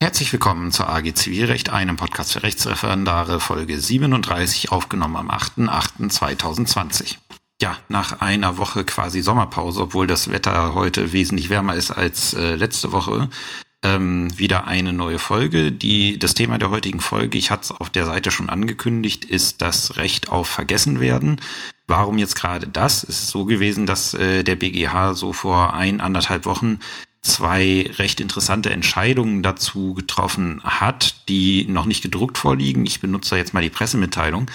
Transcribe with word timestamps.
Herzlich 0.00 0.32
willkommen 0.32 0.70
zur 0.70 0.88
AG 0.88 1.12
Zivilrecht, 1.14 1.70
einem 1.70 1.96
Podcast 1.96 2.32
für 2.32 2.44
Rechtsreferendare, 2.44 3.40
Folge 3.40 3.80
37, 3.80 4.70
aufgenommen 4.70 5.16
am 5.16 5.28
8.8.2020. 5.28 7.16
Ja, 7.60 7.76
nach 7.88 8.20
einer 8.20 8.58
Woche 8.58 8.84
quasi 8.84 9.22
Sommerpause, 9.22 9.82
obwohl 9.82 10.06
das 10.06 10.30
Wetter 10.30 10.74
heute 10.74 11.12
wesentlich 11.12 11.50
wärmer 11.50 11.74
ist 11.74 11.90
als 11.90 12.32
äh, 12.32 12.54
letzte 12.54 12.92
Woche, 12.92 13.28
ähm, 13.82 14.38
wieder 14.38 14.68
eine 14.68 14.92
neue 14.92 15.18
Folge. 15.18 15.72
Die, 15.72 16.16
das 16.16 16.34
Thema 16.34 16.58
der 16.58 16.70
heutigen 16.70 17.00
Folge, 17.00 17.36
ich 17.36 17.50
hatte 17.50 17.64
es 17.64 17.70
auf 17.72 17.90
der 17.90 18.06
Seite 18.06 18.30
schon 18.30 18.50
angekündigt, 18.50 19.24
ist 19.24 19.62
das 19.62 19.96
Recht 19.96 20.28
auf 20.28 20.46
Vergessenwerden. 20.46 21.40
Warum 21.88 22.18
jetzt 22.18 22.36
gerade 22.36 22.68
das? 22.68 23.02
Es 23.02 23.22
ist 23.22 23.28
so 23.28 23.46
gewesen, 23.46 23.84
dass 23.84 24.14
äh, 24.14 24.44
der 24.44 24.54
BGH 24.54 25.14
so 25.14 25.32
vor 25.32 25.74
ein, 25.74 26.00
anderthalb 26.00 26.44
Wochen 26.44 26.78
zwei 27.22 27.90
recht 27.98 28.20
interessante 28.20 28.70
Entscheidungen 28.70 29.42
dazu 29.42 29.94
getroffen 29.94 30.60
hat, 30.64 31.28
die 31.28 31.66
noch 31.68 31.86
nicht 31.86 32.02
gedruckt 32.02 32.38
vorliegen. 32.38 32.86
Ich 32.86 33.00
benutze 33.00 33.36
jetzt 33.36 33.54
mal 33.54 33.62
die 33.62 33.70
Pressemitteilung, 33.70 34.50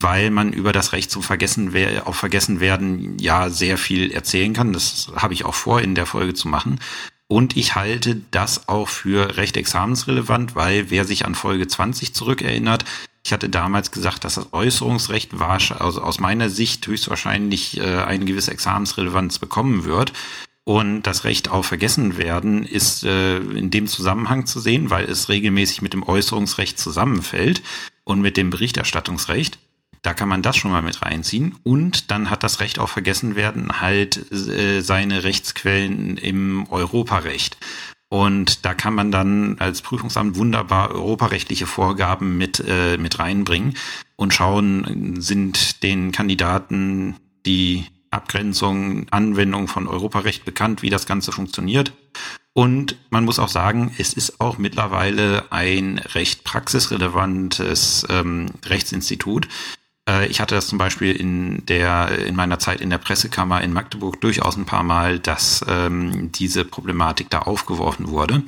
weil 0.00 0.30
man 0.30 0.52
über 0.52 0.72
das 0.72 0.92
Recht 0.92 1.10
zum 1.10 1.22
Vergessen 1.22 1.72
auf 2.04 2.16
Vergessen 2.16 2.60
werden 2.60 3.18
ja 3.18 3.50
sehr 3.50 3.78
viel 3.78 4.10
erzählen 4.10 4.52
kann. 4.52 4.72
Das 4.72 5.12
habe 5.16 5.34
ich 5.34 5.44
auch 5.44 5.54
vor, 5.54 5.80
in 5.80 5.94
der 5.94 6.06
Folge 6.06 6.34
zu 6.34 6.48
machen. 6.48 6.80
Und 7.26 7.56
ich 7.56 7.74
halte 7.74 8.20
das 8.30 8.68
auch 8.68 8.88
für 8.88 9.36
recht 9.36 9.56
examensrelevant, 9.56 10.54
weil 10.54 10.90
wer 10.90 11.04
sich 11.04 11.24
an 11.24 11.34
Folge 11.34 11.66
20 11.66 12.14
zurückerinnert, 12.14 12.84
ich 13.26 13.32
hatte 13.32 13.48
damals 13.48 13.90
gesagt, 13.90 14.24
dass 14.24 14.34
das 14.34 14.52
Äußerungsrecht 14.52 15.32
also 15.40 16.02
aus 16.02 16.20
meiner 16.20 16.50
Sicht 16.50 16.86
höchstwahrscheinlich 16.86 17.78
äh, 17.78 18.02
eine 18.02 18.26
gewisse 18.26 18.50
Examensrelevanz 18.50 19.38
bekommen 19.38 19.84
wird. 19.84 20.12
Und 20.64 21.02
das 21.02 21.24
Recht 21.24 21.50
auf 21.50 21.66
Vergessenwerden 21.66 22.64
ist 22.64 23.04
äh, 23.04 23.36
in 23.36 23.70
dem 23.70 23.86
Zusammenhang 23.86 24.46
zu 24.46 24.60
sehen, 24.60 24.88
weil 24.88 25.04
es 25.04 25.28
regelmäßig 25.28 25.82
mit 25.82 25.92
dem 25.92 26.02
Äußerungsrecht 26.02 26.78
zusammenfällt 26.78 27.62
und 28.04 28.22
mit 28.22 28.38
dem 28.38 28.48
Berichterstattungsrecht. 28.48 29.58
Da 30.00 30.14
kann 30.14 30.28
man 30.28 30.42
das 30.42 30.56
schon 30.56 30.70
mal 30.70 30.82
mit 30.82 31.02
reinziehen. 31.02 31.56
Und 31.62 32.10
dann 32.10 32.30
hat 32.30 32.42
das 32.42 32.60
Recht 32.60 32.78
auf 32.78 32.90
Vergessenwerden 32.90 33.80
halt 33.82 34.32
äh, 34.32 34.80
seine 34.80 35.24
Rechtsquellen 35.24 36.16
im 36.16 36.66
Europarecht. 36.70 37.58
Und 38.08 38.64
da 38.64 38.74
kann 38.74 38.94
man 38.94 39.10
dann 39.10 39.56
als 39.58 39.82
Prüfungsamt 39.82 40.36
wunderbar 40.36 40.92
europarechtliche 40.92 41.66
Vorgaben 41.66 42.38
mit, 42.38 42.62
äh, 42.66 42.96
mit 42.96 43.18
reinbringen 43.18 43.74
und 44.16 44.32
schauen, 44.32 45.20
sind 45.20 45.82
den 45.82 46.12
Kandidaten 46.12 47.16
die 47.44 47.86
Abgrenzung, 48.14 49.06
Anwendung 49.10 49.68
von 49.68 49.86
Europarecht 49.86 50.44
bekannt, 50.44 50.82
wie 50.82 50.90
das 50.90 51.06
Ganze 51.06 51.32
funktioniert. 51.32 51.92
Und 52.52 52.96
man 53.10 53.24
muss 53.24 53.40
auch 53.40 53.48
sagen, 53.48 53.92
es 53.98 54.12
ist 54.12 54.40
auch 54.40 54.58
mittlerweile 54.58 55.50
ein 55.50 55.98
recht 55.98 56.44
praxisrelevantes 56.44 58.06
ähm, 58.08 58.46
Rechtsinstitut. 58.64 59.48
Äh, 60.08 60.28
ich 60.28 60.40
hatte 60.40 60.54
das 60.54 60.68
zum 60.68 60.78
Beispiel 60.78 61.12
in 61.12 61.66
der 61.66 62.10
in 62.26 62.36
meiner 62.36 62.58
Zeit 62.58 62.80
in 62.80 62.90
der 62.90 62.98
Pressekammer 62.98 63.60
in 63.62 63.72
Magdeburg 63.72 64.20
durchaus 64.20 64.56
ein 64.56 64.66
paar 64.66 64.84
Mal, 64.84 65.18
dass 65.18 65.64
ähm, 65.68 66.30
diese 66.32 66.64
Problematik 66.64 67.28
da 67.30 67.40
aufgeworfen 67.40 68.08
wurde. 68.08 68.42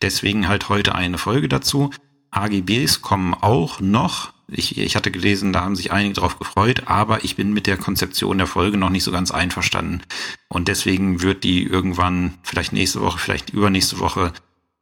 Deswegen 0.00 0.48
halt 0.48 0.68
heute 0.68 0.94
eine 0.94 1.18
Folge 1.18 1.48
dazu. 1.48 1.90
AGBs 2.30 3.02
kommen 3.02 3.34
auch 3.34 3.80
noch 3.80 4.32
ich, 4.52 4.78
ich 4.78 4.96
hatte 4.96 5.10
gelesen, 5.10 5.52
da 5.52 5.62
haben 5.62 5.76
sich 5.76 5.92
einige 5.92 6.14
drauf 6.14 6.38
gefreut, 6.38 6.84
aber 6.86 7.24
ich 7.24 7.36
bin 7.36 7.52
mit 7.52 7.66
der 7.66 7.76
Konzeption 7.76 8.38
der 8.38 8.46
Folge 8.46 8.76
noch 8.76 8.90
nicht 8.90 9.04
so 9.04 9.12
ganz 9.12 9.30
einverstanden. 9.30 10.02
Und 10.48 10.68
deswegen 10.68 11.22
wird 11.22 11.44
die 11.44 11.62
irgendwann, 11.62 12.34
vielleicht 12.42 12.72
nächste 12.72 13.00
Woche, 13.00 13.18
vielleicht 13.18 13.50
übernächste 13.50 14.00
Woche, 14.00 14.32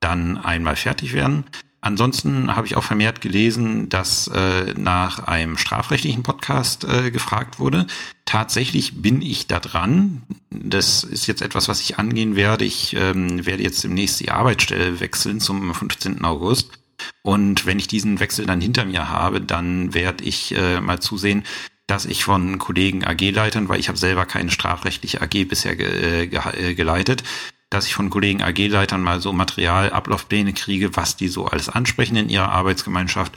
dann 0.01 0.39
einmal 0.39 0.77
fertig 0.77 1.13
werden. 1.13 1.45
Ansonsten 1.81 2.57
habe 2.57 2.67
ich 2.67 2.77
auch 2.77 2.83
vermehrt 2.83 3.21
gelesen, 3.21 3.89
dass 3.89 4.27
äh, 4.29 4.75
nach 4.77 5.21
einem 5.29 5.57
strafrechtlichen 5.57 6.25
Podcast 6.25 6.85
äh, 6.85 7.11
gefragt 7.13 7.61
wurde. 7.61 7.87
Tatsächlich 8.25 9.01
bin 9.01 9.23
ich 9.23 9.47
da 9.47 9.61
dran. 9.61 10.23
Das 10.51 11.05
ist 11.05 11.29
jetzt 11.29 11.41
etwas, 11.41 11.69
was 11.69 11.81
ich 11.81 11.99
angehen 11.99 12.35
werde. 12.35 12.65
Ich 12.65 12.97
ähm, 12.97 13.47
werde 13.47 13.63
jetzt 13.63 13.85
demnächst 13.85 14.19
die 14.19 14.31
Arbeitsstelle 14.31 14.99
wechseln 14.99 15.39
zum 15.39 15.73
15. 15.73 16.25
August 16.25 16.78
und 17.23 17.67
wenn 17.67 17.79
ich 17.79 17.89
diesen 17.89 18.21
Wechsel 18.21 18.47
dann 18.47 18.61
hinter 18.61 18.85
mir 18.85 19.09
habe, 19.09 19.41
dann 19.41 19.95
werde 19.95 20.25
ich 20.25 20.55
äh, 20.57 20.81
mal 20.81 21.01
zusehen, 21.01 21.45
dass 21.87 22.05
ich 22.05 22.23
von 22.23 22.59
Kollegen 22.59 23.05
AG-Leitern, 23.05 23.69
weil 23.69 23.81
ich 23.81 23.89
habe 23.89 23.99
selber 23.99 24.27
keine 24.27 24.51
strafrechtliche 24.51 25.23
AG 25.23 25.45
bisher 25.49 25.75
ge, 25.75 26.23
äh, 26.23 26.27
ge, 26.27 26.41
äh, 26.53 26.75
geleitet, 26.75 27.25
dass 27.71 27.87
ich 27.87 27.95
von 27.95 28.11
Kollegen 28.11 28.43
AG-Leitern 28.43 29.03
mal 29.03 29.21
so 29.21 29.33
Materialablaufpläne 29.33 30.53
kriege, 30.53 30.97
was 30.97 31.17
die 31.17 31.29
so 31.29 31.47
alles 31.47 31.69
ansprechen 31.69 32.17
in 32.17 32.29
ihrer 32.29 32.51
Arbeitsgemeinschaft. 32.51 33.33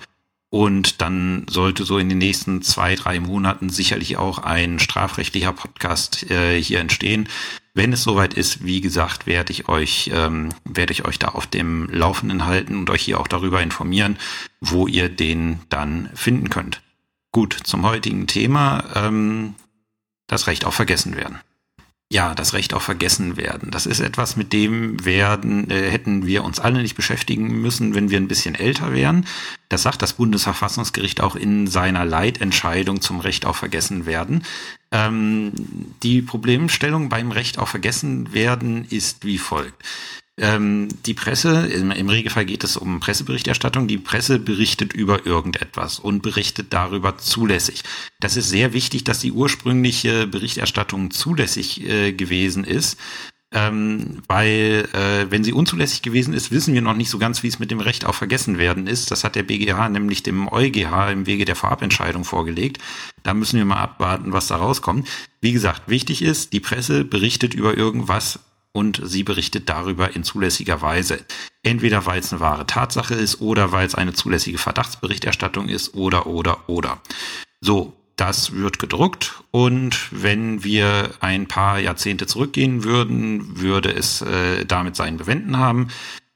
Und 0.49 1.01
dann 1.01 1.45
sollte 1.49 1.85
so 1.85 1.97
in 1.97 2.09
den 2.09 2.17
nächsten 2.17 2.61
zwei, 2.61 2.95
drei 2.95 3.21
Monaten 3.21 3.69
sicherlich 3.69 4.17
auch 4.17 4.39
ein 4.39 4.79
strafrechtlicher 4.79 5.53
Podcast 5.53 6.29
äh, 6.29 6.61
hier 6.61 6.81
entstehen, 6.81 7.29
wenn 7.73 7.93
es 7.93 8.03
soweit 8.03 8.33
ist, 8.33 8.65
wie 8.65 8.81
gesagt, 8.81 9.25
werde 9.27 9.51
ich 9.51 9.69
euch, 9.69 10.11
ähm, 10.13 10.49
werde 10.65 10.93
ich 10.93 11.05
euch 11.05 11.19
da 11.19 11.29
auf 11.29 11.47
dem 11.47 11.87
Laufenden 11.89 12.45
halten 12.45 12.77
und 12.77 12.89
euch 12.89 13.03
hier 13.03 13.19
auch 13.19 13.27
darüber 13.27 13.61
informieren, 13.61 14.17
wo 14.59 14.87
ihr 14.87 15.09
den 15.09 15.59
dann 15.69 16.09
finden 16.13 16.49
könnt. 16.49 16.81
Gut, 17.31 17.53
zum 17.63 17.83
heutigen 17.83 18.27
Thema, 18.27 18.83
ähm, 18.95 19.55
das 20.27 20.47
Recht 20.47 20.65
auf 20.65 20.75
Vergessen 20.75 21.15
werden 21.15 21.39
ja, 22.11 22.35
das 22.35 22.53
Recht 22.53 22.73
auf 22.73 22.83
Vergessen 22.83 23.37
werden. 23.37 23.71
Das 23.71 23.85
ist 23.85 24.01
etwas, 24.01 24.35
mit 24.35 24.51
dem 24.51 25.05
werden, 25.05 25.69
äh, 25.69 25.89
hätten 25.89 26.25
wir 26.25 26.43
uns 26.43 26.59
alle 26.59 26.81
nicht 26.81 26.95
beschäftigen 26.95 27.61
müssen, 27.61 27.95
wenn 27.95 28.09
wir 28.09 28.17
ein 28.17 28.27
bisschen 28.27 28.53
älter 28.53 28.91
wären. 28.91 29.25
Das 29.69 29.83
sagt 29.83 30.01
das 30.01 30.13
Bundesverfassungsgericht 30.13 31.21
auch 31.21 31.37
in 31.37 31.67
seiner 31.67 32.03
Leitentscheidung 32.03 32.99
zum 32.99 33.21
Recht 33.21 33.45
auf 33.45 33.55
Vergessen 33.55 34.05
werden. 34.05 34.43
Ähm, 34.91 35.53
die 36.03 36.21
Problemstellung 36.21 37.07
beim 37.07 37.31
Recht 37.31 37.57
auf 37.57 37.69
Vergessen 37.69 38.33
werden 38.33 38.85
ist 38.89 39.23
wie 39.23 39.37
folgt. 39.37 39.81
Ähm, 40.39 40.87
die 41.05 41.13
Presse, 41.13 41.67
im, 41.67 41.91
im, 41.91 42.09
Regelfall 42.09 42.45
geht 42.45 42.63
es 42.63 42.77
um 42.77 42.99
Presseberichterstattung, 42.99 43.87
die 43.87 43.97
Presse 43.97 44.39
berichtet 44.39 44.93
über 44.93 45.25
irgendetwas 45.25 45.99
und 45.99 46.21
berichtet 46.21 46.67
darüber 46.71 47.17
zulässig. 47.17 47.83
Das 48.19 48.37
ist 48.37 48.49
sehr 48.49 48.73
wichtig, 48.73 49.03
dass 49.03 49.19
die 49.19 49.33
ursprüngliche 49.33 50.27
Berichterstattung 50.27 51.11
zulässig 51.11 51.87
äh, 51.87 52.13
gewesen 52.13 52.63
ist. 52.63 52.97
Ähm, 53.53 54.23
weil 54.29 54.87
äh, 54.93 55.29
wenn 55.29 55.43
sie 55.43 55.51
unzulässig 55.51 56.01
gewesen 56.01 56.33
ist, 56.33 56.51
wissen 56.51 56.73
wir 56.73 56.81
noch 56.81 56.95
nicht 56.95 57.09
so 57.09 57.17
ganz, 57.17 57.43
wie 57.43 57.47
es 57.47 57.59
mit 57.59 57.69
dem 57.69 57.81
Recht 57.81 58.05
auf 58.05 58.15
Vergessenwerden 58.15 58.87
ist. 58.87 59.11
Das 59.11 59.25
hat 59.25 59.35
der 59.35 59.43
BGH 59.43 59.89
nämlich 59.89 60.23
dem 60.23 60.47
EuGH 60.47 61.11
im 61.11 61.25
Wege 61.25 61.43
der 61.43 61.57
Vorabentscheidung 61.57 62.23
vorgelegt. 62.23 62.77
Da 63.23 63.33
müssen 63.33 63.57
wir 63.57 63.65
mal 63.65 63.81
abwarten, 63.81 64.31
was 64.31 64.47
da 64.47 64.55
rauskommt. 64.55 65.09
Wie 65.41 65.51
gesagt, 65.51 65.89
wichtig 65.89 66.21
ist, 66.21 66.53
die 66.53 66.61
Presse 66.61 67.03
berichtet 67.03 67.53
über 67.53 67.75
irgendwas, 67.75 68.39
und 68.73 69.01
sie 69.03 69.23
berichtet 69.23 69.69
darüber 69.69 70.15
in 70.15 70.23
zulässiger 70.23 70.81
Weise. 70.81 71.19
Entweder 71.63 72.05
weil 72.05 72.19
es 72.19 72.31
eine 72.31 72.39
wahre 72.39 72.65
Tatsache 72.65 73.13
ist 73.13 73.41
oder 73.41 73.71
weil 73.71 73.85
es 73.85 73.95
eine 73.95 74.13
zulässige 74.13 74.57
Verdachtsberichterstattung 74.57 75.69
ist 75.69 75.93
oder 75.93 76.27
oder 76.27 76.69
oder. 76.69 77.01
So, 77.59 77.93
das 78.15 78.53
wird 78.53 78.79
gedruckt 78.79 79.43
und 79.51 80.07
wenn 80.11 80.63
wir 80.63 81.11
ein 81.21 81.47
paar 81.47 81.79
Jahrzehnte 81.79 82.27
zurückgehen 82.27 82.83
würden, 82.83 83.59
würde 83.59 83.91
es 83.91 84.21
äh, 84.21 84.65
damit 84.65 84.95
seinen 84.95 85.17
Bewenden 85.17 85.57
haben. 85.57 85.87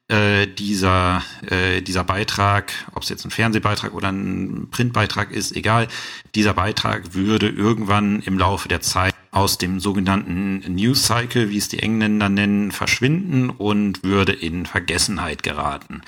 Äh, 0.07 0.45
dieser, 0.45 1.23
äh, 1.49 1.81
dieser 1.81 2.03
Beitrag, 2.03 2.71
ob 2.93 3.01
es 3.01 3.09
jetzt 3.09 3.25
ein 3.25 3.31
Fernsehbeitrag 3.31 3.91
oder 3.93 4.09
ein 4.11 4.67
Printbeitrag 4.69 5.31
ist, 5.31 5.55
egal, 5.55 5.87
dieser 6.35 6.53
Beitrag 6.53 7.15
würde 7.15 7.49
irgendwann 7.49 8.21
im 8.21 8.37
Laufe 8.37 8.67
der 8.67 8.81
Zeit 8.81 9.15
aus 9.35 9.57
dem 9.57 9.79
sogenannten 9.79 10.59
News 10.73 11.05
Cycle, 11.05 11.49
wie 11.49 11.57
es 11.57 11.67
die 11.67 11.79
Engländer 11.79 12.29
nennen, 12.29 12.71
verschwinden 12.71 13.49
und 13.49 14.03
würde 14.03 14.31
in 14.31 14.65
Vergessenheit 14.65 15.43
geraten. 15.43 16.01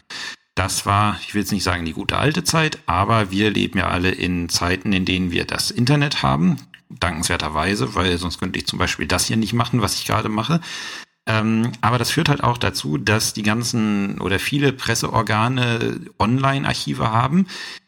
Das 0.55 0.85
war, 0.85 1.19
ich 1.22 1.34
will 1.34 1.41
jetzt 1.41 1.52
nicht 1.52 1.63
sagen 1.63 1.85
die 1.85 1.93
gute 1.93 2.17
alte 2.17 2.43
Zeit, 2.43 2.79
aber 2.85 3.29
wir 3.29 3.52
leben 3.52 3.79
ja 3.79 3.90
alle 3.90 4.11
in 4.11 4.49
Zeiten, 4.49 4.93
in 4.93 5.05
denen 5.05 5.31
wir 5.31 5.46
das 5.46 5.72
Internet 5.72 6.23
haben, 6.23 6.57
dankenswerterweise, 6.90 7.96
weil 7.96 8.17
sonst 8.17 8.40
könnte 8.40 8.59
ich 8.59 8.66
zum 8.66 8.79
Beispiel 8.79 9.07
das 9.07 9.25
hier 9.25 9.37
nicht 9.37 9.53
machen, 9.53 9.81
was 9.81 9.96
ich 9.96 10.05
gerade 10.05 10.29
mache. 10.29 10.61
Ähm, 11.28 11.73
aber 11.81 11.97
das 11.97 12.11
führt 12.11 12.29
halt 12.29 12.43
auch 12.43 12.57
dazu, 12.57 12.97
dass 12.97 13.34
die 13.34 13.43
ganzen 13.43 14.22
oder 14.22 14.40
viele 14.40 14.72
Presseorgane 14.72 15.99
Online-Archive 16.17 17.11
haben, 17.11 17.46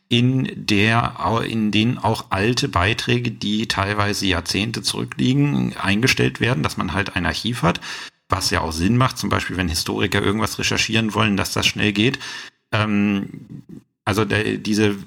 in 0.10 0.50
der, 0.56 1.44
in 1.48 1.72
denen 1.72 2.00
auch 2.00 2.26
alte 2.32 2.68
Beiträge, 2.68 3.32
die 3.32 3.68
teilweise 3.68 4.26
Jahrzehnte 4.26 4.82
zurückliegen, 4.82 5.76
eingestellt 5.78 6.40
werden, 6.40 6.64
dass 6.64 6.78
man 6.78 6.94
halt 6.94 7.16
ein 7.16 7.28
Archiv 7.28 7.62
hat, 7.62 7.80
was 8.28 8.50
ja 8.50 8.62
auch 8.62 8.72
Sinn 8.72 8.98
macht, 8.98 9.18
zum 9.18 9.30
Beispiel, 9.30 9.58
wenn 9.58 9.70
Historiker 9.70 10.22
irgendwas 10.22 10.58
recherchieren 10.58 11.14
wollen, 11.14 11.38
dass 11.38 11.54
das 11.54 11.68
schnell 11.68 11.94
geht. 11.94 12.20
Ähm, 12.72 13.64
also 14.04 14.26
der, 14.26 14.58
diese 14.58 14.98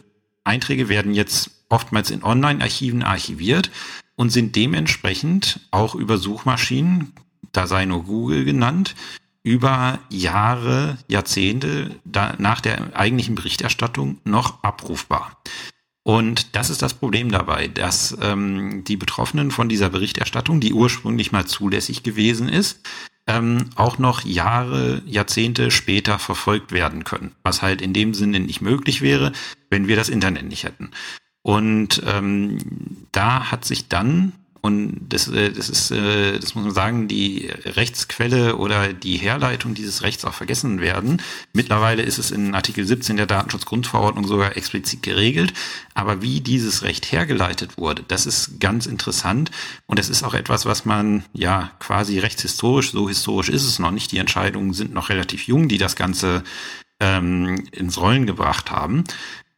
Einträge 0.45 0.89
werden 0.89 1.15
jetzt 1.15 1.51
oftmals 1.69 2.11
in 2.11 2.23
Online-Archiven 2.23 3.03
archiviert 3.03 3.71
und 4.15 4.31
sind 4.31 4.55
dementsprechend 4.55 5.61
auch 5.73 5.95
über 5.97 6.19
Suchmaschinen 6.19 7.13
da 7.53 7.67
sei 7.67 7.85
nur 7.85 8.05
Google 8.05 8.45
genannt, 8.45 8.95
über 9.43 9.99
Jahre, 10.09 10.99
Jahrzehnte 11.09 12.01
da, 12.05 12.35
nach 12.39 12.61
der 12.61 12.97
eigentlichen 12.97 13.35
Berichterstattung 13.35 14.19
noch 14.25 14.63
abrufbar. 14.63 15.43
Und 16.05 16.57
das 16.57 16.71
ist 16.71 16.83
das 16.83 16.95
Problem 16.95 17.31
dabei, 17.31 17.69
dass 17.69 18.17
ähm, 18.21 18.83
die 18.85 18.97
Betroffenen 18.97 19.51
von 19.51 19.69
dieser 19.69 19.89
Berichterstattung, 19.89 20.61
die 20.61 20.73
ursprünglich 20.73 21.31
mal 21.31 21.47
zulässig 21.47 22.03
gewesen 22.03 22.49
ist, 22.49 22.81
ähm, 23.29 23.71
auch 23.77 23.99
noch 23.99 24.25
Jahre, 24.25 25.03
Jahrzehnte 25.07 25.71
später 25.71 26.19
verfolgt 26.19 26.73
werden 26.73 27.05
können. 27.05 27.33
Was 27.45 27.63
halt 27.63 27.81
in 27.81 27.93
dem 27.93 28.15
Sinne 28.15 28.41
nicht 28.41 28.63
möglich 28.63 29.01
wäre, 29.01 29.33
wenn 29.71 29.87
wir 29.87 29.95
das 29.95 30.09
Internet 30.09 30.47
nicht 30.49 30.65
hätten. 30.65 30.91
Und 31.43 32.03
ähm, 32.05 32.59
da 33.13 33.51
hat 33.51 33.65
sich 33.65 33.89
dann 33.89 34.33
und 34.63 35.09
das, 35.09 35.27
äh, 35.27 35.51
das 35.51 35.69
ist, 35.69 35.91
äh, 35.91 36.39
das 36.39 36.55
muss 36.55 36.65
man 36.65 36.73
sagen, 36.73 37.09
die 37.09 37.51
Rechtsquelle 37.65 38.57
oder 38.57 38.93
die 38.93 39.17
Herleitung 39.17 39.75
dieses 39.75 40.03
Rechts 40.03 40.25
auch 40.25 40.35
vergessen 40.35 40.81
werden. 40.81 41.21
Mittlerweile 41.53 42.03
ist 42.03 42.19
es 42.19 42.31
in 42.31 42.55
Artikel 42.55 42.87
17 42.87 43.17
der 43.17 43.27
Datenschutzgrundverordnung 43.27 44.25
sogar 44.25 44.57
explizit 44.57 45.03
geregelt. 45.03 45.53
Aber 45.95 46.23
wie 46.23 46.41
dieses 46.41 46.85
Recht 46.85 47.11
hergeleitet 47.11 47.77
wurde, 47.77 48.05
das 48.07 48.25
ist 48.25 48.61
ganz 48.61 48.87
interessant. 48.87 49.51
Und 49.87 49.99
das 49.99 50.09
ist 50.09 50.23
auch 50.23 50.35
etwas, 50.35 50.65
was 50.65 50.85
man 50.85 51.25
ja 51.33 51.73
quasi 51.81 52.21
rechtshistorisch, 52.21 52.93
so 52.93 53.09
historisch 53.09 53.49
ist 53.49 53.65
es 53.65 53.81
noch 53.81 53.91
nicht. 53.91 54.13
Die 54.13 54.19
Entscheidungen 54.19 54.75
sind 54.75 54.95
noch 54.95 55.09
relativ 55.09 55.49
jung, 55.49 55.67
die 55.67 55.79
das 55.79 55.97
Ganze 55.97 56.45
ähm, 57.01 57.65
ins 57.73 58.01
Rollen 58.01 58.27
gebracht 58.27 58.71
haben. 58.71 59.03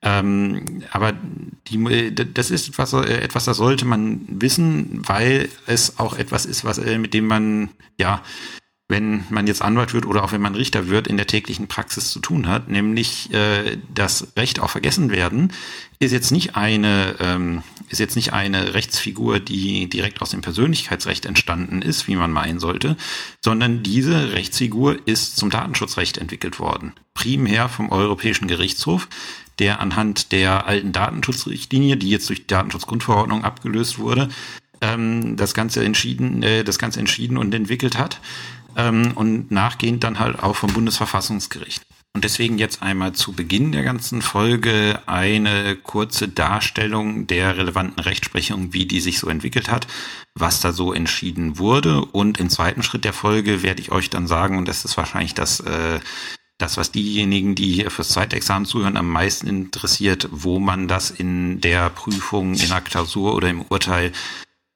Ähm, 0.05 0.83
aber 0.91 1.15
die, 1.67 2.15
das 2.15 2.51
ist 2.51 2.69
etwas, 2.69 2.93
äh, 2.93 3.23
etwas, 3.23 3.47
das 3.47 3.57
sollte 3.57 3.87
man 3.87 4.21
wissen, 4.29 5.01
weil 5.07 5.49
es 5.67 5.99
auch 5.99 6.17
etwas 6.17 6.45
ist, 6.45 6.65
was, 6.65 6.77
äh, 6.77 6.99
mit 6.99 7.15
dem 7.15 7.27
man, 7.27 7.71
ja, 7.99 8.23
wenn 8.87 9.25
man 9.31 9.47
jetzt 9.47 9.63
Anwalt 9.63 9.95
wird 9.95 10.05
oder 10.05 10.23
auch 10.23 10.33
wenn 10.33 10.43
man 10.43 10.55
Richter 10.55 10.89
wird, 10.89 11.07
in 11.07 11.17
der 11.17 11.27
täglichen 11.27 11.69
Praxis 11.69 12.11
zu 12.11 12.21
tun 12.21 12.47
hat, 12.47 12.69
nämlich 12.69 13.33
äh, 13.33 13.79
das 13.95 14.37
Recht 14.37 14.61
auch 14.61 14.69
vergessen 14.69 15.11
werden, 15.11 15.55
ist 16.01 16.13
jetzt 16.13 16.33
nicht 16.33 16.55
eine, 16.55 17.15
ähm, 17.19 17.63
ist 17.89 17.99
jetzt 17.99 18.15
nicht 18.15 18.35
eine 18.35 18.75
Rechtsfigur, 18.75 19.41
die 19.41 19.89
direkt 19.89 20.21
aus 20.21 20.31
dem 20.31 20.43
Persönlichkeitsrecht 20.43 21.25
entstanden 21.25 21.81
ist, 21.81 22.09
wie 22.09 22.17
man 22.17 22.31
meinen 22.31 22.61
sollte, 22.61 22.99
sondern 23.43 23.83
diese 23.83 24.35
Rechtsfigur 24.35 24.99
ist 25.07 25.37
zum 25.39 25.49
Datenschutzrecht 25.49 26.19
entwickelt 26.19 26.59
worden. 26.59 26.93
Primär 27.15 27.71
vom 27.71 27.91
Europäischen 27.91 28.49
Gerichtshof, 28.49 29.09
der 29.59 29.81
anhand 29.81 30.33
der 30.33 30.67
alten 30.67 30.93
Datenschutzrichtlinie, 30.93 31.97
die 31.97 32.11
jetzt 32.11 32.29
durch 32.29 32.41
die 32.41 32.47
Datenschutzgrundverordnung 32.49 33.45
abgelöst 33.45 33.99
wurde, 33.99 34.29
ähm, 34.81 35.37
das 35.37 35.55
Ganze 35.55 35.85
entschieden, 35.85 36.43
äh, 36.43 36.65
das 36.65 36.79
Ganze 36.79 37.01
entschieden 37.01 37.37
und 37.37 37.55
entwickelt 37.55 37.99
hat 37.99 38.21
ähm, 38.77 39.13
und 39.15 39.51
nachgehend 39.51 40.05
dann 40.05 40.19
halt 40.19 40.43
auch 40.43 40.57
vom 40.57 40.73
Bundesverfassungsgericht. 40.73 41.83
Und 42.17 42.23
deswegen 42.23 42.59
jetzt 42.59 42.81
einmal 42.81 43.13
zu 43.13 43.33
Beginn 43.33 43.73
der 43.73 43.83
ganzen 43.83 44.23
Folge 44.23 45.01
eine 45.07 45.75
kurze 45.75 46.29
Darstellung 46.29 47.27
der 47.27 47.57
relevanten 47.57 48.01
Rechtsprechung, 48.01 48.73
wie 48.73 48.87
die 48.87 49.01
sich 49.01 49.19
so 49.19 49.29
entwickelt 49.29 49.69
hat, 49.69 49.89
was 50.33 50.61
da 50.61 50.73
so 50.73 50.93
entschieden 50.93 51.59
wurde. 51.59 52.05
Und 52.05 52.39
im 52.39 52.51
zweiten 52.51 52.85
Schritt 52.85 53.05
der 53.05 53.15
Folge 53.15 53.65
werde 53.65 53.81
ich 53.81 53.91
euch 53.91 54.11
dann 54.11 54.29
sagen, 54.29 54.59
und 54.59 54.69
das 54.69 54.85
ist 54.85 54.97
wahrscheinlich 54.97 55.35
das 55.35 55.59
äh, 55.59 55.99
das, 56.59 56.77
was 56.77 56.93
diejenigen, 56.93 57.55
die 57.55 57.73
hier 57.73 57.91
fürs 57.91 58.11
Zweitexamen 58.11 58.67
zuhören, 58.67 58.97
am 58.97 59.09
meisten 59.09 59.47
interessiert, 59.47 60.29
wo 60.31 60.59
man 60.61 60.89
das 60.89 61.11
in 61.11 61.61
der 61.61 61.91
Prüfung, 61.91 62.55
in 62.55 62.69
der 62.69 62.81
Klausur 62.81 63.35
oder 63.35 63.49
im 63.51 63.63
Urteil 63.63 64.13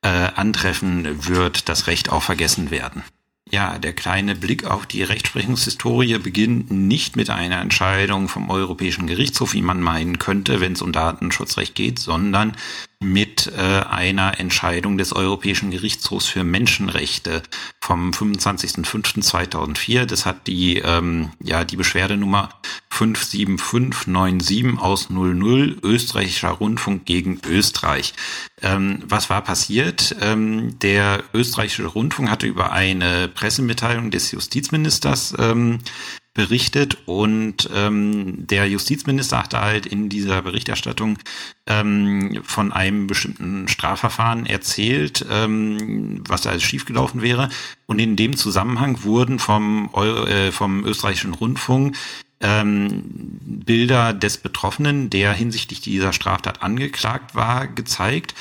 äh, 0.03 0.09
antreffen 0.09 1.27
wird, 1.27 1.69
das 1.69 1.87
Recht 1.87 2.11
auch 2.11 2.23
vergessen 2.23 2.71
werden. 2.71 3.03
Ja, 3.51 3.79
der 3.79 3.95
kleine 3.95 4.35
Blick 4.35 4.65
auf 4.65 4.85
die 4.85 5.03
Rechtsprechungshistorie 5.03 6.19
beginnt 6.19 6.71
nicht 6.71 7.17
mit 7.17 7.31
einer 7.31 7.61
Entscheidung 7.61 8.29
vom 8.29 8.51
Europäischen 8.51 9.07
Gerichtshof, 9.07 9.55
wie 9.55 9.63
man 9.63 9.81
meinen 9.81 10.19
könnte, 10.19 10.61
wenn 10.61 10.75
es 10.75 10.83
um 10.83 10.93
Datenschutzrecht 10.93 11.75
geht, 11.75 11.99
sondern 11.99 12.57
mit 13.01 13.53
äh, 13.57 13.61
einer 13.61 14.41
Entscheidung 14.41 14.99
des 14.99 15.13
Europäischen 15.13 15.71
Gerichtshofs 15.71 16.27
für 16.27 16.43
Menschenrechte 16.43 17.45
vom 17.81 18.11
25.05.2004. 18.11 20.05
Das 20.05 20.27
hat 20.27 20.49
die, 20.49 20.79
ähm, 20.79 21.31
ja, 21.41 21.65
die 21.65 21.77
Beschwerdenummer 21.77 22.49
57597 22.91 24.81
aus 24.81 25.11
00 25.11 25.79
österreichischer 25.83 26.51
Rundfunk 26.51 27.07
gegen 27.07 27.41
Österreich. 27.47 28.15
Ähm, 28.63 29.05
was 29.07 29.31
war 29.31 29.43
passiert? 29.43 30.17
Ähm, 30.21 30.77
der 30.81 31.23
österreichische 31.33 31.87
Rundfunk 31.87 32.29
hatte 32.29 32.49
über 32.49 32.73
eine 32.73 33.29
Pressemitteilung 33.29 34.11
des 34.11 34.33
Justizministers 34.33 35.35
ähm, 35.39 35.79
berichtet 36.39 36.99
und 37.05 37.69
ähm, 37.75 38.47
der 38.47 38.69
Justizminister 38.69 39.43
hatte 39.43 39.61
halt 39.61 39.87
in 39.87 40.09
dieser 40.09 40.41
Berichterstattung 40.41 41.19
ähm, 41.67 42.43
von 42.45 42.73
einem 42.73 43.09
bestimmten 43.09 43.67
Strafverfahren 43.67 44.47
erzählt, 44.47 45.27
ähm, 45.29 46.23
was 46.29 46.43
da 46.43 46.51
alles 46.51 46.63
schiefgelaufen 46.63 47.23
wäre. 47.23 47.49
Und 47.87 47.99
in 47.99 48.15
dem 48.15 48.37
Zusammenhang 48.37 49.03
wurden 49.03 49.41
vom, 49.41 49.91
äh, 49.97 50.53
vom 50.53 50.85
österreichischen 50.85 51.35
Rundfunk 51.35 51.97
ähm, 52.41 53.03
Bilder 53.03 54.13
des 54.13 54.39
Betroffenen, 54.39 55.11
der 55.11 55.33
hinsichtlich 55.33 55.81
dieser 55.81 56.13
Straftat 56.13 56.63
angeklagt 56.63 57.35
war, 57.35 57.67
gezeigt 57.67 58.37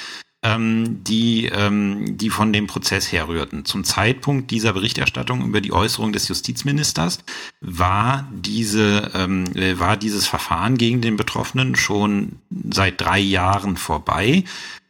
ähm, 0.47 1.03
die, 1.03 1.45
ähm, 1.45 2.17
die 2.17 2.29
von 2.29 2.53
dem 2.53 2.67
Prozess 2.67 3.11
herrührten. 3.11 3.65
Zum 3.65 3.83
Zeitpunkt 3.83 4.51
dieser 4.51 4.73
Berichterstattung 4.73 5.45
über 5.45 5.61
die 5.61 5.73
Äußerung 5.73 6.13
des 6.13 6.27
Justizministers 6.27 7.19
war 7.59 8.27
diese, 8.31 9.11
ähm, 9.13 9.45
äh, 9.55 9.77
war 9.79 9.97
dieses 9.97 10.27
Verfahren 10.27 10.77
gegen 10.77 11.01
den 11.01 11.17
Betroffenen 11.17 11.75
schon 11.75 12.39
seit 12.71 13.01
drei 13.01 13.19
Jahren 13.19 13.77
vorbei. 13.77 14.43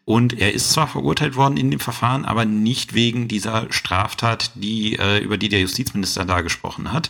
Und 0.05 0.39
er 0.39 0.53
ist 0.53 0.71
zwar 0.71 0.87
verurteilt 0.87 1.35
worden 1.35 1.57
in 1.57 1.69
dem 1.69 1.81
Verfahren, 1.81 2.23
aber 2.23 2.45
nicht 2.45 2.93
wegen 2.93 3.27
dieser 3.27 3.67
Straftat, 3.71 4.51
die, 4.55 4.97
äh, 4.97 5.17
über 5.19 5.37
die 5.37 5.49
der 5.49 5.59
Justizminister 5.59 6.23
da 6.23 6.41
gesprochen 6.41 6.93
hat. 6.93 7.09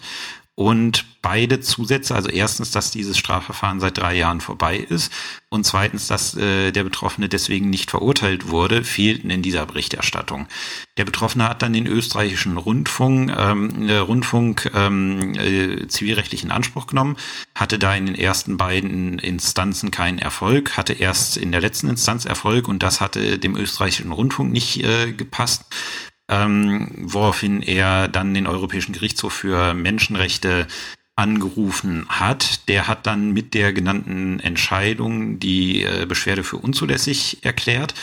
Und 0.59 1.05
beide 1.21 1.59
Zusätze, 1.59 2.15
also 2.15 2.29
erstens, 2.29 2.71
dass 2.71 2.89
dieses 2.89 3.15
Strafverfahren 3.15 3.79
seit 3.79 3.99
drei 3.99 4.15
Jahren 4.15 4.41
vorbei 4.41 4.77
ist 4.77 5.13
und 5.49 5.67
zweitens, 5.67 6.07
dass 6.07 6.35
äh, 6.35 6.71
der 6.71 6.83
Betroffene 6.83 7.29
deswegen 7.29 7.69
nicht 7.69 7.91
verurteilt 7.91 8.49
wurde, 8.49 8.83
fehlten 8.83 9.29
in 9.29 9.43
dieser 9.43 9.67
Berichterstattung. 9.67 10.47
Der 10.97 11.05
Betroffene 11.05 11.47
hat 11.47 11.61
dann 11.61 11.73
den 11.73 11.85
österreichischen 11.85 12.57
Rundfunk, 12.57 13.31
ähm, 13.37 13.87
äh, 13.87 13.97
Rundfunk 13.97 14.71
ähm, 14.73 15.35
äh, 15.35 15.87
zivilrechtlichen 15.89 16.49
Anspruch 16.49 16.87
genommen, 16.87 17.17
hatte 17.53 17.77
da 17.77 17.93
in 17.93 18.07
den 18.07 18.15
ersten 18.15 18.57
beiden 18.57 19.19
Instanzen 19.19 19.91
keinen 19.91 20.17
Erfolg, 20.17 20.75
hatte 20.75 20.93
erst 20.93 21.37
in 21.37 21.51
der 21.51 21.61
letzten 21.61 21.87
Instanz 21.87 22.25
Erfolg 22.25 22.67
und 22.67 22.81
das 22.81 22.99
hatte 22.99 23.37
dem 23.37 23.55
österreichischen 23.55 24.11
Rundfunk 24.11 24.51
nicht 24.51 24.83
äh, 24.83 25.11
gepasst 25.11 25.65
ähm, 26.29 26.89
woraufhin 26.97 27.61
er 27.61 28.07
dann 28.07 28.33
den 28.33 28.47
Europäischen 28.47 28.93
Gerichtshof 28.93 29.33
für 29.33 29.73
Menschenrechte 29.73 30.67
angerufen 31.15 32.05
hat. 32.09 32.67
Der 32.67 32.87
hat 32.87 33.07
dann 33.07 33.31
mit 33.31 33.53
der 33.53 33.73
genannten 33.73 34.39
Entscheidung 34.39 35.39
die 35.39 35.83
äh, 35.83 36.05
Beschwerde 36.05 36.43
für 36.43 36.57
unzulässig 36.57 37.39
erklärt 37.43 37.95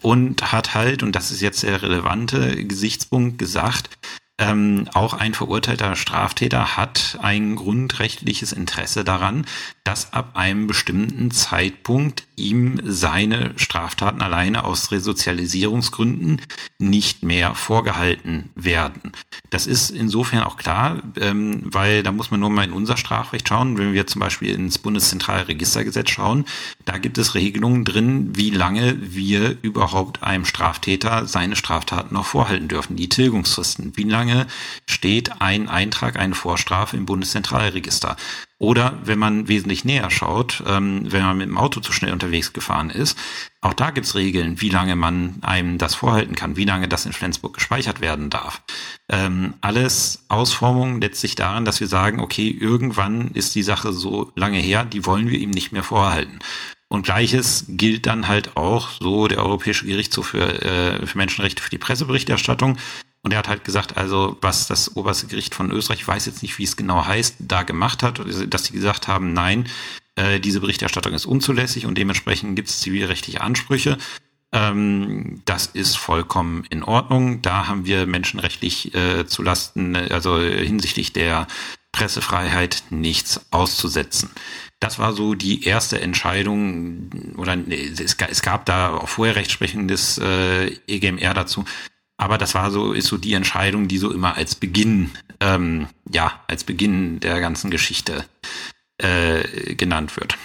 und 0.00 0.52
hat 0.52 0.74
halt, 0.74 1.02
und 1.02 1.14
das 1.14 1.30
ist 1.30 1.42
jetzt 1.42 1.62
der 1.62 1.82
relevante 1.82 2.64
Gesichtspunkt, 2.64 3.38
gesagt, 3.38 3.90
ähm, 4.38 4.88
auch 4.94 5.14
ein 5.14 5.32
verurteilter 5.32 5.94
Straftäter 5.94 6.76
hat 6.76 7.18
ein 7.22 7.54
grundrechtliches 7.54 8.52
Interesse 8.52 9.04
daran, 9.04 9.46
dass 9.84 10.14
ab 10.14 10.30
einem 10.32 10.66
bestimmten 10.66 11.30
Zeitpunkt 11.30 12.24
ihm 12.36 12.80
seine 12.84 13.52
Straftaten 13.56 14.22
alleine 14.22 14.64
aus 14.64 14.90
Resozialisierungsgründen 14.90 16.40
nicht 16.78 17.22
mehr 17.22 17.54
vorgehalten 17.54 18.50
werden. 18.54 19.12
Das 19.50 19.66
ist 19.66 19.90
insofern 19.90 20.42
auch 20.42 20.56
klar, 20.56 21.02
ähm, 21.20 21.62
weil 21.64 22.02
da 22.02 22.12
muss 22.12 22.30
man 22.30 22.40
nur 22.40 22.50
mal 22.50 22.64
in 22.64 22.72
unser 22.72 22.96
Strafrecht 22.96 23.48
schauen. 23.48 23.76
Wenn 23.76 23.92
wir 23.92 24.06
zum 24.06 24.20
Beispiel 24.20 24.54
ins 24.54 24.78
Bundeszentralregistergesetz 24.78 26.10
schauen, 26.10 26.46
da 26.86 26.96
gibt 26.96 27.18
es 27.18 27.34
Regelungen 27.34 27.84
drin, 27.84 28.30
wie 28.36 28.50
lange 28.50 28.96
wir 29.00 29.58
überhaupt 29.60 30.22
einem 30.22 30.46
Straftäter 30.46 31.26
seine 31.26 31.56
Straftaten 31.56 32.14
noch 32.14 32.26
vorhalten 32.26 32.68
dürfen. 32.68 32.96
Die 32.96 33.10
Tilgungsfristen. 33.10 33.96
Wie 33.96 34.04
lange 34.04 34.46
steht 34.88 35.42
ein 35.42 35.68
Eintrag, 35.68 36.18
eine 36.18 36.34
Vorstrafe 36.34 36.96
im 36.96 37.04
Bundeszentralregister? 37.04 38.16
Oder 38.58 38.98
wenn 39.04 39.18
man 39.18 39.48
wesentlich 39.48 39.84
näher 39.84 40.10
schaut, 40.10 40.62
ähm, 40.66 41.10
wenn 41.10 41.24
man 41.24 41.36
mit 41.36 41.48
dem 41.48 41.58
Auto 41.58 41.80
zu 41.80 41.92
schnell 41.92 42.12
unterwegs 42.12 42.52
gefahren 42.52 42.88
ist, 42.90 43.18
auch 43.60 43.74
da 43.74 43.90
gibt's 43.90 44.14
Regeln, 44.14 44.60
wie 44.60 44.68
lange 44.68 44.94
man 44.94 45.36
einem 45.42 45.76
das 45.76 45.96
vorhalten 45.96 46.36
kann, 46.36 46.56
wie 46.56 46.64
lange 46.64 46.86
das 46.86 47.04
in 47.04 47.12
Flensburg 47.12 47.54
gespeichert 47.54 48.00
werden 48.00 48.30
darf. 48.30 48.62
Ähm, 49.08 49.54
alles 49.60 50.24
Ausformungen 50.28 51.00
letztlich 51.00 51.34
daran, 51.34 51.64
dass 51.64 51.80
wir 51.80 51.88
sagen, 51.88 52.20
okay, 52.20 52.48
irgendwann 52.48 53.32
ist 53.32 53.54
die 53.56 53.62
Sache 53.64 53.92
so 53.92 54.30
lange 54.36 54.58
her, 54.58 54.84
die 54.84 55.04
wollen 55.04 55.30
wir 55.30 55.38
ihm 55.38 55.50
nicht 55.50 55.72
mehr 55.72 55.82
vorhalten. 55.82 56.38
Und 56.88 57.02
gleiches 57.02 57.64
gilt 57.68 58.06
dann 58.06 58.28
halt 58.28 58.56
auch 58.56 58.90
so 59.00 59.26
der 59.26 59.38
Europäische 59.38 59.86
Gerichtshof 59.86 60.28
für, 60.28 60.62
äh, 60.62 61.06
für 61.06 61.18
Menschenrechte 61.18 61.60
für 61.60 61.70
die 61.70 61.78
Presseberichterstattung 61.78 62.78
Und 63.24 63.32
er 63.32 63.38
hat 63.38 63.48
halt 63.48 63.64
gesagt, 63.64 63.96
also 63.96 64.36
was 64.42 64.68
das 64.68 64.96
oberste 64.96 65.26
Gericht 65.26 65.54
von 65.54 65.70
Österreich, 65.70 66.00
ich 66.00 66.08
weiß 66.08 66.26
jetzt 66.26 66.42
nicht, 66.42 66.58
wie 66.58 66.64
es 66.64 66.76
genau 66.76 67.06
heißt, 67.06 67.36
da 67.40 67.62
gemacht 67.62 68.02
hat, 68.02 68.20
dass 68.48 68.64
sie 68.64 68.74
gesagt 68.74 69.08
haben, 69.08 69.32
nein, 69.32 69.66
äh, 70.14 70.38
diese 70.40 70.60
Berichterstattung 70.60 71.14
ist 71.14 71.24
unzulässig 71.24 71.86
und 71.86 71.96
dementsprechend 71.96 72.54
gibt 72.54 72.68
es 72.68 72.80
zivilrechtliche 72.80 73.40
Ansprüche. 73.40 73.96
Ähm, 74.52 75.40
das 75.46 75.66
ist 75.66 75.96
vollkommen 75.96 76.64
in 76.68 76.82
Ordnung. 76.82 77.40
Da 77.40 77.66
haben 77.66 77.86
wir 77.86 78.06
menschenrechtlich 78.06 78.94
äh, 78.94 79.26
zu 79.26 79.42
Lasten, 79.42 79.96
also 79.96 80.38
hinsichtlich 80.38 81.14
der 81.14 81.46
Pressefreiheit 81.92 82.84
nichts 82.90 83.40
auszusetzen. 83.50 84.30
Das 84.80 84.98
war 84.98 85.14
so 85.14 85.34
die 85.34 85.64
erste 85.64 86.00
Entscheidung, 86.00 87.34
oder 87.38 87.56
es, 87.68 88.16
es 88.18 88.42
gab 88.42 88.66
da 88.66 88.94
auch 88.94 89.08
vorher 89.08 89.36
Rechtsprechung 89.36 89.88
des 89.88 90.18
äh, 90.18 90.66
EGMR 90.86 91.32
dazu, 91.32 91.64
aber 92.16 92.38
das 92.38 92.54
war 92.54 92.70
so, 92.70 92.92
ist 92.92 93.08
so 93.08 93.16
die 93.16 93.34
Entscheidung, 93.34 93.88
die 93.88 93.98
so 93.98 94.10
immer 94.12 94.36
als 94.36 94.54
Beginn, 94.54 95.10
ähm, 95.40 95.88
ja, 96.10 96.40
als 96.46 96.64
Beginn 96.64 97.20
der 97.20 97.40
ganzen 97.40 97.70
Geschichte 97.70 98.24
äh, 98.98 99.74
genannt 99.74 100.16
wird. 100.16 100.36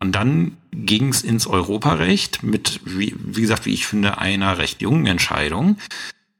Und 0.00 0.12
dann 0.12 0.56
ging 0.72 1.08
es 1.08 1.22
ins 1.22 1.46
Europarecht 1.46 2.42
mit, 2.42 2.80
wie, 2.84 3.14
wie 3.18 3.40
gesagt, 3.40 3.66
wie 3.66 3.74
ich 3.74 3.86
finde, 3.86 4.18
einer 4.18 4.58
recht 4.58 4.82
jungen 4.82 5.06
Entscheidung. 5.06 5.78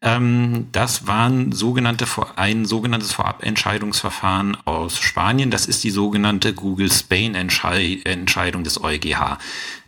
Ähm, 0.03 0.69
das 0.73 1.07
waren 1.07 1.53
sogenannte, 1.53 2.07
ein 2.37 2.67
sogenanntes 2.67 3.13
Vorabentscheidungsverfahren 3.13 4.57
aus 4.67 4.99
Spanien. 4.99 5.51
Das 5.51 5.67
ist 5.67 5.83
die 5.83 5.91
sogenannte 5.91 6.53
Google 6.53 6.93
Spain 6.93 7.35
Entscheidung 7.35 8.65
des 8.65 8.83
EuGH. 8.83 9.39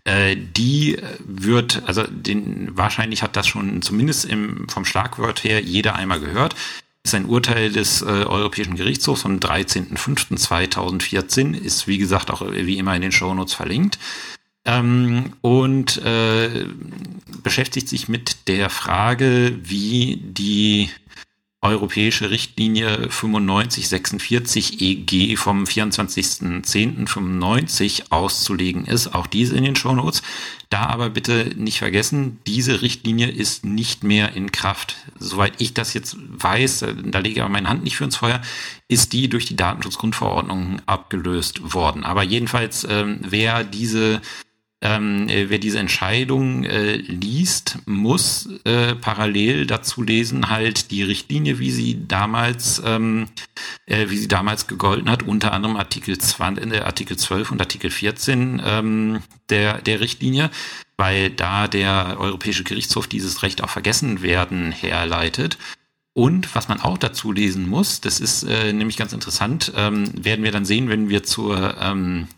Äh, 0.06 0.36
die 0.36 0.98
wird, 1.18 1.82
also 1.86 2.04
den, 2.04 2.76
wahrscheinlich 2.76 3.25
hat 3.25 3.34
das 3.34 3.48
schon 3.48 3.82
zumindest 3.82 4.25
im, 4.25 4.68
vom 4.68 4.84
Schlagwort 4.84 5.42
her 5.42 5.60
jeder 5.60 5.96
einmal 5.96 6.20
gehört. 6.20 6.54
Ist 7.02 7.16
ein 7.16 7.26
Urteil 7.26 7.72
des 7.72 8.02
äh, 8.02 8.04
Europäischen 8.04 8.76
Gerichtshofs 8.76 9.22
vom 9.22 9.38
13.05.2014, 9.38 11.54
ist 11.54 11.88
wie 11.88 11.98
gesagt 11.98 12.30
auch 12.30 12.42
wie 12.48 12.78
immer 12.78 12.94
in 12.94 13.02
den 13.02 13.10
Shownotes 13.10 13.54
verlinkt. 13.54 13.98
Ähm, 14.64 15.32
und 15.40 16.00
äh, 16.04 16.66
beschäftigt 17.42 17.88
sich 17.88 18.08
mit 18.08 18.46
der 18.46 18.70
Frage, 18.70 19.58
wie 19.60 20.20
die 20.22 20.88
europäische 21.66 22.30
Richtlinie 22.30 23.08
9546 23.11 24.80
EG 24.80 25.37
vom 25.37 25.64
24.10.95 25.64 28.04
auszulegen 28.11 28.87
ist. 28.87 29.14
Auch 29.14 29.26
diese 29.26 29.54
in 29.56 29.64
den 29.64 29.76
Shownotes. 29.76 30.23
Da 30.70 30.87
aber 30.87 31.11
bitte 31.11 31.52
nicht 31.56 31.78
vergessen, 31.78 32.38
diese 32.46 32.80
Richtlinie 32.82 33.28
ist 33.28 33.64
nicht 33.64 34.02
mehr 34.02 34.35
in 34.35 34.50
Kraft. 34.50 34.96
Soweit 35.18 35.52
ich 35.58 35.75
das 35.75 35.94
jetzt 35.94 36.16
weiß, 36.18 36.85
da 37.04 37.18
lege 37.20 37.37
ich 37.37 37.40
aber 37.40 37.50
meine 37.50 37.68
Hand 37.68 37.85
nicht 37.85 37.96
für 37.96 38.04
ins 38.04 38.16
Feuer, 38.16 38.42
ist 38.88 39.12
die 39.12 39.28
durch 39.28 39.46
die 39.46 39.56
Datenschutzgrundverordnung 39.56 40.80
abgelöst 40.87 41.75
worden. 41.75 42.04
Aber 42.04 42.23
jedenfalls, 42.23 42.87
ähm, 42.88 43.18
wer 43.23 43.64
diese 43.64 44.20
ähm, 44.83 45.28
äh, 45.28 45.49
wer 45.49 45.59
diese 45.59 45.78
Entscheidung 45.78 46.64
äh, 46.64 46.97
liest, 46.97 47.78
muss 47.87 48.49
äh, 48.64 48.95
parallel 48.95 49.66
dazu 49.66 50.02
lesen 50.02 50.50
halt 50.50 50.90
die 50.90 51.02
Richtlinie, 51.02 51.59
wie 51.59 51.71
sie 51.71 52.06
damals, 52.06 52.83
ähm, 52.85 53.28
äh, 53.87 54.11
wie 54.11 54.18
sie 54.18 54.28
damals 54.28 54.66
gegolten 54.66 55.11
hat, 55.11 55.23
unter 55.23 55.54
anderem 55.54 55.76
Artikel 55.76 56.18
20, 56.18 56.73
äh, 56.73 56.80
Artikel 56.80 57.16
12 57.16 57.52
und 57.52 57.61
Artikel 57.61 57.90
14 57.90 58.62
ähm, 58.64 59.23
der, 59.49 59.80
der 59.80 60.00
Richtlinie, 60.00 60.50
weil 60.99 61.30
da 61.30 61.68
der 61.68 62.16
Europäische 62.18 62.64
Gerichtshof 62.64 63.06
dieses 63.06 63.42
Recht 63.42 63.62
auf 63.62 63.71
Vergessenwerden 63.71 64.73
herleitet. 64.73 65.56
Und 66.12 66.54
was 66.54 66.68
man 66.68 66.80
auch 66.80 66.99
dazu 66.99 67.33
lesen 67.33 67.68
muss, 67.68 68.00
das 68.02 68.21
ist 68.21 68.42
äh, 68.42 68.73
nämlich 68.73 68.97
ganz 68.97 69.12
interessant, 69.14 69.73
ähm, 69.75 70.11
werden 70.23 70.45
wir 70.45 70.52
dann 70.52 70.64
sehen, 70.64 70.88
wenn 70.88 71.09
wir 71.09 71.23
zur 71.23 71.76
ähm, 71.80 72.28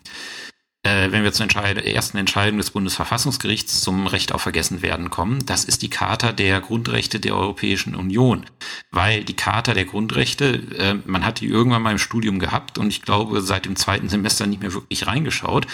äh, 0.89 1.11
wenn 1.11 1.23
wir 1.23 1.31
zur 1.31 1.43
Entscheid 1.43 1.77
ersten 1.77 2.17
Entscheidung 2.17 2.57
des 2.57 2.71
Bundesverfassungsgerichts 2.71 3.81
zum 3.81 4.07
Recht 4.07 4.33
auf 4.33 4.41
Vergessenwerden 4.41 5.09
kommen, 5.09 5.45
das 5.45 5.63
ist 5.63 5.81
die 5.81 5.89
Charta 5.89 6.31
der 6.31 6.59
Grundrechte 6.61 7.19
der 7.19 7.35
Europäischen 7.35 7.95
Union. 7.95 8.45
Weil 8.91 9.23
die 9.23 9.35
Charta 9.35 9.73
der 9.73 9.85
Grundrechte, 9.85 10.61
äh, 10.77 10.95
man 11.05 11.25
hat 11.25 11.41
die 11.41 11.47
irgendwann 11.47 11.83
mal 11.83 11.91
im 11.91 11.99
Studium 11.99 12.39
gehabt 12.39 12.77
und 12.77 12.87
ich 12.87 13.03
glaube 13.03 13.41
seit 13.41 13.65
dem 13.65 13.75
zweiten 13.75 14.09
Semester 14.09 14.47
nicht 14.47 14.61
mehr 14.61 14.73
wirklich 14.73 15.05
reingeschaut. 15.05 15.67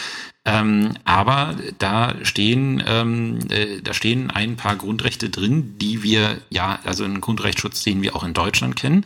Ähm, 0.43 0.93
aber 1.05 1.55
da 1.79 2.13
stehen, 2.23 2.83
ähm, 2.85 3.39
äh, 3.49 3.81
da 3.81 3.93
stehen 3.93 4.29
ein 4.29 4.57
paar 4.57 4.75
Grundrechte 4.75 5.29
drin, 5.29 5.77
die 5.79 6.03
wir, 6.03 6.37
ja, 6.49 6.79
also 6.83 7.03
einen 7.03 7.21
Grundrechtsschutz, 7.21 7.83
den 7.83 8.01
wir 8.01 8.15
auch 8.15 8.23
in 8.23 8.33
Deutschland 8.33 8.75
kennen, 8.75 9.05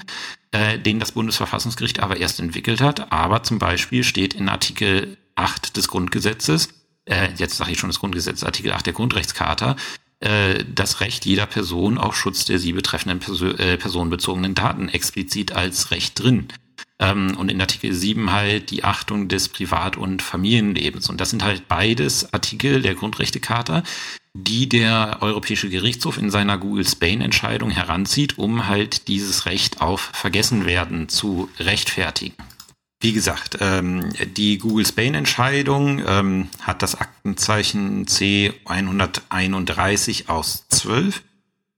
äh, 0.52 0.80
den 0.80 1.00
das 1.00 1.14
Bundesverfassungsgericht 1.14 2.02
aber 2.02 2.18
erst 2.18 2.40
entwickelt 2.40 2.82
hat. 2.82 3.12
Aber 3.12 3.44
zum 3.44 3.60
Beispiel 3.60 4.04
steht 4.04 4.34
in 4.34 4.50
Artikel 4.50 5.18
8 5.40 5.78
des 5.78 5.88
Grundgesetzes, 5.88 6.70
äh, 7.06 7.30
jetzt 7.38 7.58
sage 7.58 7.72
ich 7.72 7.80
schon 7.80 7.90
das 7.90 8.00
Grundgesetz, 8.00 8.44
Artikel 8.44 8.72
8 8.72 8.86
der 8.86 8.94
Grundrechtscharta, 8.94 9.76
äh, 10.20 10.64
das 10.74 11.00
Recht 11.00 11.26
jeder 11.26 11.46
Person 11.46 11.98
auf 11.98 12.16
Schutz 12.16 12.46
der 12.46 12.60
sie 12.60 12.74
betreffenden 12.74 13.20
Perso 13.20 13.48
äh, 13.48 13.78
personenbezogenen 13.78 14.54
Daten 14.54 14.90
explizit 14.90 15.54
als 15.54 15.92
Recht 15.92 16.22
drin. 16.22 16.50
Ähm, 17.00 17.38
und 17.38 17.50
in 17.50 17.62
Artikel 17.62 17.94
7 17.94 18.32
halt 18.32 18.72
die 18.72 18.84
Achtung 18.84 19.30
des 19.30 19.48
Privat- 19.48 19.96
und 19.96 20.22
Familienlebens. 20.22 21.10
Und 21.10 21.22
das 21.22 21.30
sind 21.30 21.44
halt 21.44 21.68
beides 21.70 22.34
Artikel 22.34 22.82
der 22.82 22.96
Grundrechtecharta, 22.96 23.84
die 24.34 24.68
der 24.68 25.20
Europäische 25.22 25.70
Gerichtshof 25.70 26.18
in 26.18 26.30
seiner 26.30 26.58
Google 26.58 26.86
Spain 26.86 27.22
Entscheidung 27.22 27.72
heranzieht, 27.72 28.38
um 28.38 28.68
halt 28.68 29.08
dieses 29.08 29.46
Recht 29.46 29.82
auf 29.82 30.12
Vergessenwerden 30.14 31.08
zu 31.08 31.50
rechtfertigen. 31.60 32.36
Wie 33.02 33.14
gesagt, 33.14 33.60
ähm, 33.62 34.10
die 34.36 34.58
Google 34.58 34.86
Spain-Entscheidung 34.86 36.02
ähm, 36.06 36.50
hat 36.60 36.82
das 36.82 36.96
Aktenzeichen 36.96 38.08
C131 38.08 40.28
aus 40.28 40.66
12, 40.68 41.24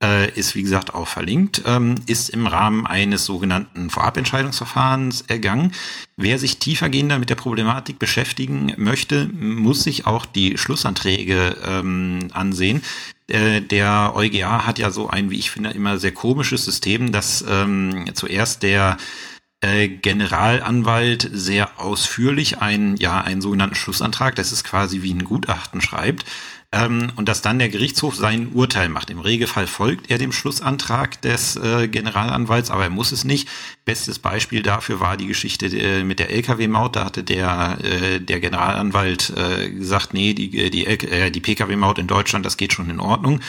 äh, 0.03 0.31
ist 0.31 0.55
wie 0.55 0.63
gesagt 0.63 0.95
auch 0.95 1.07
verlinkt, 1.07 1.61
ähm, 1.67 1.93
ist 2.07 2.29
im 2.29 2.47
Rahmen 2.47 2.87
eines 2.87 3.25
sogenannten 3.25 3.91
Vorabentscheidungsverfahrens 3.91 5.25
ergangen. 5.27 5.73
Wer 6.17 6.39
sich 6.39 6.57
tiefergehender 6.57 7.19
mit 7.19 7.29
der 7.29 7.35
Problematik 7.35 7.99
beschäftigen 7.99 8.73
möchte, 8.77 9.27
muss 9.27 9.83
sich 9.83 10.07
auch 10.07 10.25
die 10.25 10.57
Schlussanträge 10.57 11.55
ähm, 11.63 12.29
ansehen. 12.33 12.81
Äh, 13.27 13.61
der 13.61 14.13
EuGH 14.15 14.65
hat 14.65 14.79
ja 14.79 14.89
so 14.89 15.07
ein, 15.07 15.29
wie 15.29 15.37
ich 15.37 15.51
finde, 15.51 15.69
immer 15.69 15.99
sehr 15.99 16.13
komisches 16.13 16.65
System, 16.65 17.11
dass 17.11 17.45
ähm, 17.47 18.05
zuerst 18.15 18.63
der 18.63 18.97
Generalanwalt 19.61 21.29
sehr 21.31 21.79
ausführlich 21.79 22.59
einen, 22.59 22.97
ja, 22.97 23.21
einen 23.21 23.41
sogenannten 23.41 23.75
Schlussantrag, 23.75 24.35
das 24.35 24.51
ist 24.51 24.63
quasi 24.63 25.03
wie 25.03 25.13
ein 25.13 25.23
Gutachten 25.23 25.81
schreibt, 25.81 26.25
ähm, 26.71 27.11
und 27.15 27.27
dass 27.27 27.41
dann 27.41 27.59
der 27.59 27.69
Gerichtshof 27.69 28.15
sein 28.15 28.53
Urteil 28.53 28.87
macht. 28.89 29.09
Im 29.09 29.19
Regelfall 29.19 29.67
folgt 29.67 30.09
er 30.09 30.17
dem 30.17 30.31
Schlussantrag 30.31 31.21
des 31.21 31.57
äh, 31.57 31.87
Generalanwalts, 31.89 32.71
aber 32.71 32.83
er 32.83 32.89
muss 32.89 33.11
es 33.11 33.23
nicht. 33.23 33.49
Bestes 33.83 34.19
Beispiel 34.19 34.63
dafür 34.63 34.99
war 34.99 35.17
die 35.17 35.27
Geschichte 35.27 35.65
äh, 35.65 36.03
mit 36.03 36.19
der 36.19 36.31
Lkw-Maut. 36.31 36.95
Da 36.95 37.05
hatte 37.05 37.23
der, 37.23 37.77
äh, 37.83 38.19
der 38.19 38.39
Generalanwalt 38.39 39.33
äh, 39.35 39.69
gesagt, 39.69 40.13
nee, 40.13 40.33
die, 40.33 40.69
die, 40.69 40.85
äh, 40.85 41.29
die 41.29 41.41
Pkw-Maut 41.41 41.99
in 41.99 42.07
Deutschland, 42.07 42.45
das 42.45 42.57
geht 42.57 42.71
schon 42.73 42.89
in 42.89 43.01
Ordnung. 43.01 43.41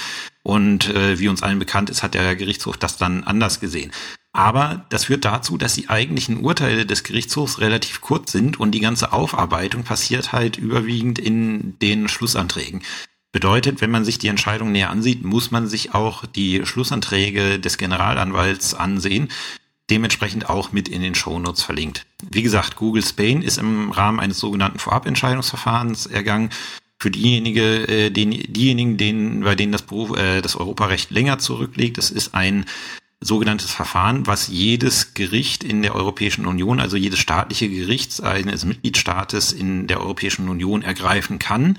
Und 0.43 0.89
äh, 0.89 1.21
wie 1.21 1.29
uns 1.29 1.45
allen 1.45 1.61
bekannt 1.61 1.91
ist, 1.91 2.03
hat 2.03 2.15
der 2.15 2.35
Gerichtshof 2.35 2.77
das 2.77 2.97
dann 2.97 3.23
anders 3.23 3.61
gesehen. 3.61 3.93
Aber 4.33 4.87
das 4.89 5.05
führt 5.05 5.27
dazu, 5.27 5.59
dass 5.59 5.75
die 5.75 5.91
eigentlichen 5.91 6.39
Urteile 6.39 6.87
des 6.87 7.05
Gerichtshofs 7.05 7.61
relativ 7.61 8.01
kurz 8.01 8.33
sind 8.33 8.59
und 8.59 8.71
die 8.71 8.81
ganze 8.81 9.13
Aufarbeitung 9.13 9.85
passiert 9.85 10.33
halt 10.33 10.57
überwiegend 10.57 11.19
in 11.19 11.79
den 11.81 12.09
Schlussanträgen. 12.09 12.83
Bedeutet, 13.31 13.81
wenn 13.81 13.91
man 13.91 14.05
sich 14.05 14.19
die 14.19 14.29
Entscheidung 14.29 14.73
näher 14.73 14.91
ansieht, 14.91 15.25
muss 15.25 15.51
man 15.51 15.67
sich 15.67 15.95
auch 15.95 16.25
die 16.27 16.65
Schlussanträge 16.65 17.59
des 17.59 17.79
Generalanwalts 17.79 18.75
ansehen, 18.75 19.29
dementsprechend 19.91 20.49
auch 20.49 20.73
mit 20.73 20.89
in 20.89 21.03
den 21.03 21.15
Shownotes 21.15 21.63
verlinkt. 21.63 22.07
Wie 22.31 22.43
gesagt, 22.43 22.77
Google 22.77 23.05
Spain 23.05 23.43
ist 23.43 23.59
im 23.59 23.91
Rahmen 23.91 24.21
eines 24.21 24.39
sogenannten 24.39 24.79
Vorabentscheidungsverfahrens 24.79 26.07
ergangen. 26.07 26.51
Für 26.99 27.11
diejenige, 27.11 27.89
äh, 27.89 28.11
den, 28.11 28.31
diejenigen, 28.31 28.97
denen, 28.97 29.41
bei 29.41 29.55
denen 29.55 29.73
das, 29.73 29.83
Beruf, 29.83 30.17
äh, 30.17 30.41
das 30.41 30.57
Europarecht 30.57 31.11
länger 31.11 31.39
zurückliegt, 31.39 31.99
es 31.99 32.11
ist 32.11 32.35
ein 32.35 32.65
sogenanntes 33.23 33.71
Verfahren, 33.71 34.27
was 34.27 34.49
jedes 34.49 35.15
Gericht 35.15 35.65
in 35.65 35.83
der 35.83 35.95
Europäischen 35.95 36.47
Union, 36.47 36.81
also 36.81 36.97
jedes 36.97 37.19
staatliche 37.19 37.69
Gericht 37.69 38.23
eines 38.23 38.65
Mitgliedstaates 38.65 39.53
in 39.53 39.87
der 39.87 40.01
Europäischen 40.01 40.49
Union 40.49 40.83
ergreifen 40.83 41.39
kann. 41.39 41.79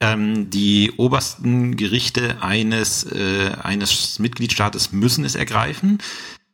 Ähm, 0.00 0.50
die 0.50 0.92
obersten 0.96 1.76
Gerichte 1.76 2.42
eines, 2.42 3.04
äh, 3.04 3.52
eines 3.62 4.18
Mitgliedstaates 4.18 4.92
müssen 4.92 5.24
es 5.24 5.34
ergreifen. 5.34 5.98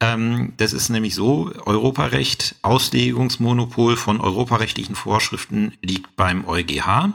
Ähm, 0.00 0.52
das 0.59 0.73
ist 0.73 0.90
nämlich 0.90 1.14
so, 1.14 1.52
Europarecht, 1.64 2.57
Auslegungsmonopol 2.62 3.97
von 3.97 4.21
europarechtlichen 4.21 4.95
Vorschriften 4.95 5.73
liegt 5.81 6.16
beim 6.16 6.47
EuGH. 6.47 7.12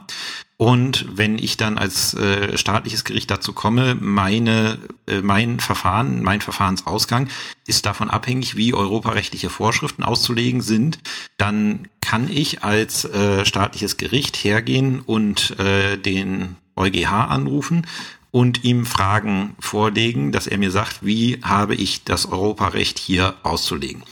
Und 0.62 1.08
wenn 1.18 1.40
ich 1.40 1.58
dann 1.58 1.80
als 1.80 2.14
äh, 2.14 2.56
staatliches 2.56 3.04
Gericht 3.04 3.32
dazu 3.32 3.52
komme, 3.52 3.98
meine, 4.00 4.78
äh, 5.08 5.22
mein 5.22 5.60
Verfahren, 5.60 6.22
mein 6.22 6.40
Verfahrensausgang 6.40 7.30
ist 7.66 7.88
davon 7.88 8.12
abhängig, 8.12 8.56
wie 8.58 8.76
europarechtliche 8.76 9.50
Vorschriften 9.50 10.04
auszulegen 10.04 10.62
sind, 10.62 11.00
dann 11.38 11.88
kann 12.00 12.30
ich 12.30 12.64
als 12.64 13.06
äh, 13.06 13.44
staatliches 13.44 13.98
Gericht 13.98 14.38
hergehen 14.38 15.00
und 15.00 15.60
äh, 15.60 15.98
den 15.98 16.58
EuGH 16.76 17.12
anrufen 17.12 17.88
und 18.30 18.64
ihm 18.64 18.86
Fragen 18.86 19.56
vorlegen, 19.58 20.32
dass 20.32 20.46
er 20.46 20.60
mir 20.60 20.70
sagt, 20.70 21.04
wie 21.04 21.40
habe 21.42 21.74
ich 21.74 22.04
das 22.04 22.28
Europarecht 22.28 23.00
hier 23.00 23.34
auszulegen. 23.42 24.04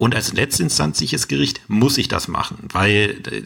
Und 0.00 0.14
als 0.14 0.32
letztinstanzliches 0.32 1.28
Gericht 1.28 1.60
muss 1.68 1.98
ich 1.98 2.08
das 2.08 2.26
machen, 2.26 2.56
weil 2.72 3.20
äh, 3.30 3.42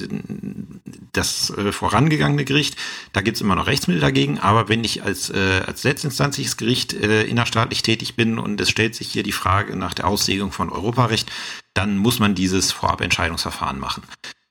das 1.10 1.50
äh, 1.50 1.72
vorangegangene 1.72 2.44
Gericht, 2.44 2.76
da 3.12 3.22
gibt's 3.22 3.40
immer 3.40 3.56
noch 3.56 3.66
Rechtsmittel 3.66 4.00
dagegen, 4.00 4.38
aber 4.38 4.68
wenn 4.68 4.84
ich 4.84 5.02
als, 5.02 5.30
äh, 5.30 5.62
als 5.66 5.82
letztinstanzliches 5.82 6.56
Gericht 6.56 6.92
äh, 6.92 7.24
innerstaatlich 7.24 7.82
tätig 7.82 8.14
bin 8.14 8.38
und 8.38 8.60
es 8.60 8.70
stellt 8.70 8.94
sich 8.94 9.10
hier 9.10 9.24
die 9.24 9.32
Frage 9.32 9.74
nach 9.74 9.94
der 9.94 10.06
Auslegung 10.06 10.52
von 10.52 10.70
Europarecht, 10.70 11.28
dann 11.74 11.96
muss 11.96 12.20
man 12.20 12.36
dieses 12.36 12.70
Vorabentscheidungsverfahren 12.70 13.80
machen. 13.80 14.04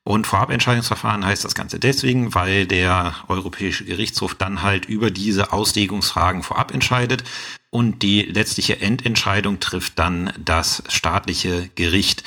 Und 0.06 0.28
Vorabentscheidungsverfahren 0.28 1.26
heißt 1.26 1.46
das 1.46 1.56
Ganze 1.56 1.80
deswegen, 1.80 2.36
weil 2.36 2.68
der 2.68 3.16
Europäische 3.30 3.86
Gerichtshof 3.86 4.36
dann 4.36 4.62
halt 4.62 4.86
über 4.86 5.12
diese 5.12 5.54
Auslegungsfragen 5.54 6.44
vorab 6.44 6.74
entscheidet 6.74 7.24
und 7.70 8.04
die 8.04 8.22
letztliche 8.22 8.82
Endentscheidung 8.82 9.60
trifft 9.62 9.98
dann 9.98 10.34
das 10.38 10.84
staatliche 10.90 11.70
Gericht. 11.76 12.24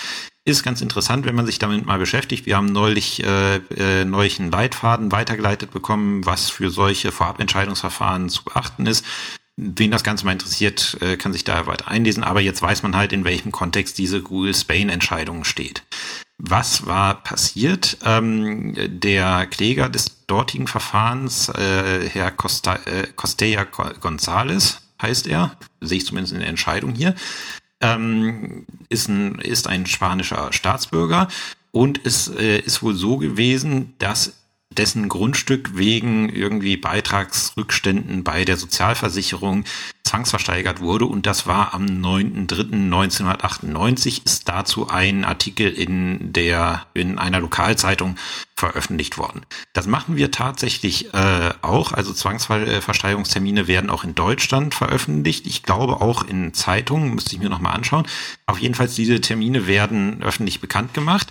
Ist 0.47 0.63
ganz 0.63 0.81
interessant, 0.81 1.27
wenn 1.27 1.35
man 1.35 1.45
sich 1.45 1.59
damit 1.59 1.85
mal 1.85 1.99
beschäftigt. 1.99 2.47
Wir 2.47 2.57
haben 2.57 2.67
neulich, 2.67 3.23
äh, 3.23 3.57
äh, 3.57 4.05
neulich 4.05 4.41
einen 4.41 4.51
Leitfaden 4.51 5.13
weitergeleitet 5.13 5.71
bekommen, 5.71 6.25
was 6.25 6.49
für 6.51 6.71
solche 6.71 7.13
Vorabentscheidungsverfahren 7.13 8.29
zu 8.29 8.45
beachten 8.45 8.87
ist. 8.87 9.05
Wen 9.59 9.91
das 9.91 10.05
Ganze 10.05 10.27
mal 10.27 10.33
interessiert, 10.33 10.99
äh, 11.01 11.17
kann 11.17 11.33
sich 11.33 11.45
da 11.45 11.67
weiter 11.67 11.89
einlesen. 11.89 12.23
Aber 12.23 12.41
jetzt 12.41 12.61
weiß 12.61 12.83
man 12.83 12.95
halt, 12.95 13.13
in 13.13 13.25
welchem 13.25 13.53
Kontext 13.53 13.97
diese 13.97 14.23
Google 14.23 14.55
Spain-Entscheidung 14.55 15.45
steht. 15.45 15.83
Was 16.39 16.85
war 16.87 17.23
passiert? 17.23 17.97
Ähm, 18.05 18.75
der 18.77 19.47
Kläger 19.47 19.89
des 19.89 20.27
dortigen 20.27 20.67
Verfahrens, 20.67 21.49
äh, 21.49 22.09
Herr 22.13 22.31
Costa, 22.31 22.75
äh, 22.85 23.07
Costella 23.17 23.63
González, 23.63 24.79
heißt 25.01 25.27
er, 25.27 25.57
sehe 25.81 25.99
ich 25.99 26.07
zumindest 26.07 26.35
in 26.35 26.41
der 26.41 26.49
Entscheidung 26.49 26.95
hier, 26.95 27.15
ähm, 27.81 28.67
ist, 28.91 29.09
ein, 29.09 29.39
ist 29.39 29.67
ein 29.67 29.87
spanischer 29.87 30.53
Staatsbürger 30.53 31.29
und 31.73 32.05
es 32.05 32.29
äh, 32.29 32.59
ist 32.59 32.83
wohl 32.83 32.95
so 32.95 33.17
gewesen, 33.17 33.95
dass 33.99 34.35
dessen 34.79 35.09
Grundstück 35.09 35.77
wegen 35.77 36.29
irgendwie 36.29 36.77
Beitragsrückständen 36.77 38.25
bei 38.25 38.45
der 38.45 38.57
Sozialversicherung 38.57 39.65
zwangsversteigert 40.07 40.81
wurde. 40.81 41.05
Und 41.05 41.27
das 41.27 41.47
war 41.47 41.75
am 41.75 41.85
9.3.1998 41.85 44.25
ist 44.25 44.49
dazu 44.49 44.89
ein 44.89 45.25
Artikel 45.25 45.71
in 45.71 46.33
der, 46.33 46.87
in 46.95 47.19
einer 47.19 47.41
Lokalzeitung 47.41 48.17
veröffentlicht 48.55 49.19
worden. 49.19 49.43
Das 49.75 49.87
machen 49.87 50.17
wir 50.17 50.31
tatsächlich 50.31 51.13
äh, 51.13 51.53
auch. 51.61 51.93
Also 51.93 52.15
Zwangsversteigerungstermine 52.15 53.69
werden 53.69 53.91
auch 53.91 54.05
in 54.05 54.15
Deutschland 54.15 54.75
veröffentlicht. 54.75 55.47
Ich 55.47 55.63
glaube 55.63 56.01
auch 56.01 56.23
in 56.23 56.55
Zeitungen, 56.55 57.15
müsste 57.15 57.35
ich 57.35 57.43
mir 57.43 57.51
nochmal 57.51 57.75
anschauen. 57.75 58.07
Auf 58.47 58.59
jeden 58.59 58.75
Fall 58.75 58.89
diese 58.89 59.21
Termine 59.21 59.67
werden 59.67 60.23
öffentlich 60.23 60.61
bekannt 60.61 60.95
gemacht 60.95 61.31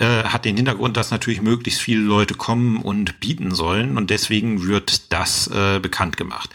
äh, 0.00 0.24
hat 0.24 0.44
den 0.44 0.56
Hintergrund, 0.56 0.96
dass 0.96 1.10
natürlich 1.10 1.42
möglichst 1.42 1.80
viele 1.80 2.00
Leute 2.00 2.34
kommen 2.34 2.78
und 2.78 3.20
bieten 3.20 3.54
sollen 3.54 3.96
und 3.96 4.10
deswegen 4.10 4.66
wird 4.66 5.12
das 5.12 5.46
äh, 5.48 5.78
bekannt 5.78 6.16
gemacht. 6.16 6.50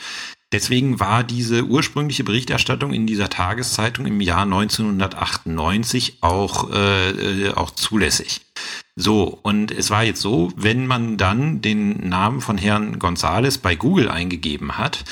Deswegen 0.54 1.00
war 1.00 1.24
diese 1.24 1.66
ursprüngliche 1.66 2.24
Berichterstattung 2.24 2.94
in 2.94 3.08
dieser 3.08 3.30
Tageszeitung 3.30 4.06
im 4.06 4.22
Jahr 4.22 4.44
1998 4.44 6.20
auch, 6.22 6.72
äh, 6.72 7.10
äh, 7.10 7.54
auch 7.54 7.72
zulässig. 7.72 8.42
So, 8.96 9.40
und 9.42 9.72
es 9.72 9.90
war 9.90 10.04
jetzt 10.04 10.22
so, 10.22 10.54
wenn 10.56 10.88
man 10.88 11.18
dann 11.18 11.62
den 11.62 12.08
Namen 12.08 12.42
von 12.42 12.58
Herrn 12.58 13.00
Gonzales 13.00 13.58
bei 13.58 13.76
Google 13.76 14.10
eingegeben 14.10 14.78
hat, 14.78 15.04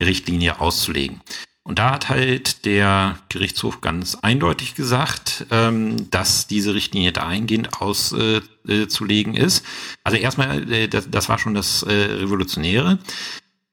Richtlinie 0.00 0.60
auszulegen. 0.60 1.20
Und 1.64 1.78
da 1.78 1.92
hat 1.92 2.08
halt 2.08 2.64
der 2.64 3.18
Gerichtshof 3.28 3.80
ganz 3.80 4.16
eindeutig 4.16 4.74
gesagt, 4.74 5.46
ähm, 5.50 6.10
dass 6.10 6.48
diese 6.48 6.74
Richtlinie 6.74 7.12
dahingehend 7.12 7.80
auszulegen 7.80 9.36
äh, 9.36 9.44
ist. 9.44 9.64
Also 10.02 10.18
erstmal, 10.18 10.72
äh, 10.72 10.88
das, 10.88 11.08
das, 11.08 11.28
war 11.28 11.38
schon 11.38 11.54
das 11.54 11.84
äh, 11.84 11.92
Revolutionäre. 11.92 12.98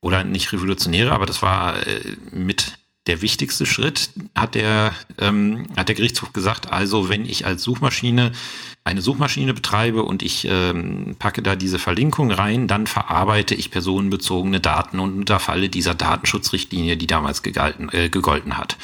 Oder 0.02 0.24
nicht 0.24 0.54
Revolutionäre, 0.54 1.12
aber 1.12 1.26
das 1.26 1.42
war 1.42 1.86
äh, 1.88 2.16
mit 2.32 2.78
der 3.10 3.24
wichtigste 3.24 3.66
Schritt, 3.66 4.12
hat 4.36 4.54
der, 4.54 4.94
ähm, 5.18 5.66
hat 5.76 5.88
der 5.88 5.96
Gerichtshof 5.96 6.32
gesagt, 6.32 6.72
also 6.72 7.10
wenn 7.10 7.26
ich 7.26 7.46
als 7.46 7.64
Suchmaschine 7.64 8.32
eine 8.84 9.02
Suchmaschine 9.02 9.54
betreibe 9.54 10.04
und 10.04 10.22
ich 10.24 10.48
ähm, 10.50 11.16
packe 11.18 11.42
da 11.42 11.56
diese 11.56 11.80
Verlinkung 11.80 12.32
rein, 12.32 12.68
dann 12.68 12.88
verarbeite 12.88 13.56
ich 13.56 13.72
personenbezogene 13.72 14.60
Daten 14.60 15.00
und 15.00 15.18
unterfalle 15.18 15.70
dieser 15.70 15.96
Datenschutzrichtlinie, 15.96 16.98
die 16.98 17.08
damals 17.08 17.44
gegalten, 17.44 17.90
äh, 17.92 18.10
gegolten 18.10 18.58
hat. 18.58 18.78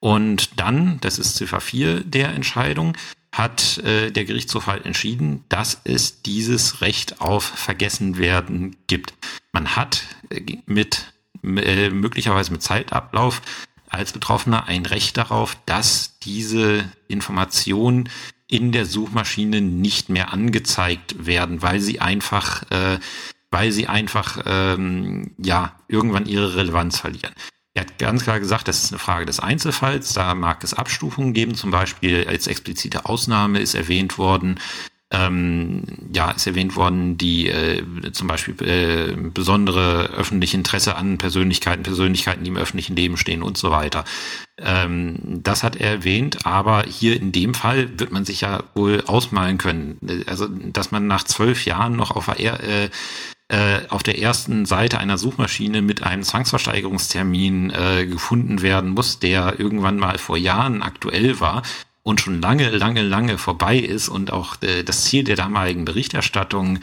Und 0.00 0.58
dann, 0.58 0.98
das 1.02 1.18
ist 1.18 1.36
Ziffer 1.36 1.60
4 1.60 2.00
der 2.00 2.30
Entscheidung, 2.30 2.96
hat 3.32 3.78
äh, 3.78 4.10
der 4.10 4.24
Gerichtshof 4.24 4.66
halt 4.66 4.86
entschieden, 4.86 5.44
dass 5.50 5.80
es 5.84 6.22
dieses 6.22 6.80
Recht 6.80 7.20
auf 7.20 7.44
Vergessenwerden 7.44 8.76
gibt. 8.86 9.14
Man 9.52 9.76
hat 9.76 10.02
äh, 10.30 10.56
mit 10.64 11.12
möglicherweise 11.42 12.52
mit 12.52 12.62
Zeitablauf 12.62 13.42
als 13.88 14.12
Betroffener 14.12 14.66
ein 14.66 14.86
Recht 14.86 15.16
darauf, 15.16 15.56
dass 15.66 16.18
diese 16.20 16.84
Informationen 17.08 18.08
in 18.46 18.72
der 18.72 18.86
Suchmaschine 18.86 19.60
nicht 19.60 20.08
mehr 20.08 20.32
angezeigt 20.32 21.26
werden, 21.26 21.62
weil 21.62 21.80
sie 21.80 22.00
einfach, 22.00 22.62
äh, 22.70 22.98
weil 23.50 23.72
sie 23.72 23.86
einfach 23.86 24.42
ähm, 24.46 25.32
ja 25.38 25.76
irgendwann 25.88 26.26
ihre 26.26 26.56
Relevanz 26.56 26.98
verlieren. 26.98 27.34
Er 27.74 27.82
hat 27.82 27.98
ganz 27.98 28.24
klar 28.24 28.40
gesagt, 28.40 28.66
das 28.66 28.82
ist 28.82 28.92
eine 28.92 28.98
Frage 28.98 29.26
des 29.26 29.38
Einzelfalls. 29.38 30.12
Da 30.12 30.34
mag 30.34 30.64
es 30.64 30.74
Abstufungen 30.74 31.32
geben. 31.32 31.54
Zum 31.54 31.70
Beispiel 31.70 32.26
als 32.26 32.48
explizite 32.48 33.06
Ausnahme 33.06 33.60
ist 33.60 33.74
erwähnt 33.74 34.18
worden, 34.18 34.58
ähm, 35.12 35.82
ja, 36.12 36.30
ist 36.30 36.46
erwähnt 36.46 36.76
worden, 36.76 37.18
die 37.18 37.48
äh, 37.48 37.82
zum 38.12 38.28
Beispiel 38.28 38.54
äh, 38.62 39.16
besondere 39.16 40.10
öffentliche 40.10 40.56
Interesse 40.56 40.94
an 40.94 41.18
Persönlichkeiten, 41.18 41.82
Persönlichkeiten, 41.82 42.44
die 42.44 42.50
im 42.50 42.56
öffentlichen 42.56 42.94
Leben 42.94 43.16
stehen 43.16 43.42
und 43.42 43.58
so 43.58 43.72
weiter. 43.72 44.04
Ähm, 44.58 45.18
das 45.42 45.64
hat 45.64 45.76
er 45.76 45.90
erwähnt, 45.90 46.46
aber 46.46 46.84
hier 46.86 47.16
in 47.16 47.32
dem 47.32 47.54
Fall 47.54 47.98
wird 47.98 48.12
man 48.12 48.24
sich 48.24 48.42
ja 48.42 48.62
wohl 48.74 49.02
ausmalen 49.06 49.58
können. 49.58 49.98
Also, 50.26 50.46
dass 50.48 50.92
man 50.92 51.08
nach 51.08 51.24
zwölf 51.24 51.64
Jahren 51.64 51.96
noch 51.96 52.12
auf 52.12 52.26
der, 52.36 52.60
äh, 52.62 52.90
äh, 53.48 53.80
auf 53.88 54.04
der 54.04 54.20
ersten 54.20 54.64
Seite 54.64 54.98
einer 54.98 55.18
Suchmaschine 55.18 55.82
mit 55.82 56.04
einem 56.04 56.22
Zwangsversteigerungstermin 56.22 57.70
äh, 57.70 58.06
gefunden 58.06 58.62
werden 58.62 58.90
muss, 58.90 59.18
der 59.18 59.58
irgendwann 59.58 59.96
mal 59.96 60.18
vor 60.18 60.36
Jahren 60.36 60.82
aktuell 60.82 61.40
war, 61.40 61.62
und 62.02 62.20
schon 62.20 62.40
lange, 62.40 62.70
lange, 62.70 63.02
lange 63.02 63.38
vorbei 63.38 63.78
ist 63.78 64.08
und 64.08 64.32
auch 64.32 64.60
äh, 64.62 64.82
das 64.82 65.04
Ziel 65.04 65.24
der 65.24 65.36
damaligen 65.36 65.84
Berichterstattung 65.84 66.80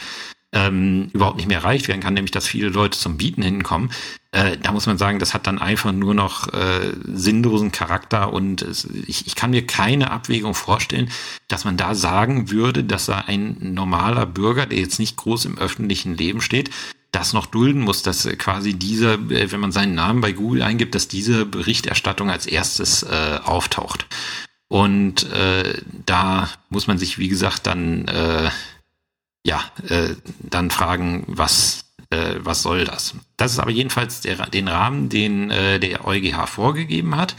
ähm, 0.53 1.10
überhaupt 1.13 1.38
nicht 1.38 1.47
mehr 1.47 1.60
erreicht 1.60 1.88
werden 1.88 2.01
kann, 2.01 2.13
nämlich 2.13 2.32
dass 2.32 2.47
viele 2.47 2.69
Leute 2.69 2.97
zum 2.97 3.17
Bieten 3.17 3.41
hinkommen, 3.41 3.91
äh, 4.32 4.58
da 4.58 4.71
muss 4.71 4.86
man 4.86 4.97
sagen, 4.97 5.19
das 5.19 5.34
hat 5.34 5.47
dann 5.47 5.60
einfach 5.60 5.91
nur 5.91 6.13
noch 6.13 6.53
äh, 6.53 6.93
sinnlosen 7.06 7.71
Charakter 7.71 8.32
und 8.32 8.62
es, 8.62 8.86
ich, 8.86 9.25
ich 9.25 9.36
kann 9.36 9.49
mir 9.49 9.65
keine 9.65 10.12
Abwägung 10.12 10.53
vorstellen, 10.53 11.10
dass 11.47 11.65
man 11.65 11.75
da 11.75 11.95
sagen 11.95 12.51
würde, 12.51 12.84
dass 12.84 13.08
er 13.08 13.27
ein 13.27 13.58
normaler 13.62 14.25
Bürger, 14.25 14.65
der 14.65 14.80
jetzt 14.80 14.99
nicht 14.99 15.17
groß 15.17 15.45
im 15.45 15.58
öffentlichen 15.58 16.15
Leben 16.15 16.41
steht, 16.41 16.69
das 17.12 17.34
noch 17.34 17.45
dulden 17.45 17.82
muss, 17.82 18.03
dass 18.03 18.27
quasi 18.38 18.73
dieser, 18.73 19.13
äh, 19.15 19.51
wenn 19.51 19.60
man 19.60 19.71
seinen 19.71 19.95
Namen 19.95 20.21
bei 20.21 20.34
Google 20.34 20.62
eingibt, 20.62 20.93
dass 20.93 21.08
diese 21.08 21.45
Berichterstattung 21.45 22.30
als 22.30 22.45
erstes 22.45 23.03
äh, 23.03 23.39
auftaucht. 23.43 24.06
Und 24.69 25.32
äh, 25.32 25.82
da 26.06 26.49
muss 26.69 26.88
man 26.88 26.97
sich, 26.97 27.17
wie 27.17 27.30
gesagt, 27.30 27.67
dann 27.67 28.08
äh, 28.08 28.49
ja, 29.47 29.63
äh, 29.88 30.15
dann 30.39 30.69
fragen, 30.71 31.23
was, 31.27 31.86
äh, 32.10 32.36
was 32.39 32.63
soll 32.63 32.84
das? 32.84 33.15
Das 33.38 33.53
ist 33.53 33.60
aber 33.60 33.71
jedenfalls 33.71 34.19
der, 34.19 34.45
den 34.47 34.67
Rahmen, 34.67 35.08
den 35.08 35.49
äh, 35.51 35.80
der 35.80 36.06
EuGH 36.06 36.47
vorgegeben 36.47 37.15
hat. 37.15 37.36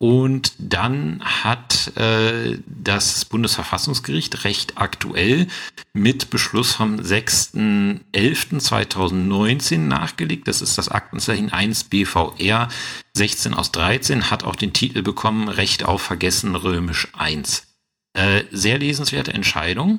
Und 0.00 0.52
dann 0.58 1.20
hat 1.24 1.96
äh, 1.96 2.58
das 2.66 3.24
Bundesverfassungsgericht 3.24 4.44
recht 4.44 4.74
aktuell 4.76 5.48
mit 5.92 6.30
Beschluss 6.30 6.72
vom 6.72 7.00
6.11.2019 7.00 9.78
nachgelegt. 9.78 10.46
Das 10.46 10.62
ist 10.62 10.78
das 10.78 10.88
Aktenzeichen 10.88 11.52
1 11.52 11.82
BVR 11.84 12.68
16 13.14 13.54
aus 13.54 13.72
13, 13.72 14.30
hat 14.30 14.44
auch 14.44 14.54
den 14.54 14.72
Titel 14.72 15.02
bekommen 15.02 15.48
Recht 15.48 15.82
auf 15.82 16.00
Vergessen 16.00 16.54
römisch 16.54 17.08
1. 17.18 17.64
Äh, 18.12 18.44
sehr 18.52 18.78
lesenswerte 18.78 19.34
Entscheidung. 19.34 19.98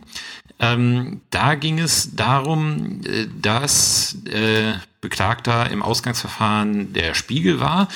Ähm, 0.60 1.20
da 1.30 1.56
ging 1.56 1.80
es 1.80 2.16
darum, 2.16 3.02
äh, 3.06 3.28
dass 3.42 4.16
äh, 4.26 4.76
Beklagter 5.02 5.70
im 5.70 5.82
Ausgangsverfahren 5.82 6.94
der 6.94 7.14
Spiegel 7.14 7.60
war 7.60 7.90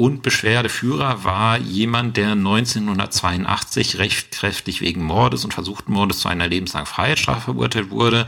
und 0.00 0.22
Beschwerdeführer 0.22 1.24
war 1.24 1.58
jemand, 1.58 2.16
der 2.16 2.30
1982 2.30 3.98
rechtkräftig 3.98 4.80
wegen 4.80 5.04
Mordes 5.04 5.44
und 5.44 5.52
versuchten 5.52 5.92
Mordes 5.92 6.20
zu 6.20 6.28
einer 6.28 6.48
lebenslangen 6.48 6.86
Freiheitsstrafe 6.86 7.52
verurteilt 7.52 7.90
wurde. 7.90 8.26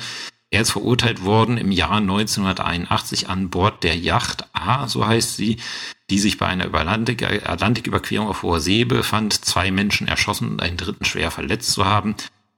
Er 0.50 0.60
ist 0.60 0.72
verurteilt 0.72 1.24
worden 1.24 1.56
im 1.56 1.72
Jahr 1.72 1.96
1981 1.96 3.30
an 3.30 3.48
Bord 3.48 3.84
der 3.84 3.96
Yacht 3.96 4.44
A, 4.52 4.86
so 4.86 5.06
heißt 5.06 5.38
sie, 5.38 5.56
die 6.10 6.18
sich 6.18 6.36
bei 6.36 6.44
einer 6.44 6.66
Atlantik 6.74 7.22
Atlantiküberquerung 7.22 8.28
auf 8.28 8.42
hoher 8.42 8.60
See 8.60 8.84
befand, 8.84 9.32
zwei 9.32 9.70
Menschen 9.70 10.08
erschossen 10.08 10.50
und 10.50 10.62
einen 10.62 10.76
dritten 10.76 11.06
schwer 11.06 11.30
verletzt 11.30 11.72
zu 11.72 11.86
haben. 11.86 12.16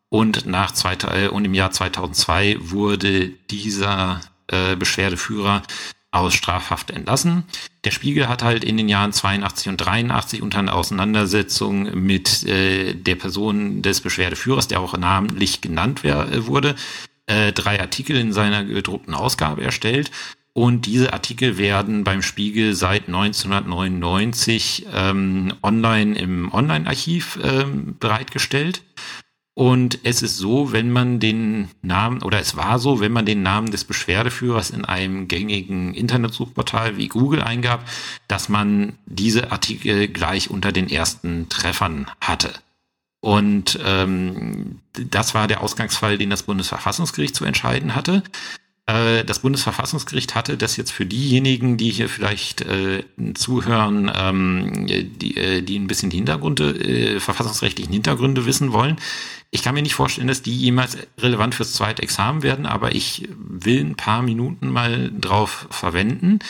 Und, 0.08 0.46
nach 0.46 0.72
zwei, 0.72 0.94
äh, 0.94 1.28
und 1.28 1.44
im 1.44 1.54
Jahr 1.54 1.70
2002 1.70 2.56
wurde 2.58 3.28
dieser 3.28 4.22
äh, 4.48 4.74
Beschwerdeführer 4.74 5.62
aus 6.14 6.34
Strafhaft 6.34 6.90
entlassen. 6.90 7.44
Der 7.84 7.90
Spiegel 7.90 8.28
hat 8.28 8.42
halt 8.42 8.64
in 8.64 8.76
den 8.76 8.88
Jahren 8.88 9.12
82 9.12 9.68
und 9.68 9.76
83 9.78 10.42
unter 10.42 10.58
einer 10.58 10.74
Auseinandersetzung 10.74 11.90
mit 11.94 12.44
äh, 12.44 12.94
der 12.94 13.16
Person 13.16 13.82
des 13.82 14.00
Beschwerdeführers, 14.00 14.68
der 14.68 14.80
auch 14.80 14.96
namentlich 14.96 15.60
genannt 15.60 16.04
wär, 16.04 16.28
äh, 16.32 16.46
wurde, 16.46 16.74
äh, 17.26 17.52
drei 17.52 17.80
Artikel 17.80 18.16
in 18.16 18.32
seiner 18.32 18.64
gedruckten 18.64 19.14
Ausgabe 19.14 19.62
erstellt. 19.62 20.10
Und 20.56 20.86
diese 20.86 21.12
Artikel 21.12 21.58
werden 21.58 22.04
beim 22.04 22.22
Spiegel 22.22 22.74
seit 22.74 23.08
1999 23.08 24.86
ähm, 24.94 25.52
online 25.62 26.16
im 26.16 26.52
Online-Archiv 26.52 27.40
ähm, 27.42 27.96
bereitgestellt. 27.98 28.82
Und 29.56 30.00
es 30.02 30.20
ist 30.22 30.36
so, 30.36 30.72
wenn 30.72 30.90
man 30.90 31.20
den 31.20 31.68
Namen, 31.80 32.22
oder 32.22 32.40
es 32.40 32.56
war 32.56 32.80
so, 32.80 32.98
wenn 32.98 33.12
man 33.12 33.24
den 33.24 33.42
Namen 33.42 33.70
des 33.70 33.84
Beschwerdeführers 33.84 34.70
in 34.70 34.84
einem 34.84 35.28
gängigen 35.28 35.94
Internetsuchportal 35.94 36.96
wie 36.96 37.06
Google 37.06 37.40
eingab, 37.40 37.88
dass 38.26 38.48
man 38.48 38.98
diese 39.06 39.52
Artikel 39.52 40.08
gleich 40.08 40.50
unter 40.50 40.72
den 40.72 40.90
ersten 40.90 41.48
Treffern 41.48 42.06
hatte. 42.20 42.50
Und 43.20 43.78
ähm, 43.84 44.80
das 44.92 45.34
war 45.34 45.46
der 45.46 45.62
Ausgangsfall, 45.62 46.18
den 46.18 46.30
das 46.30 46.42
Bundesverfassungsgericht 46.42 47.36
zu 47.36 47.44
entscheiden 47.44 47.94
hatte. 47.94 48.24
Äh, 48.86 49.24
das 49.24 49.38
Bundesverfassungsgericht 49.38 50.34
hatte 50.34 50.56
das 50.58 50.76
jetzt 50.76 50.90
für 50.90 51.06
diejenigen, 51.06 51.76
die 51.76 51.90
hier 51.90 52.08
vielleicht 52.08 52.60
äh, 52.62 53.04
zuhören, 53.34 54.10
ähm, 54.14 54.86
die, 54.86 55.36
äh, 55.36 55.62
die 55.62 55.78
ein 55.78 55.86
bisschen 55.86 56.10
die 56.10 56.18
Hintergründe, 56.18 56.72
äh, 56.72 57.20
verfassungsrechtlichen 57.20 57.92
Hintergründe 57.92 58.44
wissen 58.44 58.72
wollen. 58.72 58.96
Ich 59.54 59.62
kann 59.62 59.76
mir 59.76 59.82
nicht 59.82 59.94
vorstellen, 59.94 60.26
dass 60.26 60.42
die 60.42 60.56
jemals 60.56 60.98
relevant 61.16 61.54
fürs 61.54 61.74
zweite 61.74 62.02
Examen 62.02 62.42
werden, 62.42 62.66
aber 62.66 62.92
ich 62.96 63.28
will 63.38 63.84
ein 63.84 63.94
paar 63.94 64.20
Minuten 64.20 64.68
mal 64.68 65.12
drauf 65.16 65.68
verwenden. 65.70 66.40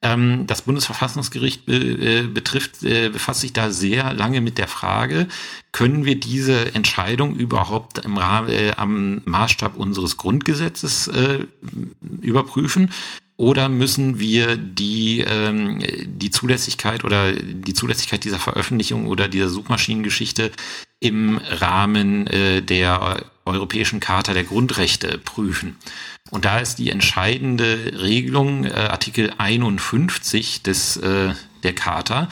Ähm, 0.00 0.46
das 0.46 0.62
Bundesverfassungsgericht 0.62 1.68
äh, 1.68 2.22
betrifft, 2.22 2.82
äh, 2.82 3.10
befasst 3.10 3.42
sich 3.42 3.52
da 3.52 3.70
sehr 3.70 4.14
lange 4.14 4.40
mit 4.40 4.56
der 4.56 4.68
Frage, 4.68 5.28
können 5.72 6.06
wir 6.06 6.18
diese 6.18 6.74
Entscheidung 6.74 7.36
überhaupt 7.36 7.98
im 7.98 8.16
Rahmen, 8.16 8.48
äh, 8.48 8.72
am 8.74 9.20
Maßstab 9.26 9.76
unseres 9.76 10.16
Grundgesetzes 10.16 11.10
überprüfen? 12.22 12.90
Oder 13.38 13.68
müssen 13.68 14.18
wir 14.18 14.56
die, 14.56 15.20
ähm, 15.20 15.82
die 16.06 16.30
Zulässigkeit 16.30 17.04
oder 17.04 17.32
die 17.32 17.74
Zulässigkeit 17.74 18.24
dieser 18.24 18.38
Veröffentlichung 18.38 19.06
oder 19.06 19.28
dieser 19.28 19.50
Suchmaschinengeschichte 19.50 20.50
im 21.00 21.38
Rahmen 21.38 22.26
äh, 22.28 22.62
der 22.62 23.24
Europäischen 23.44 24.00
Charta 24.00 24.32
der 24.32 24.44
Grundrechte 24.44 25.18
prüfen? 25.18 25.76
Und 26.30 26.46
da 26.46 26.58
ist 26.58 26.78
die 26.78 26.90
entscheidende 26.90 27.92
Regelung 28.00 28.64
äh, 28.64 28.70
Artikel 28.70 29.32
51 29.36 30.62
des, 30.62 30.96
äh, 30.96 31.34
der 31.62 31.74
Charta, 31.74 32.28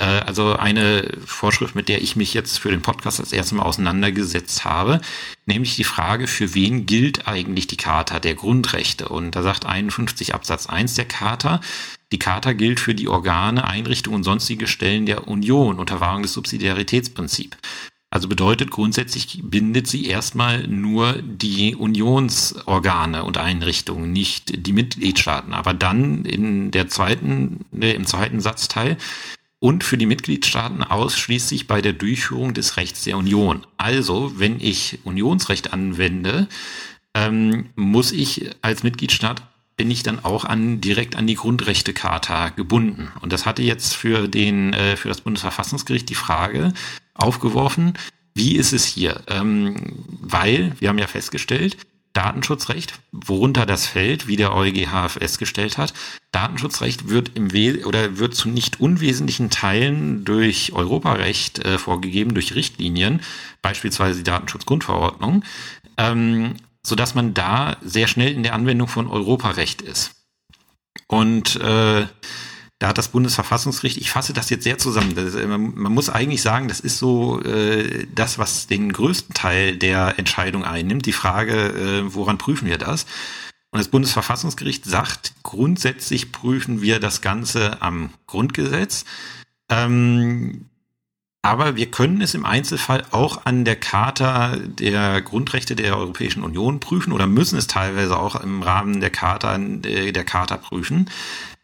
äh, 0.00 0.22
also 0.26 0.56
eine 0.56 1.08
Vorschrift, 1.26 1.74
mit 1.74 1.88
der 1.88 2.02
ich 2.02 2.16
mich 2.16 2.34
jetzt 2.34 2.58
für 2.58 2.70
den 2.70 2.82
Podcast 2.82 3.18
das 3.18 3.32
erste 3.32 3.54
Mal 3.54 3.64
auseinandergesetzt 3.64 4.64
habe, 4.64 5.00
nämlich 5.46 5.76
die 5.76 5.84
Frage, 5.84 6.26
für 6.26 6.54
wen 6.54 6.86
gilt 6.86 7.28
eigentlich 7.28 7.66
die 7.66 7.76
Charta 7.76 8.18
der 8.18 8.34
Grundrechte? 8.34 9.08
Und 9.08 9.36
da 9.36 9.42
sagt 9.42 9.66
51 9.66 10.34
Absatz 10.34 10.66
1 10.66 10.94
der 10.94 11.04
Charta, 11.04 11.60
die 12.12 12.18
Charta 12.18 12.54
gilt 12.54 12.80
für 12.80 12.94
die 12.94 13.08
Organe, 13.08 13.64
Einrichtungen 13.64 14.16
und 14.16 14.24
sonstige 14.24 14.66
Stellen 14.66 15.06
der 15.06 15.28
Union 15.28 15.78
unter 15.78 16.00
Wahrung 16.00 16.22
des 16.22 16.32
Subsidiaritätsprinzips. 16.32 17.58
Also 18.12 18.26
bedeutet 18.26 18.72
grundsätzlich 18.72 19.40
bindet 19.44 19.86
sie 19.86 20.06
erstmal 20.06 20.66
nur 20.66 21.22
die 21.22 21.76
Unionsorgane 21.76 23.22
und 23.22 23.38
Einrichtungen, 23.38 24.12
nicht 24.12 24.66
die 24.66 24.72
Mitgliedstaaten. 24.72 25.52
Aber 25.52 25.74
dann 25.74 26.24
in 26.24 26.72
der 26.72 26.88
zweiten, 26.88 27.64
im 27.70 28.06
zweiten 28.06 28.40
Satzteil 28.40 28.96
und 29.60 29.84
für 29.84 29.98
die 29.98 30.06
Mitgliedstaaten 30.06 30.82
ausschließlich 30.82 31.66
bei 31.66 31.80
der 31.80 31.92
Durchführung 31.92 32.54
des 32.54 32.76
Rechts 32.76 33.04
der 33.04 33.16
Union. 33.16 33.66
Also, 33.76 34.32
wenn 34.38 34.58
ich 34.58 34.98
Unionsrecht 35.04 35.72
anwende, 35.72 36.48
ähm, 37.14 37.66
muss 37.76 38.10
ich 38.12 38.50
als 38.62 38.82
Mitgliedstaat 38.82 39.42
bin 39.76 39.90
ich 39.90 40.02
dann 40.02 40.22
auch 40.22 40.44
an, 40.44 40.82
direkt 40.82 41.16
an 41.16 41.26
die 41.26 41.36
Grundrechtecharta 41.36 42.50
gebunden. 42.50 43.08
Und 43.22 43.32
das 43.32 43.46
hatte 43.46 43.62
jetzt 43.62 43.94
für 43.94 44.28
den, 44.28 44.74
äh, 44.74 44.96
für 44.96 45.08
das 45.08 45.22
Bundesverfassungsgericht 45.22 46.08
die 46.08 46.14
Frage 46.14 46.74
aufgeworfen, 47.14 47.94
wie 48.34 48.56
ist 48.56 48.72
es 48.72 48.84
hier? 48.84 49.22
Ähm, 49.26 49.76
weil, 50.20 50.74
wir 50.80 50.90
haben 50.90 50.98
ja 50.98 51.06
festgestellt, 51.06 51.78
Datenschutzrecht, 52.12 52.98
worunter 53.12 53.66
das 53.66 53.86
fällt, 53.86 54.26
wie 54.26 54.36
der 54.36 54.54
EuGH 54.54 55.08
festgestellt 55.08 55.78
hat. 55.78 55.94
Datenschutzrecht 56.32 57.08
wird 57.08 57.36
im 57.36 57.52
We 57.52 57.86
oder 57.86 58.18
wird 58.18 58.34
zu 58.34 58.48
nicht 58.48 58.80
unwesentlichen 58.80 59.50
Teilen 59.50 60.24
durch 60.24 60.72
Europarecht 60.72 61.60
äh, 61.60 61.78
vorgegeben, 61.78 62.34
durch 62.34 62.54
Richtlinien, 62.54 63.20
beispielsweise 63.62 64.18
die 64.18 64.24
Datenschutzgrundverordnung. 64.24 65.44
Ähm, 65.96 66.56
so 66.82 66.94
dass 66.94 67.14
man 67.14 67.34
da 67.34 67.76
sehr 67.82 68.06
schnell 68.06 68.32
in 68.32 68.42
der 68.42 68.54
Anwendung 68.54 68.88
von 68.88 69.06
Europarecht 69.06 69.82
ist. 69.82 70.12
Und 71.08 71.56
äh, 71.56 72.06
da 72.80 72.88
hat 72.88 72.98
das 72.98 73.08
Bundesverfassungsgericht, 73.08 73.98
ich 73.98 74.10
fasse 74.10 74.32
das 74.32 74.48
jetzt 74.48 74.64
sehr 74.64 74.78
zusammen, 74.78 75.14
das, 75.14 75.34
äh, 75.34 75.46
man, 75.46 75.74
man, 75.76 75.92
muss 75.92 76.08
eigentlich 76.08 76.42
sagen, 76.42 76.66
das 76.66 76.80
ist 76.80 76.98
so 76.98 77.40
äh, 77.42 78.06
das, 78.14 78.38
was 78.38 78.66
den 78.66 78.92
größten 78.92 79.34
Teil 79.34 79.76
der 79.76 80.18
Entscheidung 80.18 80.64
einnimmt, 80.64 81.04
die 81.04 81.12
Frage, 81.12 81.52
äh, 81.52 82.14
woran 82.14 82.38
prüfen 82.38 82.66
wir 82.66 82.78
das? 82.78 83.04
Und 83.70 83.78
das 83.78 83.88
Bundesverfassungsgericht 83.88 84.86
sagt, 84.86 85.34
grundsätzlich 85.42 86.32
prüfen 86.32 86.80
wir 86.80 86.98
das 87.00 87.20
Ganze 87.20 87.82
am 87.82 88.10
Grundgesetz. 88.26 89.04
Ähm, 89.68 90.70
aber 91.42 91.76
wir 91.76 91.90
können 91.90 92.20
es 92.20 92.34
im 92.34 92.44
Einzelfall 92.44 93.04
auch 93.12 93.44
an 93.44 93.64
der 93.64 93.76
Charta 93.76 94.56
der 94.56 95.22
Grundrechte 95.22 95.76
der 95.76 95.96
Europäischen 95.96 96.42
Union 96.42 96.80
prüfen 96.80 97.12
oder 97.12 97.26
müssen 97.26 97.58
es 97.58 97.66
teilweise 97.66 98.18
auch 98.18 98.36
im 98.36 98.62
Rahmen 98.62 99.00
der 99.00 99.10
Charta, 99.10 99.56
der 99.58 100.24
Charta 100.24 100.56
prüfen, 100.58 101.08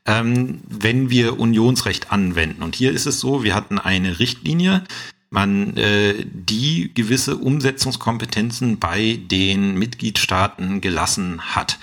ähm, 0.06 0.60
wenn 0.68 1.10
wir 1.10 1.38
Unionsrecht 1.38 2.12
anwenden. 2.12 2.62
Und 2.62 2.76
hier 2.76 2.92
ist 2.92 3.06
es 3.06 3.20
so, 3.20 3.42
wir 3.42 3.54
hatten 3.54 3.78
eine 3.78 4.18
Richtlinie, 4.18 4.84
man 5.30 5.76
äh, 5.76 6.14
die 6.24 6.92
gewisse 6.94 7.36
Umsetzungskompetenzen 7.36 8.78
bei 8.78 9.18
den 9.30 9.76
Mitgliedstaaten 9.76 10.80
gelassen 10.80 11.40
hat. 11.54 11.78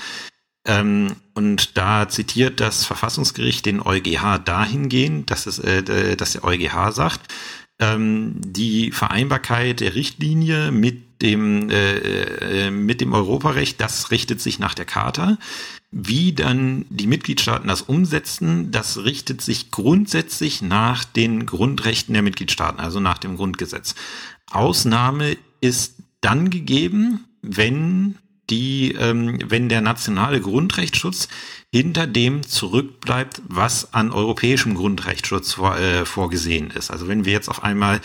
Ähm, 0.65 1.17
und 1.33 1.77
da 1.77 2.07
zitiert 2.07 2.61
das 2.61 2.85
Verfassungsgericht 2.85 3.65
den 3.65 3.81
EuGH 3.81 4.39
dahingehend, 4.45 5.29
dass, 5.29 5.45
es, 5.45 5.59
äh, 5.59 6.15
dass 6.15 6.33
der 6.33 6.45
EuGH 6.45 6.91
sagt, 6.91 7.33
ähm, 7.79 8.35
die 8.37 8.91
Vereinbarkeit 8.91 9.81
der 9.81 9.95
Richtlinie 9.95 10.71
mit 10.71 11.12
dem, 11.23 11.69
äh, 11.69 12.67
äh, 12.67 12.71
mit 12.71 13.01
dem 13.01 13.13
Europarecht, 13.13 13.81
das 13.81 14.11
richtet 14.11 14.41
sich 14.41 14.59
nach 14.59 14.73
der 14.73 14.85
Charta. 14.85 15.37
Wie 15.91 16.33
dann 16.33 16.85
die 16.89 17.07
Mitgliedstaaten 17.07 17.67
das 17.67 17.81
umsetzen, 17.81 18.71
das 18.71 19.03
richtet 19.03 19.41
sich 19.41 19.71
grundsätzlich 19.71 20.61
nach 20.61 21.05
den 21.05 21.45
Grundrechten 21.45 22.13
der 22.13 22.23
Mitgliedstaaten, 22.23 22.79
also 22.79 22.99
nach 22.99 23.17
dem 23.17 23.37
Grundgesetz. 23.37 23.95
Ausnahme 24.51 25.37
ist 25.61 25.95
dann 26.21 26.49
gegeben, 26.49 27.25
wenn 27.41 28.17
die, 28.49 28.93
ähm, 28.99 29.39
wenn 29.47 29.69
der 29.69 29.81
nationale 29.81 30.41
Grundrechtsschutz 30.41 31.29
hinter 31.71 32.07
dem 32.07 32.43
zurückbleibt, 32.43 33.41
was 33.47 33.93
an 33.93 34.11
europäischem 34.11 34.75
Grundrechtsschutz 34.75 35.53
vor, 35.53 35.77
äh, 35.77 36.05
vorgesehen 36.05 36.69
ist. 36.71 36.91
Also 36.91 37.07
wenn 37.07 37.25
wir 37.25 37.33
jetzt 37.33 37.49
auf 37.49 37.63
einmal 37.63 38.01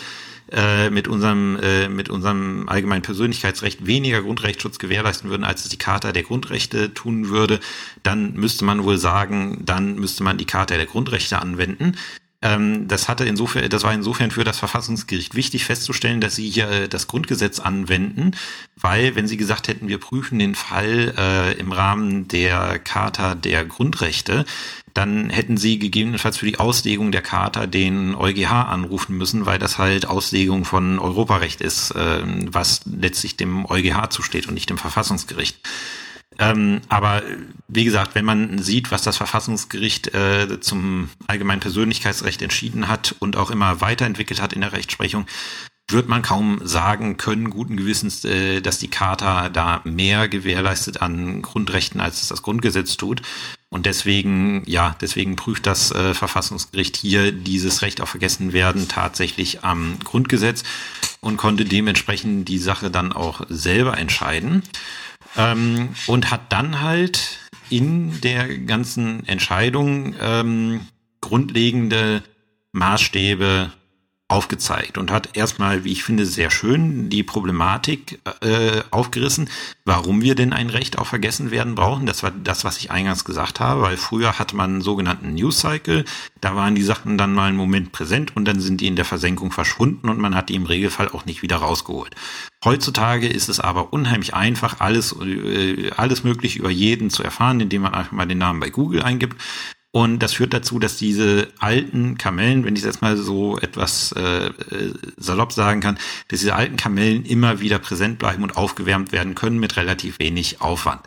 äh, 0.50 0.90
mit 0.90 1.08
unserem 1.08 1.58
äh, 1.62 1.88
mit 1.88 2.08
unserem 2.08 2.68
allgemeinen 2.68 3.02
Persönlichkeitsrecht 3.02 3.86
weniger 3.86 4.22
Grundrechtsschutz 4.22 4.78
gewährleisten 4.78 5.30
würden, 5.30 5.44
als 5.44 5.64
es 5.64 5.68
die 5.68 5.78
Charta 5.78 6.12
der 6.12 6.22
Grundrechte 6.22 6.94
tun 6.94 7.28
würde, 7.28 7.60
dann 8.02 8.34
müsste 8.34 8.64
man 8.64 8.84
wohl 8.84 8.98
sagen, 8.98 9.62
dann 9.64 9.96
müsste 9.96 10.24
man 10.24 10.38
die 10.38 10.46
Charta 10.46 10.76
der 10.76 10.86
Grundrechte 10.86 11.40
anwenden. 11.40 11.96
Ähm, 12.40 12.86
das 12.86 13.08
hatte 13.08 13.24
insofern, 13.24 13.68
das 13.68 13.82
war 13.82 13.92
insofern 13.92 14.30
für 14.30 14.44
das 14.44 14.58
Verfassungsgericht 14.58 15.34
wichtig 15.34 15.64
festzustellen, 15.64 16.20
dass 16.20 16.36
sie 16.36 16.48
hier 16.48 16.70
äh, 16.70 16.88
das 16.88 17.08
Grundgesetz 17.08 17.58
anwenden, 17.58 18.30
weil 18.76 19.16
wenn 19.16 19.26
sie 19.26 19.36
gesagt 19.36 19.66
hätten, 19.66 19.88
wir 19.88 19.98
prüfen 19.98 20.38
den 20.38 20.54
Fall 20.54 21.14
äh, 21.18 21.58
im 21.58 21.72
Rahmen 21.72 22.28
der 22.28 22.78
Charta 22.78 23.34
der 23.34 23.64
Grundrechte, 23.64 24.44
dann 24.94 25.30
hätten 25.30 25.56
sie 25.56 25.80
gegebenenfalls 25.80 26.38
für 26.38 26.46
die 26.46 26.60
Auslegung 26.60 27.10
der 27.10 27.22
Charta 27.22 27.66
den 27.66 28.14
EuGH 28.14 28.50
anrufen 28.50 29.16
müssen, 29.16 29.44
weil 29.44 29.58
das 29.58 29.78
halt 29.78 30.06
Auslegung 30.06 30.64
von 30.64 31.00
Europarecht 31.00 31.60
ist, 31.60 31.90
äh, 31.92 32.22
was 32.24 32.82
letztlich 32.84 33.36
dem 33.36 33.66
EuGH 33.66 34.10
zusteht 34.10 34.46
und 34.46 34.54
nicht 34.54 34.70
dem 34.70 34.78
Verfassungsgericht. 34.78 35.58
Ähm, 36.38 36.80
aber 36.88 37.22
wie 37.66 37.84
gesagt, 37.84 38.14
wenn 38.14 38.24
man 38.24 38.58
sieht, 38.58 38.90
was 38.90 39.02
das 39.02 39.16
Verfassungsgericht 39.16 40.14
äh, 40.14 40.60
zum 40.60 41.10
allgemeinen 41.26 41.60
Persönlichkeitsrecht 41.60 42.42
entschieden 42.42 42.88
hat 42.88 43.16
und 43.18 43.36
auch 43.36 43.50
immer 43.50 43.80
weiterentwickelt 43.80 44.40
hat 44.40 44.52
in 44.52 44.60
der 44.60 44.72
Rechtsprechung, 44.72 45.26
wird 45.90 46.08
man 46.08 46.22
kaum 46.22 46.60
sagen 46.64 47.16
können, 47.16 47.50
guten 47.50 47.76
Gewissens, 47.76 48.24
äh, 48.24 48.60
dass 48.60 48.78
die 48.78 48.90
Charta 48.90 49.48
da 49.48 49.80
mehr 49.84 50.28
gewährleistet 50.28 51.02
an 51.02 51.42
Grundrechten, 51.42 52.00
als 52.00 52.22
es 52.22 52.28
das 52.28 52.42
Grundgesetz 52.42 52.96
tut. 52.96 53.22
Und 53.70 53.86
deswegen, 53.86 54.62
ja, 54.66 54.96
deswegen 55.00 55.36
prüft 55.36 55.66
das 55.66 55.90
äh, 55.90 56.14
Verfassungsgericht 56.14 56.96
hier 56.96 57.32
dieses 57.32 57.82
Recht 57.82 58.00
auf 58.00 58.10
Vergessenwerden 58.10 58.88
tatsächlich 58.88 59.64
am 59.64 59.98
Grundgesetz 60.04 60.62
und 61.20 61.36
konnte 61.36 61.64
dementsprechend 61.64 62.48
die 62.48 62.58
Sache 62.58 62.90
dann 62.90 63.12
auch 63.12 63.42
selber 63.48 63.98
entscheiden. 63.98 64.62
Ähm, 65.38 65.90
und 66.06 66.30
hat 66.30 66.52
dann 66.52 66.82
halt 66.82 67.38
in 67.70 68.20
der 68.20 68.58
ganzen 68.58 69.26
Entscheidung 69.26 70.14
ähm, 70.20 70.80
grundlegende 71.20 72.22
Maßstäbe 72.72 73.72
aufgezeigt 74.28 74.98
und 74.98 75.10
hat 75.10 75.36
erstmal, 75.38 75.84
wie 75.84 75.92
ich 75.92 76.04
finde, 76.04 76.26
sehr 76.26 76.50
schön 76.50 77.08
die 77.08 77.22
Problematik 77.22 78.20
äh, 78.42 78.82
aufgerissen, 78.90 79.48
warum 79.86 80.20
wir 80.20 80.34
denn 80.34 80.52
ein 80.52 80.68
Recht 80.68 80.98
auf 80.98 81.08
Vergessenwerden 81.08 81.74
brauchen. 81.74 82.04
Das 82.04 82.22
war 82.22 82.30
das, 82.30 82.62
was 82.62 82.76
ich 82.76 82.90
eingangs 82.90 83.24
gesagt 83.24 83.58
habe, 83.58 83.80
weil 83.80 83.96
früher 83.96 84.38
hatte 84.38 84.54
man 84.54 84.70
einen 84.70 84.80
sogenannten 84.82 85.34
News 85.34 85.60
Cycle, 85.60 86.04
da 86.42 86.54
waren 86.54 86.74
die 86.74 86.82
Sachen 86.82 87.16
dann 87.16 87.32
mal 87.32 87.48
einen 87.48 87.56
Moment 87.56 87.90
präsent 87.90 88.36
und 88.36 88.44
dann 88.44 88.60
sind 88.60 88.82
die 88.82 88.86
in 88.86 88.96
der 88.96 89.06
Versenkung 89.06 89.50
verschwunden 89.50 90.10
und 90.10 90.18
man 90.18 90.34
hat 90.34 90.50
die 90.50 90.56
im 90.56 90.66
Regelfall 90.66 91.08
auch 91.08 91.24
nicht 91.24 91.40
wieder 91.40 91.56
rausgeholt. 91.56 92.14
Heutzutage 92.64 93.28
ist 93.28 93.48
es 93.48 93.60
aber 93.60 93.94
unheimlich 93.94 94.34
einfach, 94.34 94.80
alles, 94.80 95.16
äh, 95.22 95.90
alles 95.96 96.22
möglich 96.22 96.56
über 96.56 96.70
jeden 96.70 97.08
zu 97.08 97.22
erfahren, 97.22 97.60
indem 97.60 97.82
man 97.82 97.94
einfach 97.94 98.12
mal 98.12 98.26
den 98.26 98.38
Namen 98.38 98.60
bei 98.60 98.68
Google 98.68 99.02
eingibt. 99.02 99.40
Und 99.90 100.18
das 100.18 100.34
führt 100.34 100.52
dazu, 100.52 100.78
dass 100.78 100.98
diese 100.98 101.48
alten 101.58 102.18
Kamellen, 102.18 102.64
wenn 102.64 102.74
ich 102.74 102.82
es 102.82 102.86
jetzt 102.86 103.00
mal 103.00 103.16
so 103.16 103.58
etwas 103.58 104.12
äh, 104.12 104.50
salopp 105.16 105.52
sagen 105.52 105.80
kann, 105.80 105.98
dass 106.28 106.40
diese 106.40 106.54
alten 106.54 106.76
Kamellen 106.76 107.24
immer 107.24 107.60
wieder 107.60 107.78
präsent 107.78 108.18
bleiben 108.18 108.42
und 108.42 108.58
aufgewärmt 108.58 109.12
werden 109.12 109.34
können 109.34 109.58
mit 109.58 109.76
relativ 109.76 110.18
wenig 110.18 110.60
Aufwand. 110.60 111.00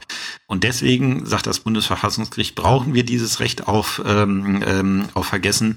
Und 0.48 0.64
deswegen, 0.64 1.28
sagt 1.28 1.46
das 1.46 1.60
Bundesverfassungsgericht, 1.60 2.56
brauchen 2.56 2.96
wir 2.96 3.04
dieses 3.04 3.40
Recht 3.40 3.68
auf, 3.68 4.02
ähm, 4.04 4.64
ähm, 4.66 5.10
auf 5.14 5.28
Vergessen, 5.28 5.76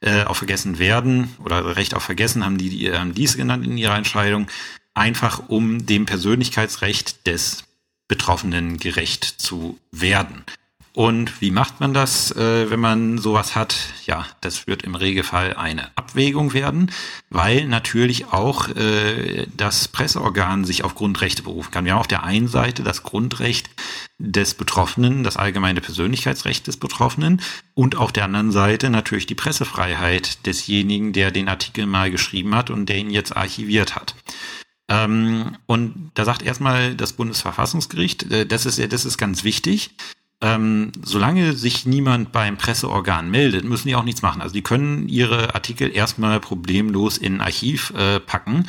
äh, 0.00 0.24
auf 0.24 0.36
Vergessen 0.36 0.78
werden 0.78 1.34
oder 1.42 1.76
Recht 1.76 1.94
auf 1.94 2.02
Vergessen 2.02 2.44
haben 2.44 2.58
die, 2.58 2.68
die 2.68 2.92
haben 2.92 3.14
dies 3.14 3.38
genannt 3.38 3.66
in 3.66 3.78
ihrer 3.78 3.96
Entscheidung, 3.96 4.48
einfach 4.92 5.48
um 5.48 5.86
dem 5.86 6.04
Persönlichkeitsrecht 6.04 7.26
des 7.26 7.64
Betroffenen 8.06 8.76
gerecht 8.76 9.24
zu 9.24 9.78
werden. 9.90 10.44
Und 10.96 11.40
wie 11.40 11.50
macht 11.50 11.80
man 11.80 11.92
das, 11.92 12.30
äh, 12.30 12.70
wenn 12.70 12.78
man 12.78 13.18
sowas 13.18 13.56
hat? 13.56 13.74
Ja, 14.06 14.26
das 14.40 14.68
wird 14.68 14.84
im 14.84 14.94
Regelfall 14.94 15.54
eine 15.54 15.90
Abwägung 15.96 16.52
werden, 16.52 16.92
weil 17.30 17.66
natürlich 17.66 18.26
auch 18.32 18.68
äh, 18.68 19.48
das 19.56 19.88
Presseorgan 19.88 20.64
sich 20.64 20.84
auf 20.84 20.94
Grundrechte 20.94 21.42
berufen 21.42 21.72
kann. 21.72 21.84
Wir 21.84 21.94
haben 21.94 21.98
auf 21.98 22.06
der 22.06 22.22
einen 22.22 22.46
Seite 22.46 22.84
das 22.84 23.02
Grundrecht 23.02 23.70
des 24.18 24.54
Betroffenen, 24.54 25.24
das 25.24 25.36
allgemeine 25.36 25.80
Persönlichkeitsrecht 25.80 26.64
des 26.68 26.76
Betroffenen 26.76 27.42
und 27.74 27.96
auf 27.96 28.12
der 28.12 28.26
anderen 28.26 28.52
Seite 28.52 28.88
natürlich 28.88 29.26
die 29.26 29.34
Pressefreiheit 29.34 30.46
desjenigen, 30.46 31.12
der 31.12 31.32
den 31.32 31.48
Artikel 31.48 31.86
mal 31.86 32.12
geschrieben 32.12 32.54
hat 32.54 32.70
und 32.70 32.88
der 32.88 32.98
ihn 32.98 33.10
jetzt 33.10 33.36
archiviert 33.36 33.96
hat. 33.96 34.14
Ähm, 34.88 35.56
und 35.66 36.12
da 36.14 36.24
sagt 36.24 36.42
erstmal 36.42 36.94
das 36.94 37.14
Bundesverfassungsgericht, 37.14 38.30
äh, 38.30 38.46
das 38.46 38.64
ist, 38.64 38.92
das 38.92 39.04
ist 39.04 39.18
ganz 39.18 39.42
wichtig 39.42 39.90
ähm, 40.44 40.92
solange 41.02 41.54
sich 41.54 41.86
niemand 41.86 42.30
beim 42.30 42.58
Presseorgan 42.58 43.30
meldet, 43.30 43.64
müssen 43.64 43.88
die 43.88 43.96
auch 43.96 44.04
nichts 44.04 44.20
machen. 44.20 44.42
Also 44.42 44.52
die 44.52 44.62
können 44.62 45.08
ihre 45.08 45.54
Artikel 45.54 45.90
erstmal 45.90 46.38
problemlos 46.38 47.16
in 47.16 47.36
ein 47.36 47.40
Archiv 47.40 47.94
äh, 47.96 48.20
packen. 48.20 48.68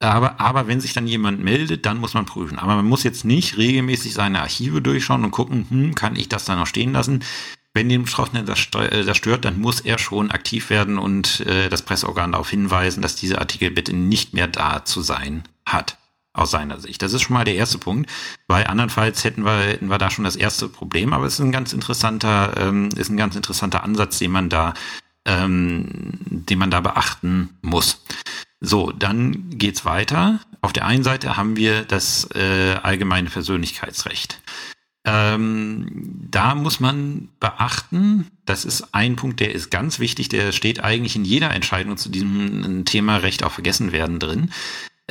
Aber, 0.00 0.40
aber 0.40 0.66
wenn 0.66 0.80
sich 0.80 0.94
dann 0.94 1.06
jemand 1.06 1.38
meldet, 1.38 1.86
dann 1.86 1.98
muss 1.98 2.14
man 2.14 2.26
prüfen. 2.26 2.58
Aber 2.58 2.74
man 2.74 2.86
muss 2.86 3.04
jetzt 3.04 3.24
nicht 3.24 3.56
regelmäßig 3.56 4.14
seine 4.14 4.40
Archive 4.40 4.82
durchschauen 4.82 5.22
und 5.22 5.30
gucken, 5.30 5.64
hm, 5.68 5.94
kann 5.94 6.16
ich 6.16 6.28
das 6.28 6.44
da 6.44 6.56
noch 6.56 6.66
stehen 6.66 6.92
lassen? 6.92 7.22
Wenn 7.72 7.88
den 7.88 8.02
Betroffenen 8.02 8.44
das, 8.44 8.66
äh, 8.74 9.04
das 9.04 9.16
stört, 9.16 9.44
dann 9.44 9.60
muss 9.60 9.78
er 9.78 9.98
schon 9.98 10.32
aktiv 10.32 10.70
werden 10.70 10.98
und 10.98 11.40
äh, 11.46 11.68
das 11.68 11.82
Presseorgan 11.82 12.32
darauf 12.32 12.50
hinweisen, 12.50 13.00
dass 13.00 13.14
dieser 13.14 13.38
Artikel 13.38 13.70
bitte 13.70 13.94
nicht 13.94 14.34
mehr 14.34 14.48
da 14.48 14.84
zu 14.84 15.02
sein 15.02 15.44
hat 15.64 15.96
aus 16.32 16.50
seiner 16.50 16.80
Sicht. 16.80 17.02
Das 17.02 17.12
ist 17.12 17.22
schon 17.22 17.34
mal 17.34 17.44
der 17.44 17.54
erste 17.54 17.78
Punkt, 17.78 18.10
weil 18.46 18.66
andernfalls 18.66 19.24
hätten 19.24 19.44
wir, 19.44 19.58
hätten 19.60 19.88
wir 19.88 19.98
da 19.98 20.10
schon 20.10 20.24
das 20.24 20.36
erste 20.36 20.68
Problem, 20.68 21.12
aber 21.12 21.26
es 21.26 21.34
ist 21.34 21.40
ein 21.40 21.52
ganz 21.52 21.72
interessanter, 21.72 22.54
ähm, 22.56 22.88
ist 22.96 23.10
ein 23.10 23.16
ganz 23.16 23.36
interessanter 23.36 23.84
Ansatz, 23.84 24.18
den 24.18 24.30
man 24.30 24.48
da, 24.48 24.74
ähm, 25.24 26.18
den 26.26 26.58
man 26.58 26.70
da 26.70 26.80
beachten 26.80 27.50
muss. 27.60 28.02
So, 28.60 28.92
dann 28.92 29.50
geht's 29.50 29.84
weiter. 29.84 30.40
Auf 30.60 30.72
der 30.72 30.86
einen 30.86 31.02
Seite 31.02 31.36
haben 31.36 31.56
wir 31.56 31.82
das 31.82 32.28
äh, 32.34 32.76
allgemeine 32.82 33.28
Persönlichkeitsrecht. 33.28 34.40
Ähm, 35.04 35.88
da 36.30 36.54
muss 36.54 36.78
man 36.78 37.28
beachten, 37.40 38.30
das 38.46 38.64
ist 38.64 38.94
ein 38.94 39.16
Punkt, 39.16 39.40
der 39.40 39.52
ist 39.52 39.70
ganz 39.70 39.98
wichtig, 39.98 40.28
der 40.28 40.52
steht 40.52 40.82
eigentlich 40.82 41.16
in 41.16 41.24
jeder 41.24 41.50
Entscheidung 41.50 41.96
zu 41.96 42.08
diesem 42.08 42.84
Thema 42.84 43.16
Recht 43.16 43.42
auf 43.42 43.54
Vergessenwerden 43.54 44.20
drin. 44.20 44.52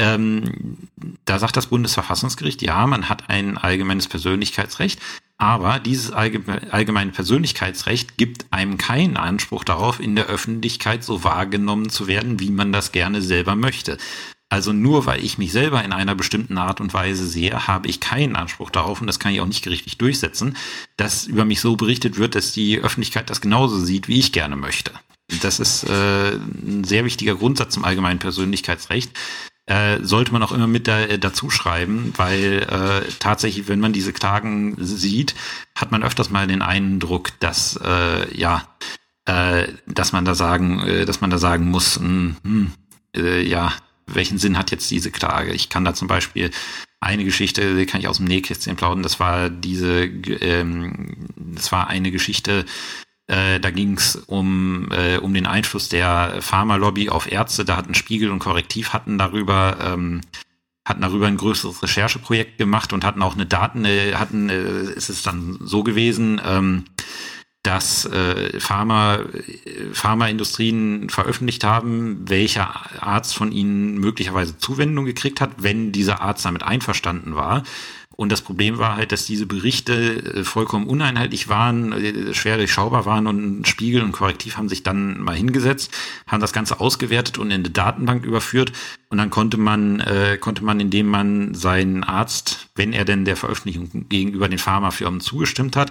Ähm, 0.01 0.77
da 1.25 1.37
sagt 1.37 1.55
das 1.55 1.67
Bundesverfassungsgericht, 1.67 2.63
ja, 2.63 2.87
man 2.87 3.07
hat 3.07 3.29
ein 3.29 3.59
allgemeines 3.59 4.07
Persönlichkeitsrecht, 4.07 4.99
aber 5.37 5.77
dieses 5.77 6.11
allgemeine 6.11 7.11
Persönlichkeitsrecht 7.11 8.17
gibt 8.17 8.51
einem 8.51 8.79
keinen 8.79 9.15
Anspruch 9.15 9.63
darauf, 9.63 9.99
in 9.99 10.15
der 10.15 10.25
Öffentlichkeit 10.25 11.03
so 11.03 11.23
wahrgenommen 11.23 11.89
zu 11.89 12.07
werden, 12.07 12.39
wie 12.39 12.49
man 12.49 12.71
das 12.71 12.91
gerne 12.91 13.21
selber 13.21 13.55
möchte. 13.55 13.99
Also 14.49 14.73
nur 14.73 15.05
weil 15.05 15.23
ich 15.23 15.37
mich 15.37 15.51
selber 15.51 15.83
in 15.83 15.93
einer 15.93 16.15
bestimmten 16.15 16.57
Art 16.57 16.81
und 16.81 16.95
Weise 16.95 17.27
sehe, 17.27 17.67
habe 17.67 17.87
ich 17.87 17.99
keinen 17.99 18.35
Anspruch 18.35 18.71
darauf, 18.71 19.01
und 19.01 19.07
das 19.07 19.19
kann 19.19 19.33
ich 19.33 19.39
auch 19.39 19.45
nicht 19.45 19.63
gerichtlich 19.63 19.99
durchsetzen, 19.99 20.57
dass 20.97 21.27
über 21.27 21.45
mich 21.45 21.61
so 21.61 21.75
berichtet 21.75 22.17
wird, 22.17 22.33
dass 22.33 22.53
die 22.53 22.79
Öffentlichkeit 22.79 23.29
das 23.29 23.39
genauso 23.39 23.77
sieht, 23.77 24.07
wie 24.07 24.17
ich 24.17 24.31
gerne 24.31 24.55
möchte. 24.55 24.91
Das 25.41 25.59
ist 25.59 25.83
äh, 25.83 26.31
ein 26.31 26.83
sehr 26.83 27.05
wichtiger 27.05 27.35
Grundsatz 27.35 27.75
zum 27.75 27.85
allgemeinen 27.85 28.19
Persönlichkeitsrecht, 28.19 29.11
äh, 29.65 29.99
sollte 30.01 30.31
man 30.33 30.43
auch 30.43 30.51
immer 30.51 30.67
mit 30.67 30.87
da, 30.87 31.01
äh, 31.01 31.19
dazu 31.19 31.49
schreiben, 31.49 32.13
weil 32.17 32.67
äh, 32.69 33.09
tatsächlich, 33.19 33.67
wenn 33.67 33.79
man 33.79 33.93
diese 33.93 34.13
Klagen 34.13 34.75
sieht, 34.79 35.35
hat 35.75 35.91
man 35.91 36.03
öfters 36.03 36.29
mal 36.29 36.47
den 36.47 36.61
Eindruck, 36.61 37.39
dass 37.39 37.79
äh, 37.83 38.37
ja, 38.37 38.63
äh, 39.25 39.67
dass 39.87 40.13
man 40.13 40.25
da 40.25 40.35
sagen, 40.35 40.79
äh, 40.81 41.05
dass 41.05 41.21
man 41.21 41.29
da 41.29 41.37
sagen 41.37 41.69
muss, 41.69 41.99
mh, 41.99 42.05
hm, 42.05 42.37
hm, 42.43 42.71
äh, 43.15 43.41
ja, 43.41 43.73
welchen 44.07 44.39
Sinn 44.39 44.57
hat 44.57 44.71
jetzt 44.71 44.89
diese 44.91 45.11
Klage? 45.11 45.53
Ich 45.53 45.69
kann 45.69 45.85
da 45.85 45.93
zum 45.93 46.07
Beispiel 46.07 46.51
eine 46.99 47.23
Geschichte, 47.23 47.75
die 47.75 47.85
kann 47.85 48.01
ich 48.01 48.07
aus 48.07 48.17
dem 48.17 48.27
Nähkästchen 48.27 48.75
plaudern, 48.75 49.03
das 49.03 49.19
war 49.19 49.49
diese, 49.49 50.03
ähm, 50.03 51.27
das 51.35 51.71
war 51.71 51.87
eine 51.87 52.11
Geschichte, 52.11 52.65
äh, 53.31 53.59
da 53.59 53.71
ging 53.71 53.97
es 53.97 54.17
um, 54.27 54.89
äh, 54.91 55.17
um 55.17 55.33
den 55.33 55.47
Einfluss 55.47 55.87
der 55.87 56.41
Pharmalobby 56.41 57.09
auf 57.09 57.31
Ärzte. 57.31 57.63
Da 57.63 57.77
hatten 57.77 57.95
Spiegel 57.95 58.29
und 58.29 58.39
Korrektiv 58.39 58.91
hatten 58.91 59.17
darüber 59.17 59.77
ähm, 59.81 60.21
hatten 60.85 61.01
darüber 61.01 61.27
ein 61.27 61.37
größeres 61.37 61.81
Rechercheprojekt 61.83 62.57
gemacht 62.57 62.91
und 62.91 63.05
hatten 63.05 63.21
auch 63.21 63.35
eine 63.35 63.45
Daten, 63.45 63.85
äh, 63.85 64.15
hatten, 64.15 64.49
äh, 64.49 64.83
ist 64.91 65.09
es 65.09 65.23
dann 65.23 65.57
so 65.61 65.83
gewesen, 65.83 66.41
ähm, 66.45 66.85
dass 67.63 68.05
äh, 68.05 68.59
Pharma, 68.59 69.19
Pharmaindustrien 69.93 71.09
veröffentlicht 71.09 71.63
haben, 71.63 72.27
welcher 72.27 72.73
Arzt 73.01 73.35
von 73.35 73.51
ihnen 73.51 73.99
möglicherweise 73.99 74.57
Zuwendung 74.57 75.05
gekriegt 75.05 75.39
hat, 75.39 75.51
wenn 75.59 75.91
dieser 75.91 76.21
Arzt 76.21 76.43
damit 76.43 76.63
einverstanden 76.63 77.35
war. 77.35 77.63
Und 78.21 78.31
das 78.31 78.43
Problem 78.43 78.77
war 78.77 78.97
halt, 78.97 79.11
dass 79.11 79.25
diese 79.25 79.47
Berichte 79.47 79.93
äh, 79.93 80.43
vollkommen 80.43 80.85
uneinheitlich 80.85 81.49
waren, 81.49 81.91
äh, 81.91 82.35
schwer 82.35 82.57
durchschaubar 82.57 83.07
waren 83.07 83.25
und 83.25 83.67
Spiegel 83.67 84.03
und 84.03 84.11
Korrektiv 84.11 84.57
haben 84.57 84.69
sich 84.69 84.83
dann 84.83 85.19
mal 85.21 85.35
hingesetzt, 85.35 85.91
haben 86.27 86.39
das 86.39 86.53
Ganze 86.53 86.79
ausgewertet 86.79 87.39
und 87.39 87.47
in 87.47 87.61
eine 87.61 87.71
Datenbank 87.71 88.23
überführt. 88.23 88.73
Und 89.09 89.17
dann 89.17 89.31
konnte 89.31 89.57
man, 89.57 90.01
äh, 90.01 90.37
konnte 90.39 90.63
man, 90.63 90.79
indem 90.79 91.07
man 91.07 91.55
seinen 91.55 92.03
Arzt, 92.03 92.67
wenn 92.75 92.93
er 92.93 93.05
denn 93.05 93.25
der 93.25 93.37
Veröffentlichung 93.37 94.07
gegenüber 94.07 94.47
den 94.47 94.59
Pharmafirmen 94.59 95.19
zugestimmt 95.19 95.75
hat, 95.75 95.89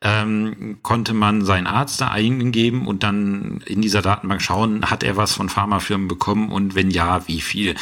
ähm, 0.00 0.78
konnte 0.82 1.12
man 1.12 1.44
seinen 1.44 1.66
Arzt 1.66 2.00
da 2.00 2.08
eingeben 2.08 2.86
und 2.86 3.02
dann 3.02 3.60
in 3.66 3.82
dieser 3.82 4.00
Datenbank 4.00 4.40
schauen, 4.40 4.90
hat 4.90 5.02
er 5.02 5.18
was 5.18 5.34
von 5.34 5.50
Pharmafirmen 5.50 6.08
bekommen 6.08 6.50
und 6.52 6.74
wenn 6.74 6.90
ja, 6.90 7.28
wie 7.28 7.42
viel. 7.42 7.74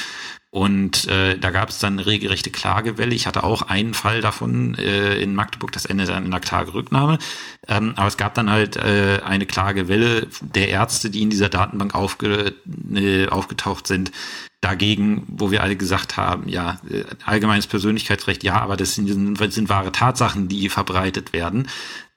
Und 0.55 1.09
äh, 1.09 1.37
da 1.37 1.51
gab 1.51 1.71
es 1.71 1.81
dann 1.81 1.95
eine 1.95 2.07
regelrechte 2.07 2.49
Klagewelle. 2.49 3.12
Ich 3.12 3.27
hatte 3.27 3.43
auch 3.43 3.62
einen 3.62 3.93
Fall 3.93 4.21
davon 4.21 4.77
äh, 4.77 5.17
in 5.17 5.35
Magdeburg, 5.35 5.73
das 5.73 5.85
endete 5.85 6.12
dann 6.12 6.27
in 6.27 6.33
einer 6.33 6.38
Klagerücknahme. 6.38 7.19
Ähm, 7.67 7.95
aber 7.97 8.07
es 8.07 8.17
gab 8.17 8.35
dann 8.35 8.49
halt 8.49 8.77
äh, 8.77 9.19
eine 9.25 9.47
Klagewelle 9.47 10.29
der 10.40 10.69
Ärzte, 10.69 11.11
die 11.11 11.23
in 11.23 11.31
dieser 11.31 11.49
Datenbank 11.49 11.97
aufge, 11.97 12.55
äh, 12.95 13.27
aufgetaucht 13.27 13.88
sind, 13.88 14.12
dagegen, 14.61 15.25
wo 15.27 15.51
wir 15.51 15.61
alle 15.61 15.75
gesagt 15.75 16.17
haben, 16.17 16.49
ja, 16.49 16.79
äh, 16.88 17.03
allgemeines 17.25 17.67
Persönlichkeitsrecht, 17.67 18.45
ja, 18.45 18.61
aber 18.61 18.77
das 18.77 18.95
sind, 18.95 19.09
sind 19.09 19.69
wahre 19.69 19.90
Tatsachen, 19.90 20.47
die 20.47 20.69
verbreitet 20.69 21.33
werden. 21.33 21.67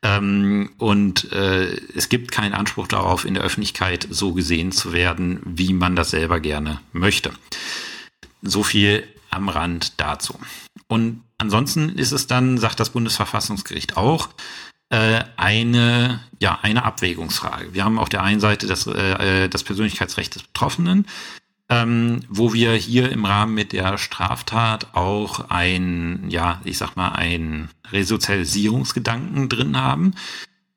Ähm, 0.04 0.69
und 0.78 1.32
äh, 1.32 1.76
es 1.95 2.08
gibt 2.08 2.32
keinen 2.32 2.54
Anspruch 2.54 2.88
darauf, 2.88 3.26
in 3.26 3.34
der 3.34 3.41
Öffentlichkeit 3.41 4.08
so 4.12 4.34
gesehen 4.34 4.71
zu 4.71 4.93
werden, 4.93 5.39
wie 5.43 5.73
man 5.73 5.95
das 5.95 6.12
selber 6.12 6.39
gerne 6.39 6.82
möchte. 6.93 7.32
So 8.41 8.63
viel 8.63 9.08
am 9.30 9.50
Rand 9.50 10.00
dazu. 10.00 10.39
Und 10.88 11.23
ansonsten 11.38 11.89
ist 11.89 12.12
es 12.12 12.28
dann, 12.28 12.58
sagt 12.58 12.80
das 12.80 12.91
Bundesverfassungsgericht 12.91 13.97
auch, 13.97 14.30
äh, 14.89 15.23
eine, 15.36 16.21
ja, 16.39 16.60
eine 16.62 16.84
Abwägungsfrage. 16.84 17.73
Wir 17.73 17.84
haben 17.84 18.00
auf 18.00 18.10
der 18.10 18.23
einen 18.23 18.39
Seite 18.39 18.67
das, 18.67 18.88
äh, 18.88 19.43
äh, 19.43 19.50
das 19.50 19.63
Persönlichkeitsrecht 19.63 20.36
des 20.36 20.43
Betroffenen, 20.43 21.06
ähm, 21.69 22.21
wo 22.30 22.54
wir 22.54 22.73
hier 22.73 23.12
im 23.12 23.26
Rahmen 23.26 23.54
mit 23.54 23.73
der 23.73 23.97
Straftat 23.97 24.95
auch 24.95 25.50
ein, 25.50 26.30
ja, 26.30 26.62
ich 26.63 26.78
sag 26.78 26.95
mal, 26.95 27.10
ein 27.10 27.69
Resozialisierungsgedanken 27.91 29.50
drin 29.50 29.76
haben, 29.76 30.13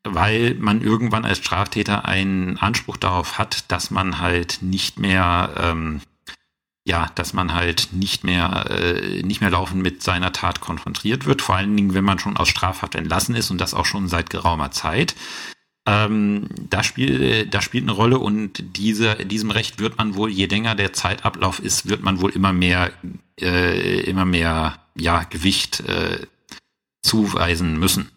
weil 0.03 0.55
man 0.55 0.83
irgendwann 0.83 1.25
als 1.25 1.39
Straftäter 1.39 2.07
einen 2.07 2.59
Anspruch 2.59 2.97
darauf 2.97 3.39
hat, 3.39 3.71
dass 3.71 3.93
man 3.93 4.19
halt 4.19 4.59
nicht 4.63 4.99
mehr 4.99 5.55
ähm, 5.57 6.01
ja, 6.91 7.09
dass 7.15 7.33
man 7.33 7.55
halt 7.55 7.91
nicht 7.93 8.25
mehr, 8.25 8.67
äh, 8.69 9.23
nicht 9.23 9.41
mehr 9.41 9.51
laufend 9.51 9.81
mit 9.81 10.03
seiner 10.03 10.33
Tat 10.33 10.61
konfrontiert 10.61 11.25
wird, 11.25 11.41
vor 11.41 11.55
allen 11.55 11.77
Dingen, 11.77 11.95
wenn 11.95 12.05
man 12.05 12.19
schon 12.19 12.37
aus 12.37 12.49
Strafhaft 12.49 12.97
entlassen 12.97 13.37
ist 13.37 13.53
und 13.53 13.61
das 13.61 13.75
auch 13.75 13.87
schon 13.87 14.09
seit 14.09 14.29
geraumer 14.29 14.73
Zeit. 14.73 15.15
Ähm, 15.87 16.49
das, 16.69 16.87
spielt, 16.87 17.55
das 17.55 17.63
spielt 17.63 17.85
eine 17.85 17.93
Rolle 17.93 18.19
und 18.19 18.77
diese, 18.77 19.15
diesem 19.25 19.53
Recht 19.53 19.79
wird 19.79 19.99
man 19.99 20.17
wohl, 20.17 20.31
je 20.31 20.47
länger 20.47 20.75
der 20.75 20.93
Zeitablauf 20.93 21.61
ist, 21.61 21.89
wird 21.89 22.03
man 22.03 22.21
wohl 22.21 22.33
immer 22.33 22.53
mehr, 22.53 22.91
äh, 23.41 24.01
immer 24.01 24.25
mehr 24.25 24.81
ja, 24.97 25.23
Gewicht 25.23 25.81
äh, 25.81 26.27
zuweisen 27.03 27.79
müssen. 27.79 28.11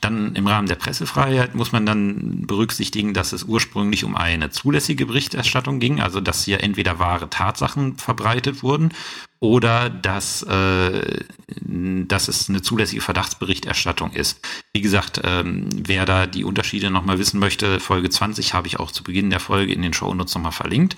Dann 0.00 0.34
im 0.34 0.46
Rahmen 0.46 0.66
der 0.66 0.76
Pressefreiheit 0.76 1.54
muss 1.54 1.72
man 1.72 1.84
dann 1.84 2.46
berücksichtigen, 2.46 3.12
dass 3.12 3.32
es 3.32 3.44
ursprünglich 3.44 4.04
um 4.04 4.16
eine 4.16 4.50
zulässige 4.50 5.04
Berichterstattung 5.04 5.78
ging, 5.78 6.00
also 6.00 6.20
dass 6.20 6.44
hier 6.44 6.62
entweder 6.62 6.98
wahre 6.98 7.28
Tatsachen 7.28 7.96
verbreitet 7.96 8.62
wurden 8.62 8.92
oder 9.40 9.90
dass, 9.90 10.42
äh, 10.42 11.24
dass 11.66 12.28
es 12.28 12.48
eine 12.48 12.62
zulässige 12.62 13.02
Verdachtsberichterstattung 13.02 14.12
ist. 14.12 14.40
Wie 14.72 14.80
gesagt, 14.80 15.20
ähm, 15.24 15.68
wer 15.74 16.06
da 16.06 16.26
die 16.26 16.44
Unterschiede 16.44 16.90
nochmal 16.90 17.18
wissen 17.18 17.40
möchte, 17.40 17.80
Folge 17.80 18.08
20 18.10 18.54
habe 18.54 18.68
ich 18.68 18.78
auch 18.78 18.92
zu 18.92 19.02
Beginn 19.02 19.30
der 19.30 19.40
Folge 19.40 19.72
in 19.72 19.82
den 19.82 19.92
Shownotes 19.92 20.34
nochmal 20.34 20.52
verlinkt. 20.52 20.96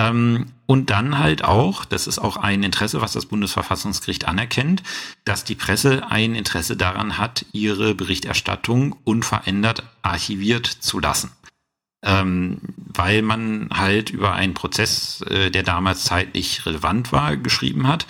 Ähm, 0.00 0.46
und 0.66 0.90
dann 0.90 1.18
halt 1.18 1.44
auch, 1.44 1.84
das 1.84 2.06
ist 2.06 2.18
auch 2.18 2.36
ein 2.36 2.62
Interesse, 2.62 3.00
was 3.00 3.12
das 3.12 3.26
Bundesverfassungsgericht 3.26 4.26
anerkennt, 4.26 4.82
dass 5.24 5.44
die 5.44 5.54
Presse 5.54 6.10
ein 6.10 6.34
Interesse 6.34 6.76
daran 6.76 7.18
hat, 7.18 7.44
ihre 7.52 7.94
Berichterstattung 7.94 8.96
unverändert 9.04 9.82
archiviert 10.02 10.66
zu 10.66 11.00
lassen. 11.00 11.32
Ähm, 12.02 12.60
weil 12.76 13.20
man 13.20 13.68
halt 13.74 14.08
über 14.08 14.32
einen 14.32 14.54
Prozess, 14.54 15.20
äh, 15.28 15.50
der 15.50 15.64
damals 15.64 16.04
zeitlich 16.04 16.64
relevant 16.64 17.12
war, 17.12 17.36
geschrieben 17.36 17.86
hat. 17.86 18.06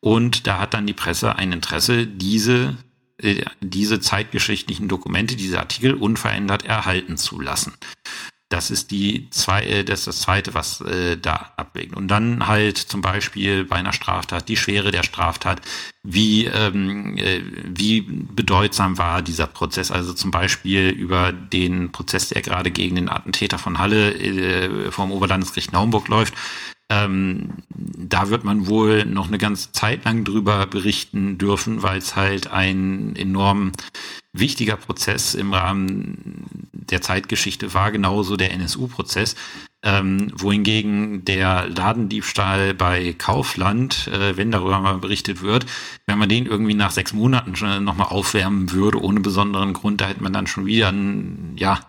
Und 0.00 0.46
da 0.46 0.58
hat 0.58 0.74
dann 0.74 0.86
die 0.86 0.92
Presse 0.92 1.36
ein 1.36 1.52
Interesse, 1.52 2.06
diese, 2.06 2.76
äh, 3.16 3.44
diese 3.60 4.00
zeitgeschichtlichen 4.00 4.88
Dokumente, 4.88 5.36
diese 5.36 5.58
Artikel 5.58 5.94
unverändert 5.94 6.66
erhalten 6.66 7.16
zu 7.16 7.40
lassen. 7.40 7.72
Das 8.50 8.72
ist 8.72 8.90
die 8.90 9.30
zwei, 9.30 9.62
äh, 9.62 9.84
das 9.84 10.00
ist 10.00 10.06
das 10.08 10.20
zweite, 10.22 10.54
was 10.54 10.80
äh, 10.80 11.16
da 11.16 11.52
abwägt. 11.56 11.96
Und 11.96 12.08
dann 12.08 12.48
halt 12.48 12.78
zum 12.78 13.00
Beispiel 13.00 13.64
bei 13.64 13.76
einer 13.76 13.92
Straftat 13.92 14.48
die 14.48 14.56
Schwere 14.56 14.90
der 14.90 15.04
Straftat, 15.04 15.62
wie 16.02 16.46
ähm, 16.46 17.16
äh, 17.16 17.42
wie 17.64 18.00
bedeutsam 18.00 18.98
war 18.98 19.22
dieser 19.22 19.46
Prozess. 19.46 19.92
Also 19.92 20.14
zum 20.14 20.32
Beispiel 20.32 20.88
über 20.90 21.32
den 21.32 21.92
Prozess, 21.92 22.30
der 22.30 22.42
gerade 22.42 22.72
gegen 22.72 22.96
den 22.96 23.08
Attentäter 23.08 23.58
von 23.58 23.78
Halle 23.78 24.14
äh, 24.14 24.90
vom 24.90 25.12
Oberlandesgericht 25.12 25.72
Naumburg 25.72 26.08
läuft. 26.08 26.34
Ähm, 26.90 27.50
da 27.70 28.30
wird 28.30 28.42
man 28.42 28.66
wohl 28.66 29.04
noch 29.04 29.28
eine 29.28 29.38
ganze 29.38 29.70
Zeit 29.70 30.04
lang 30.04 30.24
drüber 30.24 30.66
berichten 30.66 31.38
dürfen, 31.38 31.84
weil 31.84 31.98
es 31.98 32.16
halt 32.16 32.50
ein 32.50 33.14
enorm 33.14 33.70
wichtiger 34.32 34.76
Prozess 34.76 35.34
im 35.34 35.52
Rahmen 35.52 36.44
der 36.72 37.00
Zeitgeschichte 37.00 37.74
war, 37.74 37.92
genauso 37.92 38.36
der 38.36 38.52
NSU-Prozess. 38.52 39.36
Ähm, 39.82 40.32
wohingegen 40.34 41.24
der 41.24 41.68
Ladendiebstahl 41.68 42.74
bei 42.74 43.14
Kaufland, 43.16 44.08
äh, 44.08 44.36
wenn 44.36 44.50
darüber 44.50 44.78
mal 44.80 44.98
berichtet 44.98 45.40
wird, 45.40 45.64
wenn 46.06 46.18
man 46.18 46.28
den 46.28 46.44
irgendwie 46.44 46.74
nach 46.74 46.90
sechs 46.90 47.14
Monaten 47.14 47.56
schon 47.56 47.82
nochmal 47.82 48.08
aufwärmen 48.08 48.72
würde, 48.72 49.00
ohne 49.00 49.20
besonderen 49.20 49.72
Grund, 49.72 50.02
da 50.02 50.08
hätte 50.08 50.22
man 50.22 50.34
dann 50.34 50.46
schon 50.46 50.66
wieder, 50.66 50.90
ein, 50.90 51.54
ja, 51.56 51.80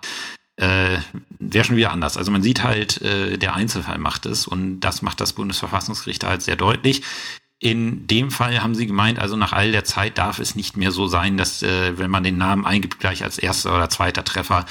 äh, 0.62 1.00
wäre 1.40 1.66
schon 1.66 1.76
wieder 1.76 1.92
anders. 1.92 2.18
Also 2.18 2.32
man 2.32 2.44
sieht 2.44 2.64
halt, 2.64 3.02
äh, 3.02 3.38
der 3.38 3.56
Einzelfall 3.56 3.98
macht 3.98 4.26
es 4.28 4.48
und 4.48 4.80
das 4.82 5.02
macht 5.02 5.20
das 5.20 5.34
Bundesverfassungsgericht 5.34 6.24
halt 6.24 6.44
sehr 6.44 6.56
deutlich. 6.56 7.02
In 7.60 8.08
dem 8.08 8.32
Fall 8.32 8.62
haben 8.62 8.76
sie 8.76 8.88
gemeint, 8.88 9.20
also 9.20 9.36
nach 9.36 9.54
all 9.54 9.72
der 9.72 9.84
Zeit 9.84 10.18
darf 10.18 10.40
es 10.40 10.56
nicht 10.56 10.78
mehr 10.78 10.92
so 10.92 11.08
sein, 11.08 11.38
dass 11.38 11.64
äh, 11.64 11.98
wenn 11.98 12.12
man 12.12 12.24
den 12.24 12.38
Namen 12.38 12.66
eingibt, 12.66 13.00
gleich 13.00 13.24
als 13.24 13.38
erster 13.38 13.76
oder 13.76 13.90
zweiter 13.90 14.24
Treffer 14.24 14.66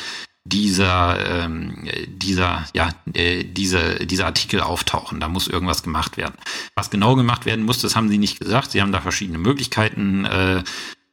dieser, 0.45 1.45
ähm, 1.45 1.89
dieser, 2.07 2.65
ja, 2.73 2.91
äh, 3.13 3.45
diese, 3.45 4.07
diese 4.07 4.27
Artikel 4.27 4.61
auftauchen. 4.61 5.21
Da 5.21 5.29
muss 5.29 5.49
irgendwas 5.49 5.83
gemacht 5.83 6.17
werden. 6.17 6.35
Was 6.75 6.91
genau 6.91 7.15
gemacht 7.15 7.47
werden 7.47 7.65
muss, 7.65 7.81
das 7.81 7.95
haben 7.95 8.09
sie 8.09 8.19
nicht 8.19 8.41
gesagt. 8.41 8.71
Sie 8.71 8.81
haben 8.81 8.93
da 8.93 9.01
verschiedene 9.01 9.39
Möglichkeiten 9.39 10.25
äh, 10.25 10.63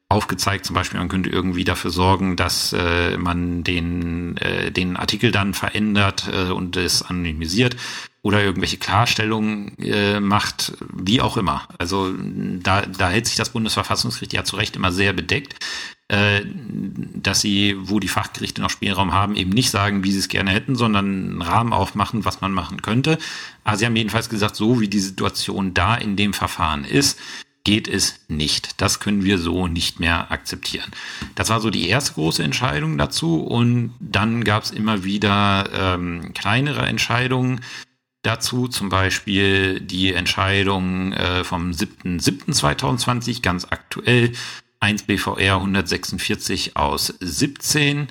aufgezeigt. 0.09 0.65
Zum 0.65 0.73
Beispiel, 0.73 0.99
man 0.99 1.09
könnte 1.09 1.29
irgendwie 1.29 1.63
dafür 1.63 1.91
sorgen, 1.91 2.35
dass 2.35 2.73
äh, 2.73 3.17
man 3.17 3.63
den, 3.63 4.37
äh, 4.37 4.71
den 4.71 4.95
Artikel 4.95 5.31
dann 5.31 5.53
verändert 5.53 6.29
äh, 6.31 6.51
und 6.51 6.77
es 6.77 7.01
anonymisiert 7.01 7.75
oder 8.21 8.43
irgendwelche 8.43 8.77
Klarstellungen 8.77 9.77
äh, 9.79 10.19
macht, 10.19 10.73
wie 10.93 11.21
auch 11.21 11.37
immer. 11.37 11.67
Also 11.77 12.13
da, 12.17 12.81
da 12.81 13.09
hält 13.09 13.25
sich 13.25 13.35
das 13.35 13.51
Bundesverfassungsgericht 13.51 14.33
ja 14.33 14.43
zu 14.43 14.55
Recht 14.55 14.75
immer 14.75 14.91
sehr 14.91 15.13
bedeckt, 15.13 15.55
äh, 16.07 16.41
dass 16.45 17.41
sie, 17.41 17.75
wo 17.77 17.99
die 17.99 18.07
Fachgerichte 18.07 18.61
noch 18.61 18.69
Spielraum 18.69 19.13
haben, 19.13 19.35
eben 19.35 19.49
nicht 19.51 19.71
sagen, 19.71 20.03
wie 20.05 20.11
sie 20.11 20.19
es 20.19 20.29
gerne 20.29 20.51
hätten, 20.51 20.75
sondern 20.75 21.05
einen 21.05 21.41
Rahmen 21.41 21.73
aufmachen, 21.73 22.23
was 22.23 22.39
man 22.39 22.53
machen 22.53 22.81
könnte. 22.81 23.17
Aber 23.65 23.77
sie 23.77 23.85
haben 23.85 23.95
jedenfalls 23.95 24.29
gesagt, 24.29 24.55
so 24.55 24.79
wie 24.79 24.87
die 24.87 24.99
Situation 24.99 25.73
da 25.73 25.95
in 25.95 26.15
dem 26.15 26.33
Verfahren 26.33 26.85
ist, 26.85 27.19
geht 27.67 27.89
es 27.89 28.21
nicht. 28.29 28.79
Das 28.79 29.01
können 29.01 29.25
wir 29.25 29.37
so 29.37 29.67
nicht 29.67 29.99
mehr 29.99 30.31
akzeptieren. 30.31 30.89
Das 31.35 31.49
war 31.49 31.59
so 31.59 31.69
die 31.69 31.89
erste 31.89 32.13
große 32.13 32.41
Entscheidung 32.41 32.97
dazu 32.97 33.43
und 33.43 33.93
dann 33.99 34.45
gab 34.45 34.63
es 34.63 34.71
immer 34.71 35.03
wieder 35.03 35.69
ähm, 35.73 36.31
kleinere 36.33 36.85
Entscheidungen, 36.85 37.59
dazu, 38.21 38.69
zum 38.69 38.87
Beispiel 38.87 39.81
die 39.81 40.13
Entscheidung 40.13 41.11
äh, 41.11 41.43
vom 41.43 41.71
7.7.2020, 41.71 43.41
ganz 43.41 43.67
aktuell, 43.69 44.31
1 44.79 45.03
BVR 45.03 45.55
146 45.55 46.77
aus 46.77 47.15
17. 47.19 48.07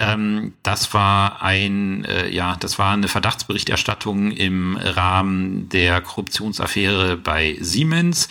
Ähm, 0.00 0.52
das 0.62 0.92
war 0.92 1.40
ein, 1.40 2.04
äh, 2.04 2.28
ja, 2.28 2.56
das 2.56 2.78
war 2.78 2.92
eine 2.92 3.08
Verdachtsberichterstattung 3.08 4.32
im 4.32 4.76
Rahmen 4.76 5.70
der 5.70 6.02
Korruptionsaffäre 6.02 7.16
bei 7.16 7.56
Siemens 7.60 8.28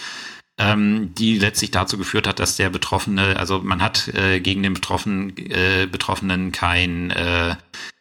ähm, 0.57 1.13
die 1.15 1.37
letztlich 1.37 1.71
dazu 1.71 1.97
geführt 1.97 2.27
hat, 2.27 2.39
dass 2.39 2.55
der 2.55 2.69
Betroffene, 2.69 3.37
also 3.37 3.59
man 3.59 3.81
hat 3.81 4.07
äh, 4.09 4.39
gegen 4.39 4.63
den 4.63 4.73
Betroffenen, 4.73 5.37
äh, 5.37 5.87
Betroffenen 5.89 6.51
kein 6.51 7.11
äh, 7.11 7.55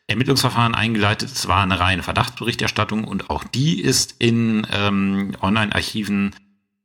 Ermittlungsverfahren 0.07 0.75
eingeleitet. 0.75 1.31
Es 1.31 1.49
war 1.49 1.63
eine 1.63 1.81
reine 1.81 2.03
Verdachtsberichterstattung 2.03 3.05
und 3.05 3.29
auch 3.29 3.45
die 3.45 3.81
ist 3.81 4.17
in 4.19 4.67
ähm, 4.73 5.33
Online-Archiven 5.43 6.35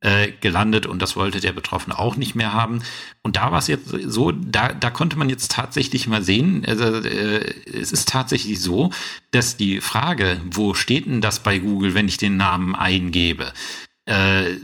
äh, 0.00 0.32
gelandet 0.40 0.86
und 0.86 1.00
das 1.00 1.14
wollte 1.14 1.40
der 1.40 1.52
Betroffene 1.52 1.96
auch 1.96 2.16
nicht 2.16 2.34
mehr 2.34 2.52
haben. 2.52 2.82
Und 3.22 3.36
da 3.36 3.52
war 3.52 3.60
es 3.60 3.68
jetzt 3.68 3.88
so, 3.88 4.32
da, 4.32 4.72
da 4.72 4.90
konnte 4.90 5.16
man 5.16 5.30
jetzt 5.30 5.52
tatsächlich 5.52 6.08
mal 6.08 6.22
sehen, 6.22 6.64
also, 6.66 6.84
äh, 6.84 7.54
es 7.72 7.92
ist 7.92 8.08
tatsächlich 8.08 8.60
so, 8.60 8.90
dass 9.30 9.56
die 9.56 9.80
Frage, 9.80 10.40
wo 10.50 10.74
steht 10.74 11.06
denn 11.06 11.20
das 11.20 11.38
bei 11.38 11.60
Google, 11.60 11.94
wenn 11.94 12.08
ich 12.08 12.16
den 12.16 12.36
Namen 12.36 12.74
eingebe, 12.74 13.52
äh, 14.06 14.56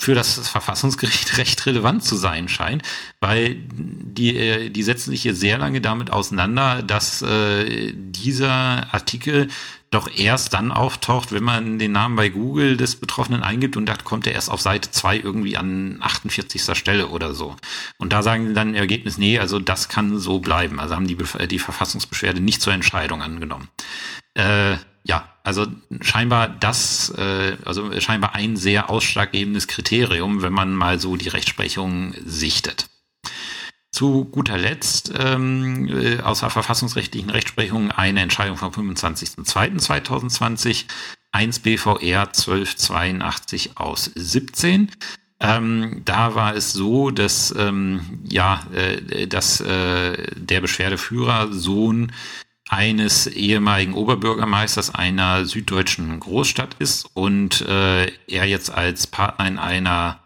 für 0.00 0.14
das 0.14 0.48
Verfassungsgericht 0.48 1.36
recht 1.38 1.66
relevant 1.66 2.02
zu 2.02 2.16
sein 2.16 2.48
scheint, 2.48 2.82
weil 3.20 3.56
die, 3.70 4.34
äh, 4.34 4.70
die 4.70 4.82
setzen 4.82 5.10
sich 5.10 5.22
hier 5.22 5.34
sehr 5.34 5.58
lange 5.58 5.82
damit 5.82 6.10
auseinander, 6.10 6.82
dass 6.82 7.20
äh, 7.20 7.92
dieser 7.94 8.92
Artikel 8.94 9.48
doch 9.90 10.08
erst 10.16 10.54
dann 10.54 10.72
auftaucht, 10.72 11.32
wenn 11.32 11.42
man 11.42 11.78
den 11.78 11.92
Namen 11.92 12.16
bei 12.16 12.30
Google 12.30 12.78
des 12.78 12.96
Betroffenen 12.96 13.42
eingibt 13.42 13.76
und 13.76 13.86
da 13.86 13.96
kommt 13.96 14.26
er 14.26 14.32
erst 14.32 14.50
auf 14.50 14.62
Seite 14.62 14.90
2 14.90 15.18
irgendwie 15.18 15.56
an 15.58 15.98
48. 16.00 16.78
Stelle 16.78 17.08
oder 17.08 17.34
so. 17.34 17.56
Und 17.98 18.12
da 18.12 18.22
sagen 18.22 18.46
sie 18.46 18.54
dann 18.54 18.70
im 18.70 18.74
Ergebnis, 18.76 19.18
nee, 19.18 19.38
also 19.38 19.58
das 19.58 19.88
kann 19.88 20.18
so 20.18 20.38
bleiben. 20.38 20.80
Also 20.80 20.94
haben 20.94 21.08
die, 21.08 21.18
die 21.48 21.58
Verfassungsbeschwerde 21.58 22.40
nicht 22.40 22.62
zur 22.62 22.72
Entscheidung 22.72 23.20
angenommen. 23.20 23.68
Äh, 24.34 24.76
ja, 25.02 25.28
also 25.50 25.66
scheinbar 26.00 26.48
das, 26.48 27.10
äh, 27.10 27.56
also 27.64 28.00
scheinbar 28.00 28.36
ein 28.36 28.56
sehr 28.56 28.88
ausschlaggebendes 28.88 29.66
Kriterium, 29.66 30.42
wenn 30.42 30.52
man 30.52 30.72
mal 30.72 31.00
so 31.00 31.16
die 31.16 31.26
Rechtsprechung 31.26 32.14
sichtet. 32.24 32.88
Zu 33.90 34.26
guter 34.26 34.56
Letzt 34.56 35.12
ähm, 35.18 35.88
äh, 35.88 36.20
außer 36.20 36.50
verfassungsrechtlichen 36.50 37.30
Rechtsprechung 37.30 37.90
eine 37.90 38.20
Entscheidung 38.20 38.58
vom 38.58 38.70
25.02.2020, 38.70 40.84
1 41.32 41.58
BVR 41.58 42.28
1282 42.28 43.76
aus 43.76 44.08
17. 44.14 44.92
Ähm, 45.40 46.02
da 46.04 46.36
war 46.36 46.54
es 46.54 46.72
so, 46.72 47.10
dass 47.10 47.52
ähm, 47.58 48.20
ja, 48.28 48.64
äh, 48.72 49.26
dass 49.26 49.60
äh, 49.60 50.28
der 50.36 50.60
Beschwerdeführer 50.60 51.52
Sohn 51.52 52.12
eines 52.70 53.26
ehemaligen 53.26 53.94
Oberbürgermeisters 53.94 54.94
einer 54.94 55.44
süddeutschen 55.44 56.20
Großstadt 56.20 56.76
ist 56.78 57.10
und 57.14 57.62
äh, 57.62 58.06
er 58.28 58.44
jetzt 58.44 58.70
als 58.70 59.08
Partner 59.08 59.48
in 59.48 59.58
einer 59.58 60.20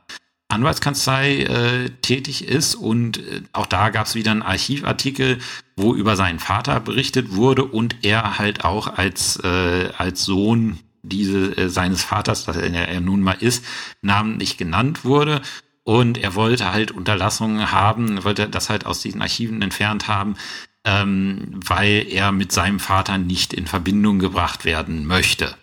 Anwaltskanzlei 0.48 1.38
äh, 1.38 1.90
tätig 2.02 2.46
ist 2.46 2.74
und 2.74 3.16
äh, 3.16 3.40
auch 3.54 3.64
da 3.64 3.88
gab 3.88 4.06
es 4.06 4.14
wieder 4.14 4.30
einen 4.30 4.42
Archivartikel, 4.42 5.38
wo 5.76 5.94
über 5.94 6.16
seinen 6.16 6.38
Vater 6.38 6.80
berichtet 6.80 7.34
wurde 7.34 7.64
und 7.64 7.96
er 8.02 8.38
halt 8.38 8.62
auch 8.62 8.98
als 8.98 9.42
äh, 9.42 9.88
als 9.96 10.24
Sohn 10.24 10.78
diese 11.02 11.56
äh, 11.56 11.70
seines 11.70 12.04
Vaters, 12.04 12.44
das 12.44 12.56
er, 12.56 12.74
er 12.74 13.00
nun 13.00 13.22
mal 13.22 13.38
ist, 13.40 13.64
namentlich 14.02 14.58
genannt 14.58 15.04
wurde. 15.04 15.40
Und 15.82 16.16
er 16.18 16.34
wollte 16.34 16.72
halt 16.72 16.92
Unterlassungen 16.92 17.70
haben, 17.70 18.24
wollte 18.24 18.48
das 18.48 18.70
halt 18.70 18.86
aus 18.86 19.00
diesen 19.00 19.20
Archiven 19.20 19.60
entfernt 19.60 20.08
haben, 20.08 20.36
ähm, 20.84 21.60
weil 21.64 22.06
er 22.08 22.32
mit 22.32 22.52
seinem 22.52 22.80
Vater 22.80 23.18
nicht 23.18 23.52
in 23.52 23.66
Verbindung 23.66 24.18
gebracht 24.18 24.64
werden 24.64 25.06
möchte. 25.06 25.56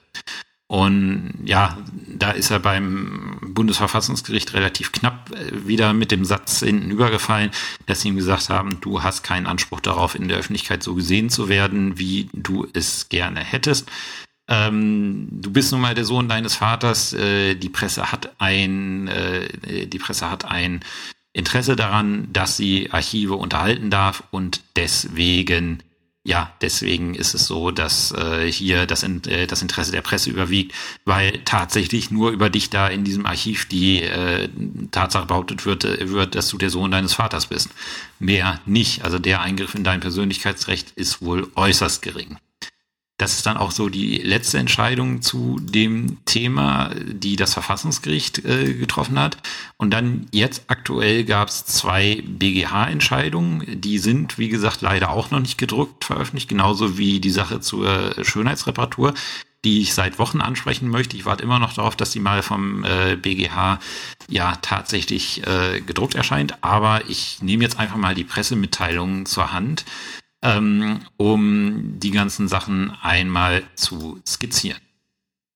Und 0.71 1.33
ja, 1.43 1.77
da 2.07 2.31
ist 2.31 2.49
er 2.49 2.59
beim 2.59 3.39
Bundesverfassungsgericht 3.41 4.53
relativ 4.53 4.93
knapp 4.93 5.29
äh, 5.35 5.67
wieder 5.67 5.91
mit 5.93 6.11
dem 6.11 6.23
Satz 6.23 6.61
hinten 6.61 6.91
übergefallen, 6.91 7.51
dass 7.87 7.99
sie 7.99 8.07
ihm 8.07 8.15
gesagt 8.15 8.47
haben, 8.47 8.79
du 8.79 9.03
hast 9.03 9.21
keinen 9.21 9.47
Anspruch 9.47 9.81
darauf, 9.81 10.15
in 10.15 10.29
der 10.29 10.37
Öffentlichkeit 10.37 10.81
so 10.81 10.95
gesehen 10.95 11.29
zu 11.29 11.49
werden, 11.49 11.99
wie 11.99 12.29
du 12.31 12.67
es 12.71 13.09
gerne 13.09 13.41
hättest. 13.41 13.91
Ähm, 14.47 15.27
du 15.29 15.51
bist 15.51 15.73
nun 15.73 15.81
mal 15.81 15.93
der 15.93 16.05
Sohn 16.05 16.29
deines 16.29 16.55
Vaters. 16.55 17.11
Äh, 17.11 17.55
die 17.55 17.69
Presse 17.69 18.11
hat 18.11 18.33
ein, 18.39 19.09
äh, 19.09 19.87
die 19.87 19.99
Presse 19.99 20.31
hat 20.31 20.45
ein 20.45 20.85
Interesse 21.33 21.75
daran, 21.75 22.27
dass 22.33 22.57
sie 22.57 22.91
Archive 22.91 23.35
unterhalten 23.35 23.89
darf 23.89 24.23
und 24.31 24.61
deswegen 24.75 25.83
ja, 26.23 26.53
deswegen 26.61 27.15
ist 27.15 27.33
es 27.33 27.47
so, 27.47 27.71
dass 27.71 28.11
äh, 28.11 28.51
hier 28.51 28.85
das, 28.85 29.01
äh, 29.01 29.47
das 29.47 29.63
Interesse 29.63 29.91
der 29.91 30.03
Presse 30.03 30.29
überwiegt, 30.29 30.75
weil 31.03 31.39
tatsächlich 31.45 32.11
nur 32.11 32.29
über 32.29 32.51
dich 32.51 32.69
da 32.69 32.87
in 32.87 33.03
diesem 33.03 33.25
Archiv 33.25 33.67
die 33.67 34.03
äh, 34.03 34.47
Tatsache 34.91 35.25
behauptet 35.25 35.65
wird, 35.65 35.83
äh, 35.83 36.09
wird, 36.09 36.35
dass 36.35 36.49
du 36.49 36.59
der 36.59 36.69
Sohn 36.69 36.91
deines 36.91 37.15
Vaters 37.15 37.47
bist. 37.47 37.69
Mehr 38.19 38.61
nicht. 38.67 39.03
Also 39.03 39.17
der 39.17 39.41
Eingriff 39.41 39.73
in 39.73 39.83
dein 39.83 39.99
Persönlichkeitsrecht 39.99 40.91
ist 40.91 41.23
wohl 41.23 41.51
äußerst 41.55 42.03
gering. 42.03 42.37
Das 43.21 43.33
ist 43.33 43.45
dann 43.45 43.57
auch 43.57 43.69
so 43.69 43.87
die 43.87 44.17
letzte 44.17 44.57
Entscheidung 44.57 45.21
zu 45.21 45.59
dem 45.61 46.17
Thema, 46.25 46.89
die 47.05 47.35
das 47.35 47.53
Verfassungsgericht 47.53 48.43
äh, 48.45 48.73
getroffen 48.73 49.19
hat. 49.19 49.37
Und 49.77 49.91
dann 49.91 50.25
jetzt 50.31 50.63
aktuell 50.67 51.23
gab 51.23 51.49
es 51.49 51.63
zwei 51.65 52.23
BGH-Entscheidungen. 52.25 53.79
Die 53.79 53.99
sind, 53.99 54.39
wie 54.39 54.49
gesagt, 54.49 54.81
leider 54.81 55.11
auch 55.11 55.29
noch 55.29 55.39
nicht 55.39 55.59
gedruckt 55.59 56.03
veröffentlicht, 56.03 56.49
genauso 56.49 56.97
wie 56.97 57.19
die 57.19 57.29
Sache 57.29 57.59
zur 57.61 58.15
Schönheitsreparatur 58.23 59.13
die 59.63 59.81
ich 59.81 59.93
seit 59.93 60.17
Wochen 60.17 60.41
ansprechen 60.41 60.89
möchte. 60.89 61.15
Ich 61.15 61.25
warte 61.25 61.43
immer 61.43 61.59
noch 61.59 61.73
darauf, 61.73 61.95
dass 61.95 62.09
die 62.09 62.19
mal 62.19 62.41
vom 62.41 62.83
äh, 62.83 63.15
BGH 63.15 63.79
ja 64.27 64.55
tatsächlich 64.61 65.45
äh, 65.45 65.81
gedruckt 65.81 66.15
erscheint. 66.15 66.55
Aber 66.61 67.07
ich 67.07 67.43
nehme 67.43 67.63
jetzt 67.63 67.77
einfach 67.77 67.97
mal 67.97 68.15
die 68.15 68.23
Pressemitteilungen 68.23 69.27
zur 69.27 69.53
Hand, 69.53 69.85
ähm, 70.41 71.01
um 71.17 71.99
die 71.99 72.11
ganzen 72.11 72.47
Sachen 72.47 72.91
einmal 73.01 73.63
zu 73.75 74.19
skizzieren. 74.27 74.79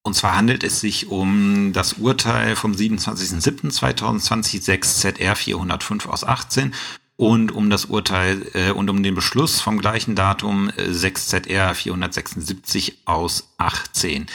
Und 0.03 0.13
zwar 0.13 0.35
handelt 0.37 0.63
es 0.63 0.81
sich 0.81 1.07
um 1.07 1.73
das 1.73 1.93
Urteil 1.93 2.55
vom 2.55 2.73
27.07.2020 2.73 4.61
6 4.61 4.99
ZR 4.99 5.35
405 5.35 6.05
aus 6.07 6.23
18 6.23 6.75
und 7.17 7.51
um 7.51 7.69
das 7.69 7.85
Urteil 7.85 8.45
äh, 8.53 8.71
und 8.71 8.89
um 8.89 9.01
den 9.01 9.15
Beschluss 9.15 9.61
vom 9.61 9.79
gleichen 9.79 10.15
Datum 10.15 10.69
äh, 10.77 10.93
6 10.93 11.27
ZR 11.27 11.73
476 11.73 12.99
aus 13.05 13.55
18. 13.57 14.27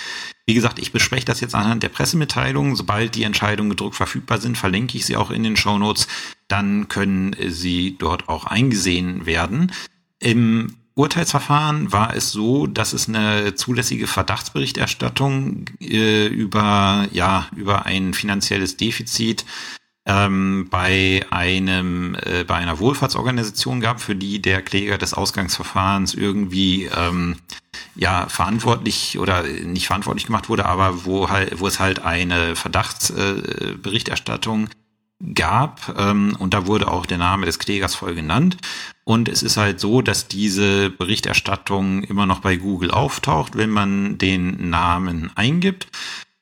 Wie 0.46 0.54
gesagt, 0.54 0.80
ich 0.80 0.90
bespreche 0.90 1.26
das 1.26 1.40
jetzt 1.40 1.54
anhand 1.54 1.84
der 1.84 1.90
Pressemitteilung. 1.90 2.74
Sobald 2.74 3.14
die 3.14 3.22
Entscheidungen 3.22 3.70
gedruckt 3.70 3.94
verfügbar 3.94 4.38
sind, 4.40 4.58
verlinke 4.58 4.96
ich 4.96 5.06
sie 5.06 5.16
auch 5.16 5.30
in 5.30 5.44
den 5.44 5.56
Show 5.56 5.78
Notes. 5.78 6.08
Dann 6.48 6.88
können 6.88 7.36
sie 7.46 7.96
dort 7.96 8.28
auch 8.28 8.46
eingesehen 8.46 9.26
werden. 9.26 9.70
Im 10.20 10.76
Urteilsverfahren 10.94 11.92
war 11.92 12.14
es 12.14 12.30
so, 12.30 12.66
dass 12.66 12.92
es 12.92 13.08
eine 13.08 13.54
zulässige 13.54 14.06
Verdachtsberichterstattung 14.06 15.64
äh, 15.80 16.26
über 16.26 17.08
ja 17.10 17.48
über 17.56 17.86
ein 17.86 18.12
finanzielles 18.12 18.76
Defizit 18.76 19.46
ähm, 20.04 20.68
bei 20.70 21.24
einem 21.30 22.16
äh, 22.16 22.44
bei 22.44 22.56
einer 22.56 22.80
Wohlfahrtsorganisation 22.80 23.80
gab, 23.80 24.02
für 24.02 24.14
die 24.14 24.42
der 24.42 24.60
Kläger 24.60 24.98
des 24.98 25.14
Ausgangsverfahrens 25.14 26.12
irgendwie 26.12 26.90
ähm, 26.94 27.36
ja 27.94 28.28
verantwortlich 28.28 29.18
oder 29.18 29.44
nicht 29.44 29.86
verantwortlich 29.86 30.26
gemacht 30.26 30.50
wurde, 30.50 30.66
aber 30.66 31.06
wo 31.06 31.30
halt 31.30 31.60
wo 31.60 31.66
es 31.66 31.80
halt 31.80 32.04
eine 32.04 32.56
Verdachtsberichterstattung 32.56 34.66
äh, 34.66 34.70
gab 35.34 35.94
ähm, 35.98 36.34
und 36.38 36.54
da 36.54 36.66
wurde 36.66 36.90
auch 36.90 37.06
der 37.06 37.18
Name 37.18 37.46
des 37.46 37.58
Klägers 37.58 37.94
voll 37.94 38.14
genannt. 38.14 38.56
Und 39.10 39.28
es 39.28 39.42
ist 39.42 39.56
halt 39.56 39.80
so, 39.80 40.02
dass 40.02 40.28
diese 40.28 40.88
Berichterstattung 40.88 42.04
immer 42.04 42.26
noch 42.26 42.38
bei 42.38 42.54
Google 42.54 42.92
auftaucht, 42.92 43.56
wenn 43.56 43.70
man 43.70 44.18
den 44.18 44.70
Namen 44.70 45.32
eingibt. 45.34 45.88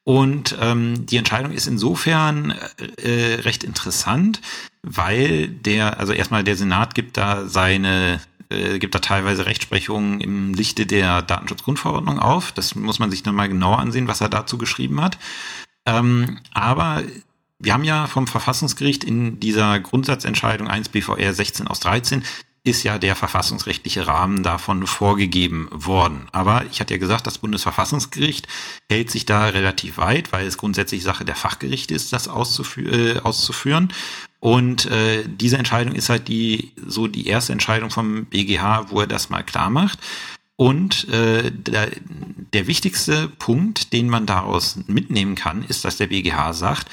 Und 0.05 0.55
ähm, 0.61 1.07
die 1.07 1.17
Entscheidung 1.17 1.53
ist 1.53 1.67
insofern 1.67 2.55
äh, 3.03 3.37
recht 3.37 3.65
interessant, 3.65 4.43
weil 4.83 5.49
der, 5.49 5.99
also 5.99 6.13
erstmal 6.13 6.45
der 6.45 6.57
Senat 6.57 6.95
gibt 6.95 7.17
da 7.17 7.47
seine 7.47 8.21
äh, 8.51 8.79
gibt 8.79 8.95
da 8.95 8.99
teilweise 8.99 9.47
Rechtsprechungen 9.47 10.21
im 10.21 10.53
Lichte 10.53 10.85
der 10.85 11.23
Datenschutzgrundverordnung 11.23 12.19
auf. 12.19 12.53
Das 12.53 12.75
muss 12.75 12.99
man 12.99 13.11
sich 13.11 13.25
nochmal 13.25 13.49
genauer 13.49 13.79
ansehen, 13.79 14.09
was 14.09 14.21
er 14.21 14.29
dazu 14.29 14.59
geschrieben 14.59 15.01
hat. 15.01 15.17
Ähm, 15.87 16.39
aber 16.53 17.03
wir 17.59 17.73
haben 17.73 17.85
ja 17.85 18.07
vom 18.09 18.27
Verfassungsgericht 18.27 19.05
in 19.05 19.41
dieser 19.41 19.81
Grundsatzentscheidung 19.81 20.69
1 20.69 20.91
BVR 20.91 21.33
16 21.33 21.67
aus 21.67 21.81
13 21.81 22.23
ist 22.65 22.83
ja 22.83 22.99
der 22.99 23.17
verfassungsrechtliche 23.17 24.07
Rahmen 24.07 24.43
davon 24.43 24.87
vorgegeben 24.87 25.69
worden. 25.73 26.29
Aber 26.33 26.65
ich 26.71 26.81
hatte 26.81 26.95
ja 26.95 26.99
gesagt, 26.99 27.27
das 27.27 27.39
Bundesverfassungsgericht 27.39 28.47
hält 28.91 29.11
sich 29.11 29.27
da 29.27 29.47
relativ 29.47 29.99
weit, 29.99 30.33
weil 30.33 30.47
es 30.47 30.59
grundsätzlich 30.59 31.03
Sache 31.03 31.25
der 31.25 31.37
Fachgerichte 31.37 31.95
ist, 31.95 32.13
das 32.13 32.29
auszufü 32.29 32.89
äh, 32.89 33.21
auszuführen. 33.21 33.93
Und 34.41 34.87
äh, 34.87 35.25
diese 35.27 35.59
Entscheidung 35.59 35.95
ist 35.95 36.09
halt 36.11 36.29
die 36.29 36.73
so 36.87 37.09
die 37.09 37.27
erste 37.27 37.53
Entscheidung 37.53 37.91
vom 37.91 38.27
BGH, 38.27 38.91
wo 38.91 39.01
er 39.01 39.07
das 39.07 39.31
mal 39.31 39.43
klar 39.43 39.71
macht. 39.71 39.99
Und 40.57 41.09
äh, 41.09 41.53
der, 41.53 41.91
der 42.53 42.67
wichtigste 42.67 43.29
Punkt, 43.29 43.93
den 43.93 44.09
man 44.09 44.27
daraus 44.27 44.79
mitnehmen 44.87 45.37
kann, 45.37 45.65
ist, 45.65 45.85
dass 45.85 45.97
der 45.97 46.09
BGH 46.09 46.53
sagt, 46.53 46.89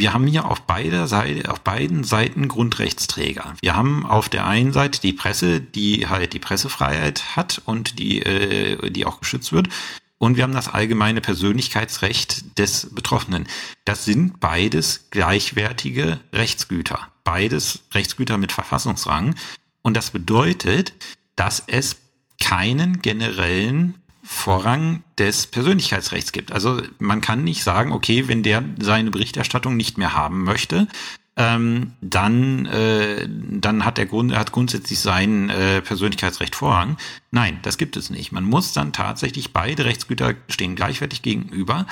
wir 0.00 0.14
haben 0.14 0.26
hier 0.26 0.46
auf 0.46 0.62
beider 0.62 1.06
Seite, 1.06 1.50
auf 1.50 1.60
beiden 1.60 2.04
Seiten 2.04 2.48
Grundrechtsträger. 2.48 3.54
Wir 3.60 3.76
haben 3.76 4.06
auf 4.06 4.30
der 4.30 4.46
einen 4.46 4.72
Seite 4.72 5.00
die 5.00 5.12
Presse, 5.12 5.60
die 5.60 6.08
halt 6.08 6.32
die 6.32 6.38
Pressefreiheit 6.38 7.36
hat 7.36 7.60
und 7.66 7.98
die, 7.98 8.22
äh, 8.22 8.90
die 8.90 9.04
auch 9.04 9.20
geschützt 9.20 9.52
wird. 9.52 9.68
Und 10.16 10.36
wir 10.36 10.44
haben 10.44 10.54
das 10.54 10.68
allgemeine 10.68 11.20
Persönlichkeitsrecht 11.20 12.58
des 12.58 12.94
Betroffenen. 12.94 13.46
Das 13.84 14.06
sind 14.06 14.40
beides 14.40 15.10
gleichwertige 15.10 16.20
Rechtsgüter. 16.32 17.08
Beides 17.22 17.80
Rechtsgüter 17.92 18.38
mit 18.38 18.52
Verfassungsrang. 18.52 19.34
Und 19.82 19.96
das 19.96 20.10
bedeutet, 20.10 20.94
dass 21.36 21.62
es 21.66 21.96
keinen 22.42 23.02
generellen 23.02 23.99
Vorrang 24.32 25.02
des 25.18 25.48
Persönlichkeitsrechts 25.48 26.30
gibt. 26.30 26.52
Also 26.52 26.80
man 27.00 27.20
kann 27.20 27.42
nicht 27.42 27.64
sagen, 27.64 27.90
okay, 27.90 28.28
wenn 28.28 28.44
der 28.44 28.62
seine 28.78 29.10
Berichterstattung 29.10 29.76
nicht 29.76 29.98
mehr 29.98 30.14
haben 30.14 30.44
möchte, 30.44 30.86
ähm, 31.36 31.94
dann, 32.00 32.64
äh, 32.66 33.26
dann 33.28 33.84
hat 33.84 33.98
er 33.98 34.06
Grund, 34.06 34.32
hat 34.32 34.52
grundsätzlich 34.52 35.00
sein 35.00 35.50
äh, 35.50 35.82
Persönlichkeitsrecht 35.82 36.54
Vorrang. 36.54 36.96
Nein, 37.32 37.58
das 37.62 37.76
gibt 37.76 37.96
es 37.96 38.08
nicht. 38.08 38.30
Man 38.30 38.44
muss 38.44 38.72
dann 38.72 38.92
tatsächlich 38.92 39.52
beide 39.52 39.84
Rechtsgüter 39.84 40.34
stehen 40.48 40.76
gleichwertig 40.76 41.22
gegenüber. 41.22 41.86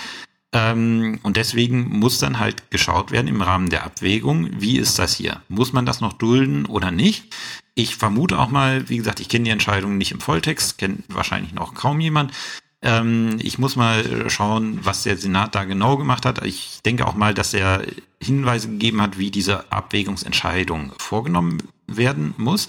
Ähm, 0.53 1.20
und 1.22 1.36
deswegen 1.36 1.99
muss 1.99 2.18
dann 2.18 2.38
halt 2.38 2.70
geschaut 2.70 3.11
werden 3.11 3.28
im 3.28 3.42
Rahmen 3.42 3.68
der 3.68 3.84
Abwägung, 3.84 4.49
wie 4.61 4.78
ist 4.78 4.99
das 4.99 5.14
hier? 5.14 5.42
Muss 5.49 5.72
man 5.72 5.84
das 5.84 6.01
noch 6.01 6.14
dulden 6.14 6.64
oder 6.66 6.90
nicht? 6.90 7.34
Ich 7.74 7.96
vermute 7.96 8.38
auch 8.38 8.49
mal, 8.49 8.88
wie 8.88 8.96
gesagt, 8.96 9.20
ich 9.20 9.28
kenne 9.28 9.44
die 9.44 9.51
Entscheidung 9.51 9.99
nicht 9.99 10.12
im 10.12 10.20
Volltext, 10.20 10.78
kennt 10.78 11.05
wahrscheinlich 11.09 11.53
noch 11.53 11.74
kaum 11.74 12.01
jemand. 12.01 12.32
Ähm, 12.80 13.36
ich 13.40 13.59
muss 13.59 13.76
mal 13.76 14.30
schauen, 14.30 14.80
was 14.84 15.03
der 15.03 15.16
Senat 15.18 15.55
da 15.55 15.64
genau 15.64 15.96
gemacht 15.96 16.24
hat. 16.24 16.44
Ich 16.44 16.80
denke 16.84 17.07
auch 17.07 17.14
mal, 17.14 17.34
dass 17.34 17.53
er 17.53 17.82
Hinweise 18.22 18.68
gegeben 18.68 19.03
hat, 19.03 19.18
wie 19.18 19.30
diese 19.30 19.70
Abwägungsentscheidung 19.70 20.92
vorgenommen 20.99 21.62
werden 21.86 22.34
muss. 22.36 22.68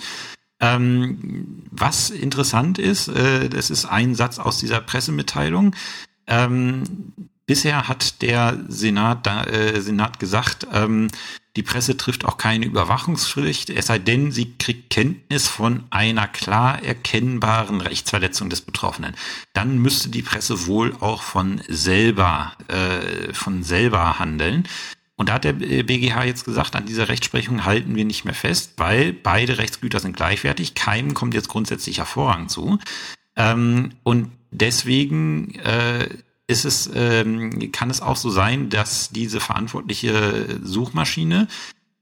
Ähm, 0.59 1.63
was 1.71 2.09
interessant 2.09 2.79
ist, 2.79 3.07
äh, 3.07 3.49
das 3.49 3.69
ist 3.69 3.85
ein 3.85 4.15
Satz 4.15 4.39
aus 4.39 4.59
dieser 4.59 4.81
Pressemitteilung. 4.81 5.75
Ähm, 6.27 6.83
bisher 7.49 7.87
hat 7.87 8.21
der 8.21 8.59
Senat, 8.67 9.25
äh, 9.25 9.81
Senat 9.81 10.19
gesagt, 10.19 10.67
ähm, 10.71 11.07
die 11.55 11.63
Presse 11.63 11.97
trifft 11.97 12.23
auch 12.23 12.37
keine 12.37 12.67
Überwachungspflicht, 12.67 13.71
es 13.71 13.87
sei 13.87 13.97
denn, 13.97 14.31
sie 14.31 14.55
kriegt 14.59 14.91
Kenntnis 14.91 15.47
von 15.47 15.83
einer 15.89 16.27
klar 16.27 16.83
erkennbaren 16.83 17.81
Rechtsverletzung 17.81 18.51
des 18.51 18.61
Betroffenen. 18.61 19.15
Dann 19.53 19.79
müsste 19.79 20.09
die 20.09 20.21
Presse 20.21 20.67
wohl 20.67 20.95
auch 20.99 21.23
von 21.23 21.59
selber, 21.67 22.53
äh, 22.67 23.33
von 23.33 23.63
selber 23.63 24.19
handeln. 24.19 24.67
Und 25.15 25.29
da 25.29 25.33
hat 25.33 25.43
der 25.43 25.53
BGH 25.53 26.25
jetzt 26.25 26.45
gesagt, 26.45 26.75
an 26.75 26.85
dieser 26.85 27.09
Rechtsprechung 27.09 27.65
halten 27.65 27.95
wir 27.95 28.05
nicht 28.05 28.25
mehr 28.25 28.35
fest, 28.35 28.73
weil 28.77 29.11
beide 29.11 29.57
Rechtsgüter 29.57 29.99
sind 29.99 30.15
gleichwertig. 30.15 30.75
Keinem 30.75 31.15
kommt 31.15 31.33
jetzt 31.33 31.49
grundsätzlicher 31.49 32.05
Vorrang 32.05 32.47
zu. 32.47 32.77
Ähm, 33.35 33.89
und 34.03 34.29
deswegen 34.51 35.55
äh, 35.55 36.09
ist 36.49 36.65
es, 36.65 36.89
ähm, 36.95 37.71
kann 37.71 37.91
es 37.91 38.01
auch 38.01 38.15
so 38.15 38.29
sein, 38.31 38.69
dass 38.69 39.11
diese 39.11 39.39
verantwortliche 39.39 40.59
Suchmaschine 40.63 41.47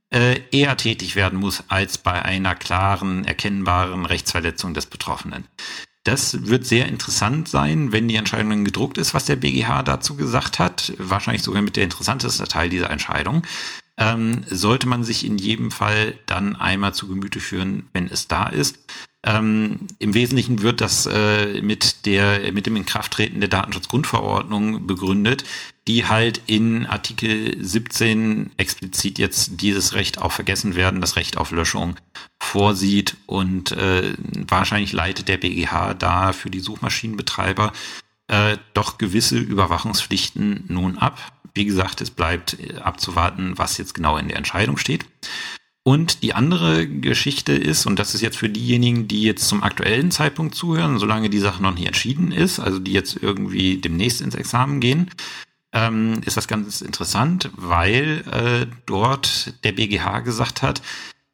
äh, 0.09 0.39
eher 0.51 0.77
tätig 0.77 1.17
werden 1.17 1.37
muss 1.37 1.65
als 1.67 1.97
bei 1.97 2.21
einer 2.21 2.55
klaren, 2.55 3.25
erkennbaren 3.25 4.05
Rechtsverletzung 4.05 4.73
des 4.73 4.85
Betroffenen. 4.85 5.45
Das 6.05 6.47
wird 6.47 6.65
sehr 6.65 6.87
interessant 6.87 7.49
sein, 7.49 7.91
wenn 7.91 8.07
die 8.07 8.15
Entscheidung 8.15 8.63
gedruckt 8.63 8.97
ist, 8.97 9.13
was 9.13 9.25
der 9.25 9.35
BGH 9.35 9.83
dazu 9.83 10.15
gesagt 10.15 10.59
hat. 10.59 10.93
Wahrscheinlich 10.97 11.43
sogar 11.43 11.61
mit 11.61 11.75
der 11.75 11.83
interessanteste 11.83 12.45
Teil 12.45 12.69
dieser 12.69 12.89
Entscheidung. 12.89 13.43
Ähm, 13.97 14.45
sollte 14.49 14.87
man 14.87 15.03
sich 15.03 15.25
in 15.25 15.37
jedem 15.37 15.71
Fall 15.71 16.17
dann 16.25 16.55
einmal 16.55 16.93
zu 16.93 17.09
Gemüte 17.09 17.41
führen, 17.41 17.89
wenn 17.91 18.07
es 18.07 18.29
da 18.29 18.47
ist. 18.47 18.79
Ähm, 19.28 19.80
Im 19.99 20.13
Wesentlichen 20.13 20.61
wird 20.61 20.80
das 20.80 21.05
äh, 21.05 21.61
mit 21.61 22.05
der 22.05 22.53
mit 22.53 22.65
dem 22.65 22.78
Inkrafttreten 22.78 23.41
der 23.41 23.49
Datenschutzgrundverordnung 23.49 24.88
begründet, 24.88 25.43
die 25.86 26.05
halt 26.05 26.39
in 26.47 26.86
Artikel 26.86 27.61
17 27.61 28.51
explizit 28.55 29.19
jetzt 29.19 29.59
dieses 29.59 29.93
Recht 29.93 30.21
auf 30.21 30.32
Vergessen 30.32 30.75
werden, 30.75 31.01
das 31.01 31.17
Recht 31.17 31.36
auf 31.36 31.51
Löschung 31.51 31.97
vorsieht 32.39 33.17
und 33.25 33.73
äh, 33.73 34.13
wahrscheinlich 34.47 34.93
leitet 34.93 35.28
der 35.28 35.38
BGH 35.38 35.95
da 35.95 36.32
für 36.32 36.49
die 36.49 36.61
Suchmaschinenbetreiber 36.61 37.73
äh, 38.28 38.55
doch 38.73 38.97
gewisse 38.97 39.38
Überwachungspflichten 39.38 40.63
nun 40.69 40.97
ab. 40.97 41.19
Wie 41.53 41.65
gesagt, 41.65 41.99
es 41.99 42.11
bleibt 42.11 42.57
äh, 42.61 42.78
abzuwarten, 42.78 43.57
was 43.57 43.78
jetzt 43.78 43.93
genau 43.93 44.15
in 44.15 44.30
der 44.30 44.38
Entscheidung 44.38 44.78
steht. 44.78 45.05
Und 45.88 46.21
die 46.21 46.33
andere 46.33 46.85
Geschichte 46.85 47.53
ist, 47.53 47.85
und 47.85 47.97
das 47.97 48.13
ist 48.13 48.19
jetzt 48.19 48.35
für 48.35 48.49
diejenigen, 48.49 49.07
die 49.07 49.21
jetzt 49.21 49.47
zum 49.47 49.63
aktuellen 49.63 50.11
Zeitpunkt 50.11 50.53
zuhören, 50.53 50.99
solange 50.99 51.29
die 51.29 51.39
Sache 51.39 51.63
noch 51.63 51.73
nicht 51.73 51.88
entschieden 51.88 52.33
ist, 52.33 52.59
also 52.59 52.77
die 52.77 52.91
jetzt 52.91 53.15
irgendwie 53.21 53.77
demnächst 53.77 54.19
ins 54.19 54.35
Examen 54.35 54.81
gehen, 54.81 55.09
ähm, 55.71 56.19
ist 56.25 56.35
das 56.35 56.49
ganz 56.49 56.81
interessant, 56.81 57.51
weil 57.55 58.25
äh, 58.29 58.67
dort 58.85 59.53
der 59.63 59.71
BGH 59.71 60.19
gesagt 60.25 60.61
hat, 60.61 60.81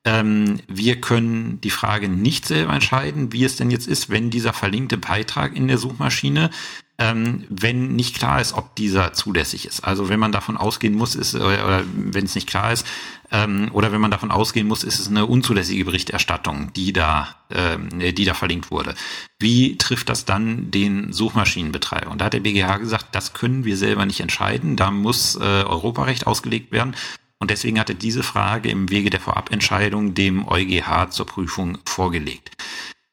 ähm, 0.05 0.59
wir 0.67 1.01
können 1.01 1.59
die 1.61 1.71
Frage 1.71 2.07
nicht 2.07 2.45
selber 2.45 2.75
entscheiden, 2.75 3.33
wie 3.33 3.45
es 3.45 3.55
denn 3.55 3.71
jetzt 3.71 3.87
ist, 3.87 4.11
wenn 4.11 4.29
dieser 4.29 4.53
verlinkte 4.53 4.99
Beitrag 4.99 5.55
in 5.55 5.67
der 5.67 5.79
Suchmaschine 5.79 6.51
ähm, 6.99 7.45
wenn 7.49 7.95
nicht 7.95 8.15
klar 8.15 8.39
ist, 8.39 8.53
ob 8.53 8.75
dieser 8.75 9.13
zulässig 9.13 9.65
ist. 9.65 9.83
Also 9.83 10.09
wenn 10.09 10.19
man 10.19 10.31
davon 10.31 10.57
ausgehen 10.57 10.93
muss, 10.93 11.15
ist, 11.15 11.33
oder, 11.33 11.65
oder 11.65 11.83
wenn 11.95 12.25
es 12.25 12.35
nicht 12.35 12.47
klar 12.47 12.71
ist, 12.71 12.85
ähm, 13.31 13.69
oder 13.73 13.91
wenn 13.91 14.01
man 14.01 14.11
davon 14.11 14.29
ausgehen 14.29 14.67
muss, 14.67 14.83
ist 14.83 14.99
es 14.99 15.07
eine 15.07 15.25
unzulässige 15.25 15.85
Berichterstattung, 15.85 16.71
die 16.73 16.93
da, 16.93 17.35
ähm, 17.49 17.89
die 17.99 18.25
da 18.25 18.35
verlinkt 18.35 18.69
wurde. 18.69 18.93
Wie 19.39 19.77
trifft 19.77 20.09
das 20.09 20.25
dann 20.25 20.69
den 20.69 21.11
Suchmaschinenbetreiber? 21.11 22.11
Und 22.11 22.21
da 22.21 22.25
hat 22.25 22.33
der 22.33 22.41
BGH 22.41 22.77
gesagt, 22.77 23.07
das 23.13 23.33
können 23.33 23.65
wir 23.65 23.75
selber 23.75 24.05
nicht 24.05 24.19
entscheiden, 24.19 24.75
da 24.75 24.91
muss 24.91 25.35
äh, 25.35 25.39
Europarecht 25.39 26.27
ausgelegt 26.27 26.71
werden. 26.71 26.95
Und 27.39 27.49
deswegen 27.49 27.79
hatte 27.79 27.95
diese 27.95 28.23
Frage 28.23 28.69
im 28.69 28.89
Wege 28.89 29.09
der 29.09 29.19
Vorabentscheidung 29.19 30.13
dem 30.13 30.47
EuGH 30.47 31.09
zur 31.09 31.25
Prüfung 31.25 31.79
vorgelegt. 31.85 32.51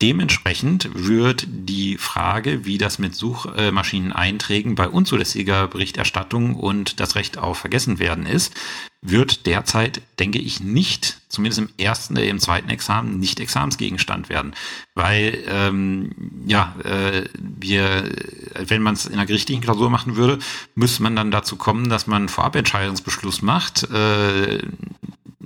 Dementsprechend 0.03 0.89
wird 0.95 1.47
die 1.49 1.99
Frage, 1.99 2.65
wie 2.65 2.79
das 2.79 2.99
mit 2.99 3.15
Suchmaschineneinträgen 3.15 4.75
bei 4.75 4.89
unzulässiger 4.89 5.69
Berichterstattung 5.69 6.57
und 6.57 7.01
das 7.01 7.17
Recht 7.17 7.37
auf 7.37 7.59
Vergessenwerden 7.59 8.25
ist, 8.25 8.55
wird 9.03 9.47
derzeit, 9.47 10.03
denke 10.19 10.39
ich, 10.39 10.61
nicht, 10.61 11.21
zumindest 11.29 11.59
im 11.59 11.69
ersten, 11.79 12.17
äh, 12.17 12.29
im 12.29 12.39
zweiten 12.39 12.69
Examen, 12.69 13.19
nicht 13.19 13.41
Examensgegenstand 13.41 14.29
werden. 14.29 14.55
Weil, 14.95 15.43
ähm, 15.47 16.13
ja, 16.47 16.75
äh, 16.85 17.25
wir, 17.39 18.11
wenn 18.55 18.83
man 18.83 18.95
es 18.95 19.07
in 19.07 19.15
einer 19.15 19.27
gerichtlichen 19.27 19.63
Klausur 19.63 19.91
machen 19.91 20.17
würde, 20.17 20.39
müsste 20.75 21.03
man 21.03 21.17
dann 21.17 21.31
dazu 21.31 21.57
kommen, 21.57 21.89
dass 21.89 22.07
man 22.07 22.29
Vorabentscheidungsbeschluss 22.29 23.41
macht, 23.43 23.85
äh, 23.91 24.63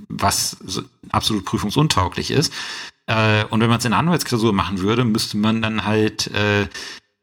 was 0.09 0.57
absolut 1.11 1.45
prüfungsuntauglich 1.45 2.31
ist. 2.31 2.53
Äh, 3.07 3.45
und 3.45 3.61
wenn 3.61 3.69
man 3.69 3.79
es 3.79 3.85
in 3.85 3.93
Anwaltsklausur 3.93 4.53
machen 4.53 4.81
würde, 4.81 5.05
müsste 5.05 5.37
man 5.37 5.61
dann 5.61 5.85
halt 5.85 6.27
äh, 6.27 6.67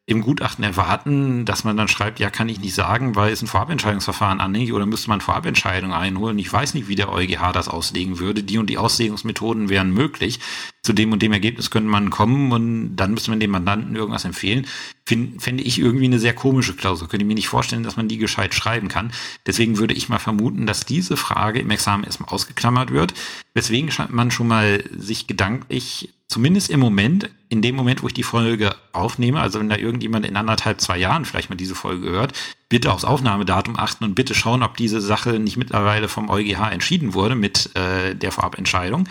im 0.05 0.21
Gutachten 0.21 0.65
erwarten, 0.65 1.45
dass 1.45 1.63
man 1.63 1.77
dann 1.77 1.87
schreibt, 1.87 2.19
ja, 2.19 2.29
kann 2.29 2.49
ich 2.49 2.59
nicht 2.59 2.75
sagen, 2.75 3.15
weil 3.15 3.33
es 3.33 3.41
ein 3.41 3.47
Vorabentscheidungsverfahren 3.47 4.41
anhängt 4.41 4.73
oder 4.73 4.85
müsste 4.85 5.09
man 5.09 5.21
Vorabentscheidungen 5.21 5.95
einholen. 5.95 6.41
Ich 6.41 6.53
weiß 6.53 6.75
nicht, 6.75 6.89
wie 6.89 6.97
der 6.97 7.13
EuGH 7.13 7.53
das 7.53 7.69
auslegen 7.69 8.19
würde. 8.19 8.43
Die 8.43 8.59
und 8.59 8.69
die 8.69 8.79
Auslegungsmethoden 8.79 9.69
wären 9.69 9.93
möglich. 9.95 10.41
Zu 10.83 10.93
dem 10.93 11.13
und 11.13 11.23
dem 11.23 11.33
Ergebnis 11.33 11.71
könnte 11.71 11.89
man 11.89 12.11
kommen 12.11 12.51
und 12.51 12.97
dann 12.97 13.15
müsste 13.15 13.31
man 13.31 13.39
dem 13.39 13.53
Mandanten 13.53 13.95
irgendwas 13.95 14.25
empfehlen. 14.25 14.67
Find, 15.07 15.41
fände 15.41 15.63
ich 15.63 15.79
irgendwie 15.79 16.07
eine 16.07 16.19
sehr 16.19 16.35
komische 16.35 16.75
Klausur. 16.75 17.09
Könnte 17.09 17.23
ich 17.23 17.29
mir 17.29 17.35
nicht 17.35 17.49
vorstellen, 17.49 17.85
dass 17.85 17.97
man 17.97 18.09
die 18.09 18.19
gescheit 18.19 18.55
schreiben 18.55 18.89
kann. 18.89 19.13
Deswegen 19.47 19.79
würde 19.79 19.95
ich 19.95 20.09
mal 20.09 20.19
vermuten, 20.19 20.67
dass 20.67 20.85
diese 20.85 21.17
Frage 21.17 21.61
im 21.61 21.71
Examen 21.71 22.03
erstmal 22.03 22.31
ausgeklammert 22.31 22.91
wird, 22.91 23.15
weswegen 23.55 23.91
man 24.11 24.33
schon 24.33 24.49
mal 24.49 24.83
sich 24.97 25.29
gedanklich 25.29 26.09
zumindest 26.27 26.71
im 26.71 26.81
Moment, 26.81 27.31
in 27.53 27.61
dem 27.61 27.77
Moment, 27.77 28.03
wo 28.03 28.07
ich 28.07 28.15
die 28.15 28.23
Folge 28.23 28.75
aufnehme, 28.93 29.39
also 29.39 29.61
wenn 29.61 29.69
da 29.69 29.77
irgendjemand 29.77 30.25
in 30.25 30.39
anderthalb, 30.39 30.81
zwei 30.81 30.97
Jahren 30.97 31.27
vielleicht 31.27 31.51
mal 31.51 31.57
diese 31.57 31.75
Folge 31.75 32.09
hört, 32.09 32.33
bitte 32.71 32.91
aufs 32.91 33.05
Aufnahmedatum 33.05 33.79
achten 33.79 34.05
und 34.05 34.15
bitte 34.15 34.35
schauen, 34.35 34.63
ob 34.63 34.79
diese 34.79 35.03
Sache 35.03 35.39
nicht 35.39 35.59
mittlerweile 35.59 36.09
vom 36.09 36.31
EuGH 36.31 36.71
entschieden 36.73 37.13
wurde 37.13 37.35
mit 37.35 37.77
äh, 37.77 38.15
der 38.17 38.33
Vorabentscheidung. 38.33 39.07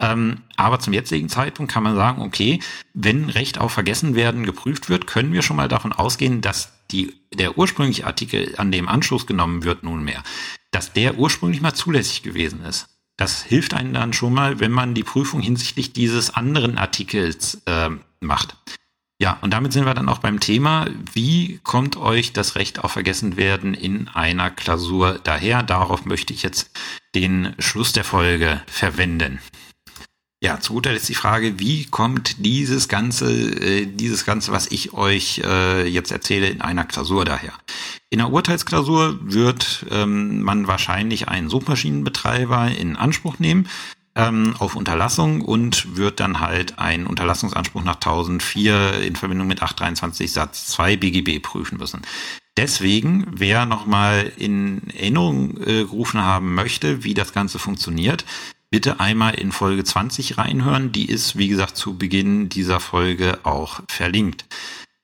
Ähm, 0.00 0.38
aber 0.56 0.80
zum 0.80 0.94
jetzigen 0.94 1.28
Zeitpunkt 1.28 1.70
kann 1.70 1.82
man 1.82 1.94
sagen, 1.94 2.22
okay, 2.22 2.58
wenn 2.94 3.28
Recht 3.28 3.60
auf 3.60 3.72
Vergessenwerden 3.72 4.44
geprüft 4.44 4.88
wird, 4.88 5.06
können 5.06 5.34
wir 5.34 5.42
schon 5.42 5.56
mal 5.56 5.68
davon 5.68 5.92
ausgehen, 5.92 6.40
dass 6.40 6.72
die, 6.90 7.12
der 7.34 7.58
ursprüngliche 7.58 8.06
Artikel, 8.06 8.54
an 8.56 8.72
dem 8.72 8.88
Anschluss 8.88 9.26
genommen 9.26 9.62
wird 9.62 9.82
nunmehr, 9.82 10.22
dass 10.70 10.94
der 10.94 11.18
ursprünglich 11.18 11.60
mal 11.60 11.74
zulässig 11.74 12.22
gewesen 12.22 12.64
ist. 12.64 12.93
Das 13.16 13.42
hilft 13.42 13.74
einem 13.74 13.92
dann 13.92 14.12
schon 14.12 14.34
mal, 14.34 14.60
wenn 14.60 14.72
man 14.72 14.94
die 14.94 15.04
Prüfung 15.04 15.40
hinsichtlich 15.40 15.92
dieses 15.92 16.34
anderen 16.34 16.78
Artikels 16.78 17.62
äh, 17.66 17.90
macht. 18.20 18.56
Ja, 19.20 19.38
und 19.42 19.52
damit 19.52 19.72
sind 19.72 19.86
wir 19.86 19.94
dann 19.94 20.08
auch 20.08 20.18
beim 20.18 20.40
Thema, 20.40 20.88
wie 21.12 21.60
kommt 21.62 21.96
euch 21.96 22.32
das 22.32 22.56
Recht 22.56 22.82
auf 22.82 22.92
Vergessenwerden 22.92 23.72
in 23.72 24.08
einer 24.08 24.50
Klausur 24.50 25.20
daher? 25.22 25.62
Darauf 25.62 26.04
möchte 26.04 26.34
ich 26.34 26.42
jetzt 26.42 26.70
den 27.14 27.54
Schluss 27.60 27.92
der 27.92 28.04
Folge 28.04 28.60
verwenden. 28.66 29.38
Ja, 30.44 30.60
zu 30.60 30.74
guter 30.74 30.92
Letzt 30.92 31.08
die 31.08 31.14
Frage, 31.14 31.58
wie 31.58 31.86
kommt 31.86 32.44
dieses 32.44 32.88
ganze, 32.88 33.32
äh, 33.32 33.86
dieses 33.86 34.26
ganze, 34.26 34.52
was 34.52 34.66
ich 34.66 34.92
euch 34.92 35.40
äh, 35.42 35.88
jetzt 35.88 36.12
erzähle, 36.12 36.48
in 36.48 36.60
einer 36.60 36.84
Klausur 36.84 37.24
daher? 37.24 37.54
In 38.10 38.18
der 38.18 38.30
Urteilsklausur 38.30 39.20
wird 39.22 39.86
ähm, 39.90 40.42
man 40.42 40.66
wahrscheinlich 40.66 41.28
einen 41.28 41.48
Suchmaschinenbetreiber 41.48 42.72
in 42.72 42.96
Anspruch 42.96 43.38
nehmen 43.38 43.70
ähm, 44.16 44.54
auf 44.58 44.76
Unterlassung 44.76 45.40
und 45.40 45.96
wird 45.96 46.20
dann 46.20 46.40
halt 46.40 46.78
einen 46.78 47.06
Unterlassungsanspruch 47.06 47.82
nach 47.82 47.96
1004 47.96 49.00
in 49.00 49.16
Verbindung 49.16 49.46
mit 49.46 49.62
823 49.62 50.30
Satz 50.30 50.66
2 50.66 50.98
BGB 50.98 51.42
prüfen 51.42 51.78
müssen. 51.78 52.02
Deswegen, 52.58 53.26
wer 53.30 53.64
nochmal 53.64 54.30
in 54.36 54.88
Erinnerung 54.90 55.56
äh, 55.62 55.84
gerufen 55.84 56.20
haben 56.20 56.54
möchte, 56.54 57.02
wie 57.02 57.14
das 57.14 57.32
Ganze 57.32 57.58
funktioniert, 57.58 58.26
bitte 58.74 58.98
einmal 58.98 59.34
in 59.34 59.52
Folge 59.52 59.84
20 59.84 60.36
reinhören. 60.36 60.90
Die 60.90 61.08
ist, 61.08 61.38
wie 61.38 61.46
gesagt, 61.46 61.76
zu 61.76 61.96
Beginn 61.96 62.48
dieser 62.48 62.80
Folge 62.80 63.38
auch 63.44 63.80
verlinkt. 63.86 64.46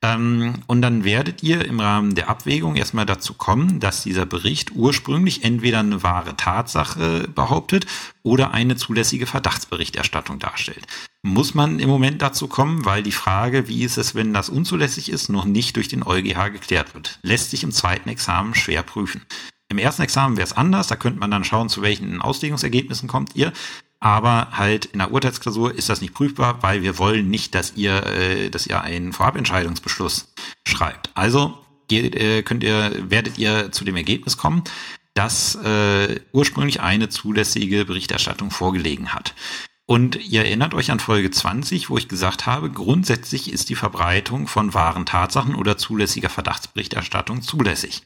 Ähm, 0.03 0.55
und 0.67 0.83
dann 0.83 1.05
werdet 1.05 1.45
ihr 1.45 1.65
im 1.65 1.79
Rahmen 1.79 2.17
der 2.17 2.29
Abwägung 2.29 2.75
erstmal 2.75 3.07
dazu 3.07 3.33
kommen, 3.33 3.79
dass 3.79 4.03
dieser 4.03 4.27
Bericht 4.27 4.73
ursprünglich 4.73 5.45
entweder 5.45 5.79
eine 5.79 6.03
wahre 6.03 6.37
Tatsache 6.37 7.29
behauptet 7.33 7.87
oder 8.25 8.51
eine 8.51 8.75
zulässige 8.75 9.27
Verdachtsberichterstattung 9.27 10.41
darstellt. 10.41 10.85
Muss 11.23 11.55
man 11.55 11.79
im 11.79 11.89
Moment 11.89 12.23
dazu 12.23 12.49
kommen, 12.49 12.85
weil 12.85 13.05
die 13.05 13.13
Frage, 13.13 13.69
wie 13.69 13.85
ist 13.85 13.99
es, 13.99 14.17
wenn 14.17 14.35
das 14.35 14.49
unzulässig 14.49 15.13
ist, 15.13 15.29
noch 15.29 15.45
nicht 15.45 15.77
durch 15.77 15.87
den 15.87 16.03
EuGH 16.03 16.51
geklärt 16.51 16.95
wird. 16.95 17.21
Lässt 17.23 17.53
sich 17.53 17.63
im 17.63 17.71
zweiten 17.71 18.09
Examen 18.09 18.57
schwer 18.57 18.83
prüfen. 18.83 19.21
Im 19.71 19.79
ersten 19.79 20.03
Examen 20.03 20.37
wäre 20.37 20.45
es 20.45 20.57
anders, 20.57 20.89
da 20.89 20.97
könnte 20.97 21.21
man 21.21 21.31
dann 21.31 21.45
schauen, 21.45 21.69
zu 21.69 21.81
welchen 21.81 22.21
Auslegungsergebnissen 22.21 23.09
kommt 23.09 23.37
ihr. 23.37 23.53
Aber 24.01 24.49
halt 24.53 24.87
in 24.87 24.99
der 24.99 25.13
Urteilsklausur 25.13 25.75
ist 25.75 25.89
das 25.89 26.01
nicht 26.01 26.13
prüfbar, 26.13 26.63
weil 26.63 26.83
wir 26.83 26.99
wollen 26.99 27.31
nicht, 27.31 27.55
dass 27.55 27.75
ihr, 27.77 28.05
äh, 28.07 28.51
dass 28.51 28.67
ihr 28.67 28.81
einen 28.81 29.13
Vorabentscheidungsbeschluss 29.13 30.33
schreibt. 30.67 31.11
Also 31.15 31.57
ihr, 31.91 32.15
äh, 32.15 32.43
könnt 32.43 32.65
ihr, 32.65 33.11
werdet 33.11 33.39
ihr 33.39 33.71
zu 33.71 33.85
dem 33.85 33.95
Ergebnis 33.95 34.37
kommen, 34.37 34.65
dass 35.15 35.55
äh, 35.55 36.21
ursprünglich 36.33 36.81
eine 36.81 37.09
zulässige 37.09 37.85
Berichterstattung 37.85 38.51
vorgelegen 38.51 39.13
hat. 39.13 39.35
Und 39.87 40.17
ihr 40.17 40.45
erinnert 40.45 40.75
euch 40.75 40.91
an 40.91 40.99
Folge 40.99 41.31
20, 41.31 41.91
wo 41.91 41.99
ich 41.99 42.09
gesagt 42.09 42.47
habe, 42.47 42.71
grundsätzlich 42.71 43.53
ist 43.53 43.69
die 43.69 43.75
Verbreitung 43.77 44.49
von 44.49 44.73
wahren 44.75 45.07
Tatsachen 45.07 45.55
oder 45.55 45.77
zulässiger 45.77 46.29
Verdachtsberichterstattung 46.29 47.43
zulässig. 47.43 48.03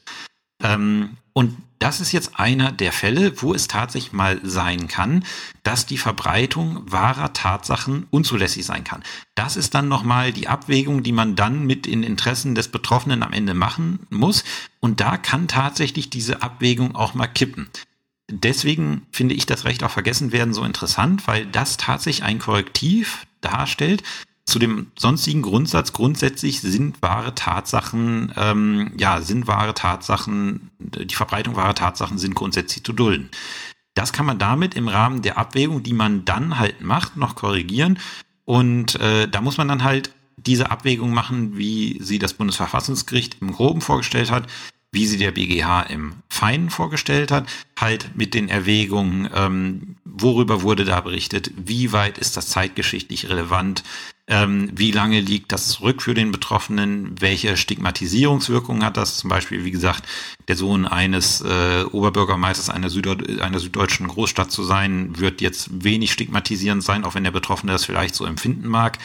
Ähm, 0.61 1.17
und 1.33 1.57
das 1.79 1.99
ist 1.99 2.13
jetzt 2.13 2.39
einer 2.39 2.71
der 2.71 2.93
Fälle, 2.93 3.41
wo 3.41 3.53
es 3.53 3.67
tatsächlich 3.67 4.13
mal 4.13 4.39
sein 4.43 4.87
kann, 4.87 5.25
dass 5.63 5.85
die 5.85 5.97
Verbreitung 5.97 6.81
wahrer 6.89 7.33
Tatsachen 7.33 8.07
unzulässig 8.09 8.65
sein 8.65 8.85
kann. 8.85 9.03
Das 9.35 9.57
ist 9.57 9.75
dann 9.75 9.89
nochmal 9.89 10.31
die 10.31 10.47
Abwägung, 10.47 11.03
die 11.03 11.11
man 11.11 11.35
dann 11.35 11.65
mit 11.65 11.85
den 11.85 12.03
Interessen 12.03 12.55
des 12.55 12.69
Betroffenen 12.69 13.21
am 13.21 13.33
Ende 13.33 13.53
machen 13.53 14.07
muss. 14.09 14.45
Und 14.79 15.01
da 15.01 15.17
kann 15.17 15.47
tatsächlich 15.49 16.09
diese 16.09 16.41
Abwägung 16.41 16.95
auch 16.95 17.13
mal 17.13 17.27
kippen. 17.27 17.69
Deswegen 18.31 19.05
finde 19.11 19.35
ich 19.35 19.45
das 19.45 19.65
Recht 19.65 19.83
auf 19.83 19.91
Vergessenwerden 19.91 20.53
so 20.53 20.63
interessant, 20.63 21.27
weil 21.27 21.45
das 21.45 21.77
tatsächlich 21.77 22.23
ein 22.23 22.39
Korrektiv 22.39 23.27
darstellt, 23.41 24.01
zu 24.45 24.59
dem 24.59 24.91
sonstigen 24.97 25.41
Grundsatz, 25.41 25.91
grundsätzlich 25.91 26.61
sind 26.61 27.01
wahre 27.01 27.33
Tatsachen, 27.33 28.31
ähm, 28.37 28.91
ja, 28.97 29.21
sind 29.21 29.47
wahre 29.47 29.73
Tatsachen, 29.73 30.69
die 30.79 31.15
Verbreitung 31.15 31.55
wahrer 31.55 31.75
Tatsachen 31.75 32.17
sind 32.17 32.35
grundsätzlich 32.35 32.83
zu 32.83 32.93
dulden. 32.93 33.29
Das 33.95 34.13
kann 34.13 34.25
man 34.25 34.37
damit 34.37 34.75
im 34.75 34.87
Rahmen 34.87 35.21
der 35.21 35.37
Abwägung, 35.37 35.81
die 35.81 35.93
man 35.93 36.25
dann 36.25 36.59
halt 36.59 36.81
macht, 36.81 37.17
noch 37.17 37.35
korrigieren. 37.35 37.97
Und 38.43 38.99
äh, 38.99 39.27
da 39.27 39.41
muss 39.41 39.57
man 39.57 39.67
dann 39.67 39.83
halt 39.83 40.11
diese 40.37 40.69
Abwägung 40.69 41.13
machen, 41.13 41.57
wie 41.57 41.97
sie 42.01 42.19
das 42.19 42.33
Bundesverfassungsgericht 42.33 43.37
im 43.41 43.51
Groben 43.51 43.81
vorgestellt 43.81 44.29
hat, 44.29 44.47
wie 44.95 45.05
sie 45.05 45.17
der 45.17 45.31
BGH 45.31 45.83
im 45.83 46.13
Feinen 46.29 46.69
vorgestellt 46.69 47.29
hat, 47.29 47.47
halt 47.77 48.15
mit 48.15 48.33
den 48.33 48.49
Erwägungen, 48.49 49.29
ähm, 49.35 49.97
worüber 50.05 50.61
wurde 50.61 50.85
da 50.85 51.01
berichtet, 51.01 51.51
wie 51.57 51.91
weit 51.91 52.17
ist 52.17 52.37
das 52.37 52.47
zeitgeschichtlich 52.47 53.29
relevant, 53.29 53.83
ähm, 54.27 54.71
wie 54.73 54.91
lange 54.91 55.19
liegt 55.19 55.51
das 55.51 55.67
zurück 55.67 56.01
für 56.01 56.15
den 56.15 56.31
Betroffenen? 56.31 57.13
Welche 57.19 57.57
Stigmatisierungswirkungen 57.57 58.83
hat 58.83 58.97
das? 58.97 59.17
Zum 59.17 59.29
Beispiel, 59.29 59.65
wie 59.65 59.71
gesagt, 59.71 60.03
der 60.47 60.55
Sohn 60.55 60.87
eines 60.87 61.41
äh, 61.41 61.83
Oberbürgermeisters 61.91 62.71
einer, 62.71 62.89
Süddeut 62.89 63.39
einer 63.39 63.59
süddeutschen 63.59 64.07
Großstadt 64.07 64.51
zu 64.51 64.63
sein, 64.63 65.19
wird 65.19 65.41
jetzt 65.41 65.83
wenig 65.83 66.11
stigmatisierend 66.11 66.83
sein, 66.83 67.03
auch 67.03 67.13
wenn 67.13 67.23
der 67.23 67.31
Betroffene 67.31 67.73
das 67.73 67.85
vielleicht 67.85 68.15
so 68.15 68.25
empfinden 68.25 68.67
mag. 68.67 68.97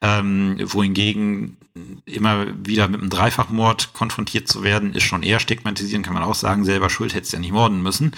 Ähm, 0.00 0.56
wohingegen 0.62 1.56
immer 2.04 2.46
wieder 2.64 2.88
mit 2.88 3.00
einem 3.00 3.10
Dreifachmord 3.10 3.92
konfrontiert 3.92 4.48
zu 4.48 4.62
werden, 4.62 4.94
ist 4.94 5.02
schon 5.04 5.22
eher 5.22 5.40
stigmatisierend, 5.40 6.06
kann 6.06 6.14
man 6.14 6.22
auch 6.22 6.34
sagen, 6.34 6.64
selber 6.64 6.90
schuld 6.90 7.14
hätte 7.14 7.24
es 7.24 7.32
ja 7.32 7.38
nicht 7.38 7.52
morden 7.52 7.82
müssen. 7.82 8.12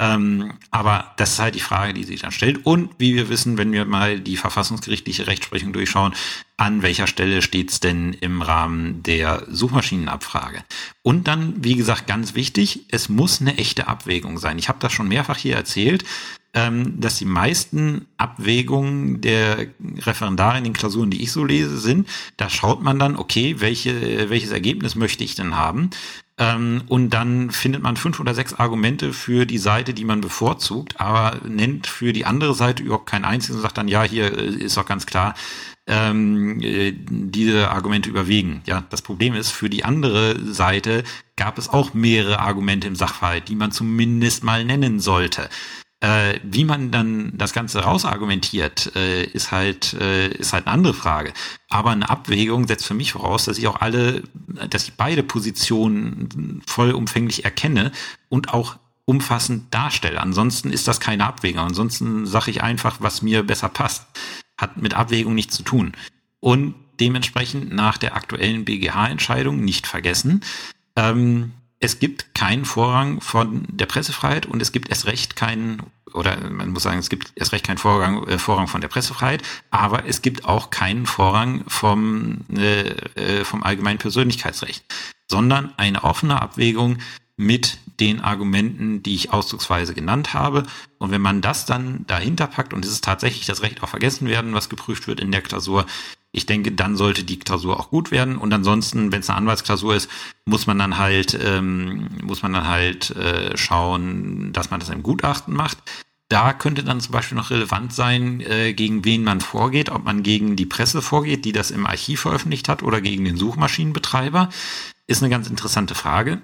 Ähm, 0.00 0.52
aber 0.70 1.12
das 1.16 1.32
ist 1.32 1.38
halt 1.40 1.56
die 1.56 1.60
Frage, 1.60 1.92
die 1.92 2.04
sich 2.04 2.20
dann 2.20 2.30
stellt. 2.30 2.64
Und 2.64 2.90
wie 2.98 3.16
wir 3.16 3.28
wissen, 3.28 3.58
wenn 3.58 3.72
wir 3.72 3.84
mal 3.84 4.20
die 4.20 4.36
verfassungsgerichtliche 4.36 5.26
Rechtsprechung 5.26 5.72
durchschauen, 5.72 6.14
an 6.56 6.82
welcher 6.82 7.08
Stelle 7.08 7.42
steht's 7.42 7.80
denn 7.80 8.12
im 8.12 8.40
Rahmen 8.40 9.02
der 9.02 9.44
Suchmaschinenabfrage? 9.48 10.62
Und 11.02 11.26
dann, 11.26 11.64
wie 11.64 11.74
gesagt, 11.74 12.06
ganz 12.06 12.36
wichtig, 12.36 12.84
es 12.92 13.08
muss 13.08 13.40
eine 13.40 13.58
echte 13.58 13.88
Abwägung 13.88 14.38
sein. 14.38 14.58
Ich 14.58 14.68
habe 14.68 14.78
das 14.80 14.92
schon 14.92 15.08
mehrfach 15.08 15.36
hier 15.36 15.56
erzählt, 15.56 16.04
dass 16.52 17.18
die 17.18 17.24
meisten 17.24 18.06
Abwägungen 18.16 19.20
der 19.20 19.68
Referendare 19.98 20.58
in 20.58 20.64
den 20.64 20.72
Klausuren, 20.72 21.10
die 21.10 21.22
ich 21.22 21.30
so 21.30 21.44
lese, 21.44 21.78
sind, 21.78 22.08
da 22.36 22.50
schaut 22.50 22.82
man 22.82 22.98
dann, 22.98 23.16
okay, 23.16 23.56
welche, 23.58 24.28
welches 24.28 24.50
Ergebnis 24.50 24.96
möchte 24.96 25.22
ich 25.22 25.36
denn 25.36 25.56
haben? 25.56 25.90
Ähm, 26.38 26.82
und 26.86 27.10
dann 27.10 27.50
findet 27.50 27.82
man 27.82 27.96
fünf 27.96 28.20
oder 28.20 28.32
sechs 28.32 28.54
Argumente 28.54 29.12
für 29.12 29.44
die 29.44 29.58
Seite, 29.58 29.92
die 29.92 30.04
man 30.04 30.20
bevorzugt, 30.20 31.00
aber 31.00 31.40
nennt 31.44 31.88
für 31.88 32.12
die 32.12 32.24
andere 32.24 32.54
Seite 32.54 32.84
überhaupt 32.84 33.06
kein 33.06 33.24
einziges 33.24 33.56
und 33.56 33.62
sagt 33.62 33.76
dann, 33.76 33.88
ja, 33.88 34.04
hier 34.04 34.38
äh, 34.38 34.46
ist 34.46 34.76
doch 34.76 34.86
ganz 34.86 35.04
klar, 35.04 35.34
ähm, 35.88 36.60
äh, 36.60 36.94
diese 36.96 37.70
Argumente 37.70 38.08
überwiegen. 38.08 38.62
Ja, 38.66 38.84
das 38.88 39.02
Problem 39.02 39.34
ist, 39.34 39.50
für 39.50 39.68
die 39.68 39.84
andere 39.84 40.38
Seite 40.44 41.02
gab 41.36 41.58
es 41.58 41.68
auch 41.68 41.92
mehrere 41.92 42.38
Argumente 42.38 42.86
im 42.86 42.94
Sachverhalt, 42.94 43.48
die 43.48 43.56
man 43.56 43.72
zumindest 43.72 44.44
mal 44.44 44.64
nennen 44.64 45.00
sollte. 45.00 45.48
Äh, 46.00 46.38
wie 46.44 46.64
man 46.64 46.92
dann 46.92 47.32
das 47.36 47.52
Ganze 47.52 47.80
rausargumentiert, 47.80 48.94
äh, 48.94 49.24
ist 49.24 49.50
halt 49.50 49.94
äh, 49.94 50.28
ist 50.28 50.52
halt 50.52 50.66
eine 50.66 50.74
andere 50.74 50.94
Frage. 50.94 51.32
Aber 51.68 51.90
eine 51.90 52.08
Abwägung 52.08 52.68
setzt 52.68 52.86
für 52.86 52.94
mich 52.94 53.12
voraus, 53.12 53.46
dass 53.46 53.58
ich 53.58 53.66
auch 53.66 53.80
alle, 53.80 54.22
dass 54.70 54.84
ich 54.84 54.94
beide 54.94 55.24
Positionen 55.24 56.62
vollumfänglich 56.66 57.44
erkenne 57.44 57.90
und 58.28 58.54
auch 58.54 58.76
umfassend 59.06 59.74
darstelle. 59.74 60.20
Ansonsten 60.20 60.70
ist 60.70 60.86
das 60.86 61.00
keine 61.00 61.26
Abwägung. 61.26 61.62
Ansonsten 61.62 62.26
sage 62.26 62.50
ich 62.50 62.62
einfach, 62.62 62.98
was 63.00 63.22
mir 63.22 63.42
besser 63.42 63.68
passt. 63.68 64.06
Hat 64.56 64.76
mit 64.76 64.94
Abwägung 64.94 65.34
nichts 65.34 65.56
zu 65.56 65.62
tun. 65.62 65.92
Und 66.40 66.74
dementsprechend 67.00 67.72
nach 67.72 67.98
der 67.98 68.14
aktuellen 68.14 68.64
BGH-Entscheidung 68.64 69.64
nicht 69.64 69.86
vergessen, 69.86 70.44
ähm, 70.94 71.52
es 71.80 71.98
gibt 71.98 72.34
keinen 72.34 72.64
Vorrang 72.64 73.20
von 73.20 73.64
der 73.68 73.86
Pressefreiheit 73.86 74.46
und 74.46 74.60
es 74.60 74.72
gibt 74.72 74.88
erst 74.88 75.06
recht 75.06 75.36
keinen, 75.36 75.82
oder 76.12 76.36
man 76.50 76.70
muss 76.70 76.82
sagen, 76.82 76.98
es 76.98 77.08
gibt 77.08 77.32
erst 77.36 77.52
recht 77.52 77.66
keinen 77.66 77.78
Vorrang, 77.78 78.26
äh, 78.26 78.38
Vorrang 78.38 78.66
von 78.66 78.80
der 78.80 78.88
Pressefreiheit, 78.88 79.42
aber 79.70 80.06
es 80.06 80.22
gibt 80.22 80.44
auch 80.44 80.70
keinen 80.70 81.06
Vorrang 81.06 81.64
vom, 81.68 82.44
äh, 82.56 82.90
äh, 83.14 83.44
vom 83.44 83.62
allgemeinen 83.62 83.98
Persönlichkeitsrecht, 83.98 84.84
sondern 85.30 85.72
eine 85.76 86.02
offene 86.04 86.42
Abwägung 86.42 86.98
mit 87.38 87.78
den 88.00 88.20
Argumenten, 88.20 89.02
die 89.02 89.14
ich 89.14 89.32
ausdrucksweise 89.32 89.94
genannt 89.94 90.34
habe. 90.34 90.64
Und 90.98 91.12
wenn 91.12 91.22
man 91.22 91.40
das 91.40 91.64
dann 91.66 92.04
dahinter 92.06 92.48
packt 92.48 92.74
und 92.74 92.84
es 92.84 92.90
ist 92.90 93.04
tatsächlich 93.04 93.46
das 93.46 93.62
Recht 93.62 93.82
auf 93.82 93.90
Vergessen 93.90 94.28
werden, 94.28 94.54
was 94.54 94.68
geprüft 94.68 95.06
wird 95.06 95.20
in 95.20 95.32
der 95.32 95.40
Klausur, 95.40 95.86
ich 96.32 96.46
denke, 96.46 96.72
dann 96.72 96.96
sollte 96.96 97.24
die 97.24 97.38
Klausur 97.38 97.78
auch 97.80 97.90
gut 97.90 98.10
werden. 98.10 98.36
Und 98.36 98.52
ansonsten, 98.52 99.12
wenn 99.12 99.20
es 99.20 99.30
eine 99.30 99.38
Anwaltsklausur 99.38 99.94
ist, 99.94 100.10
muss 100.44 100.66
man 100.66 100.78
dann 100.78 100.98
halt, 100.98 101.38
ähm, 101.42 102.08
muss 102.22 102.42
man 102.42 102.52
dann 102.52 102.68
halt 102.68 103.10
äh, 103.10 103.56
schauen, 103.56 104.52
dass 104.52 104.70
man 104.70 104.80
das 104.80 104.90
im 104.90 105.02
Gutachten 105.02 105.54
macht. 105.54 105.78
da 106.30 106.52
könnte 106.52 106.84
dann 106.84 107.00
zum 107.00 107.12
Beispiel 107.12 107.38
noch 107.38 107.48
relevant 107.48 107.94
sein, 107.94 108.40
äh, 108.40 108.74
gegen 108.74 109.04
wen 109.06 109.24
man 109.24 109.40
vorgeht, 109.40 109.88
ob 109.88 110.04
man 110.04 110.22
gegen 110.22 110.56
die 110.56 110.66
Presse 110.66 111.00
vorgeht, 111.00 111.46
die 111.46 111.52
das 111.52 111.70
im 111.70 111.86
Archiv 111.86 112.20
veröffentlicht 112.20 112.68
hat, 112.68 112.82
oder 112.82 113.00
gegen 113.00 113.24
den 113.24 113.38
Suchmaschinenbetreiber. 113.38 114.50
Ist 115.06 115.22
eine 115.22 115.30
ganz 115.30 115.48
interessante 115.48 115.94
Frage, 115.94 116.42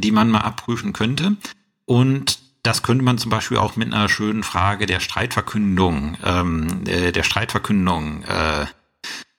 die 0.00 0.10
man 0.10 0.30
mal 0.30 0.40
abprüfen 0.40 0.92
könnte. 0.92 1.36
Und 1.84 2.38
das 2.62 2.82
könnte 2.82 3.04
man 3.04 3.18
zum 3.18 3.30
Beispiel 3.30 3.58
auch 3.58 3.76
mit 3.76 3.92
einer 3.92 4.08
schönen 4.08 4.42
Frage 4.42 4.86
der 4.86 5.00
Streitverkündung, 5.00 6.16
ähm, 6.24 6.82
äh, 6.86 7.12
der 7.12 7.22
Streitverkündung, 7.22 8.24
äh, 8.24 8.66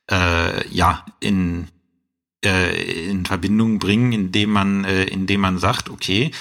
äh, 0.10 0.68
ja, 0.70 1.06
in, 1.20 1.68
äh, 2.44 3.10
in 3.10 3.26
Verbindung 3.26 3.80
bringen, 3.80 4.14
indem 4.14 4.52
man, 4.52 4.86
äh, 4.86 5.04
indem 5.04 5.42
man 5.42 5.58
sagt, 5.58 5.90
okay, 5.90 6.32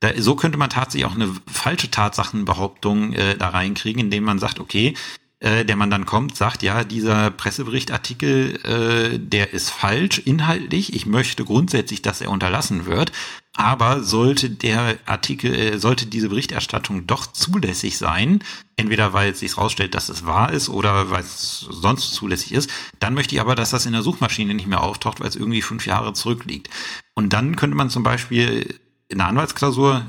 da, 0.00 0.10
so 0.16 0.34
könnte 0.34 0.58
man 0.58 0.70
tatsächlich 0.70 1.04
auch 1.04 1.14
eine 1.14 1.32
falsche 1.46 1.90
Tatsachenbehauptung 1.90 3.12
äh, 3.12 3.36
da 3.36 3.50
reinkriegen, 3.50 4.00
indem 4.00 4.24
man 4.24 4.38
sagt, 4.38 4.58
okay, 4.58 4.94
äh, 5.42 5.64
der 5.64 5.74
man 5.74 5.90
dann 5.90 6.06
kommt, 6.06 6.36
sagt, 6.36 6.62
ja, 6.62 6.84
dieser 6.84 7.32
Presseberichtartikel, 7.32 8.60
äh, 8.64 9.18
der 9.18 9.52
ist 9.52 9.70
falsch 9.70 10.18
inhaltlich. 10.18 10.94
Ich 10.94 11.04
möchte 11.04 11.44
grundsätzlich, 11.44 12.00
dass 12.00 12.20
er 12.20 12.30
unterlassen 12.30 12.86
wird. 12.86 13.10
Aber 13.54 14.04
sollte 14.04 14.50
der 14.50 14.98
Artikel, 15.04 15.52
äh, 15.52 15.78
sollte 15.78 16.06
diese 16.06 16.28
Berichterstattung 16.28 17.08
doch 17.08 17.26
zulässig 17.26 17.98
sein, 17.98 18.44
entweder 18.76 19.12
weil 19.14 19.32
es 19.32 19.40
sich 19.40 19.56
herausstellt, 19.56 19.96
dass 19.96 20.08
es 20.08 20.24
wahr 20.24 20.52
ist 20.52 20.68
oder 20.68 21.10
weil 21.10 21.22
es 21.22 21.66
sonst 21.68 22.14
zulässig 22.14 22.52
ist, 22.52 22.70
dann 23.00 23.14
möchte 23.14 23.34
ich 23.34 23.40
aber, 23.40 23.56
dass 23.56 23.70
das 23.70 23.84
in 23.84 23.92
der 23.92 24.02
Suchmaschine 24.02 24.54
nicht 24.54 24.68
mehr 24.68 24.82
auftaucht, 24.82 25.20
weil 25.20 25.28
es 25.28 25.36
irgendwie 25.36 25.62
fünf 25.62 25.86
Jahre 25.86 26.12
zurückliegt. 26.12 26.70
Und 27.14 27.32
dann 27.32 27.56
könnte 27.56 27.76
man 27.76 27.90
zum 27.90 28.04
Beispiel 28.04 28.78
in 29.12 29.18
der 29.18 29.28
Anwaltsklausur, 29.28 30.04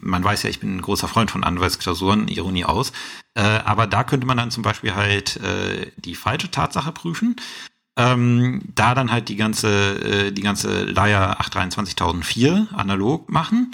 man 0.00 0.22
weiß 0.24 0.42
ja, 0.42 0.50
ich 0.50 0.60
bin 0.60 0.76
ein 0.76 0.82
großer 0.82 1.08
Freund 1.08 1.30
von 1.30 1.44
Anwaltsklausuren, 1.44 2.28
Ironie 2.28 2.64
aus, 2.64 2.92
äh, 3.34 3.40
aber 3.42 3.86
da 3.86 4.04
könnte 4.04 4.26
man 4.26 4.36
dann 4.36 4.50
zum 4.50 4.62
Beispiel 4.62 4.94
halt 4.94 5.36
äh, 5.38 5.90
die 5.96 6.14
falsche 6.14 6.50
Tatsache 6.50 6.92
prüfen. 6.92 7.36
Ähm, 7.96 8.62
da 8.74 8.96
dann 8.96 9.12
halt 9.12 9.28
die 9.28 9.36
ganze, 9.36 10.26
äh, 10.26 10.32
die 10.32 10.42
ganze 10.42 10.82
Leier 10.82 11.40
823.004 11.40 12.74
analog 12.74 13.30
machen 13.30 13.70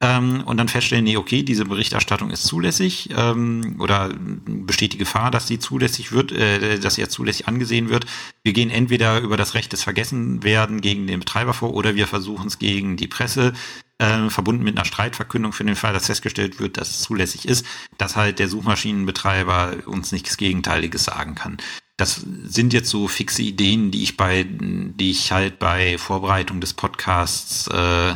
ähm, 0.00 0.42
und 0.44 0.56
dann 0.58 0.68
feststellen, 0.68 1.04
nee, 1.04 1.16
okay, 1.16 1.42
diese 1.42 1.64
Berichterstattung 1.64 2.30
ist 2.30 2.44
zulässig 2.44 3.10
ähm, 3.16 3.76
oder 3.80 4.14
besteht 4.46 4.92
die 4.92 4.98
Gefahr, 4.98 5.32
dass 5.32 5.48
sie 5.48 5.58
zulässig 5.58 6.12
wird, 6.12 6.30
äh, 6.30 6.78
dass 6.78 6.94
sie 6.94 7.00
ja 7.00 7.08
zulässig 7.08 7.48
angesehen 7.48 7.88
wird. 7.88 8.06
Wir 8.44 8.52
gehen 8.52 8.70
entweder 8.70 9.20
über 9.20 9.36
das 9.36 9.54
Recht 9.54 9.72
des 9.72 9.82
Vergessenwerden 9.82 10.80
gegen 10.80 11.08
den 11.08 11.20
Betreiber 11.20 11.52
vor 11.52 11.74
oder 11.74 11.96
wir 11.96 12.06
versuchen 12.06 12.46
es 12.46 12.60
gegen 12.60 12.96
die 12.96 13.08
Presse, 13.08 13.54
äh, 13.98 14.30
verbunden 14.30 14.62
mit 14.62 14.76
einer 14.76 14.84
Streitverkündung 14.84 15.52
für 15.52 15.64
den 15.64 15.74
Fall, 15.74 15.92
dass 15.92 16.06
festgestellt 16.06 16.60
wird, 16.60 16.76
dass 16.76 16.90
es 16.90 17.00
zulässig 17.00 17.48
ist, 17.48 17.66
dass 17.98 18.14
halt 18.14 18.38
der 18.38 18.48
Suchmaschinenbetreiber 18.48 19.78
uns 19.86 20.12
nichts 20.12 20.36
Gegenteiliges 20.36 21.04
sagen 21.04 21.34
kann 21.34 21.56
das 21.98 22.24
sind 22.44 22.72
jetzt 22.72 22.90
so 22.90 23.08
fixe 23.08 23.42
Ideen, 23.42 23.90
die 23.90 24.04
ich 24.04 24.16
bei, 24.16 24.46
die 24.48 25.10
ich 25.10 25.32
halt 25.32 25.58
bei 25.58 25.98
Vorbereitung 25.98 26.60
des 26.60 26.72
Podcasts 26.72 27.66
äh, 27.66 28.14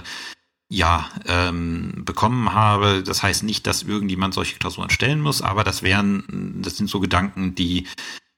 ja 0.72 1.08
ähm, 1.26 2.02
bekommen 2.04 2.52
habe. 2.54 3.02
Das 3.04 3.22
heißt 3.22 3.42
nicht, 3.42 3.66
dass 3.66 3.82
irgendjemand 3.82 4.34
solche 4.34 4.58
Klausuren 4.58 4.90
stellen 4.90 5.20
muss, 5.20 5.42
aber 5.42 5.64
das 5.64 5.82
wären, 5.82 6.60
das 6.62 6.76
sind 6.76 6.88
so 6.88 6.98
Gedanken, 6.98 7.54
die 7.54 7.86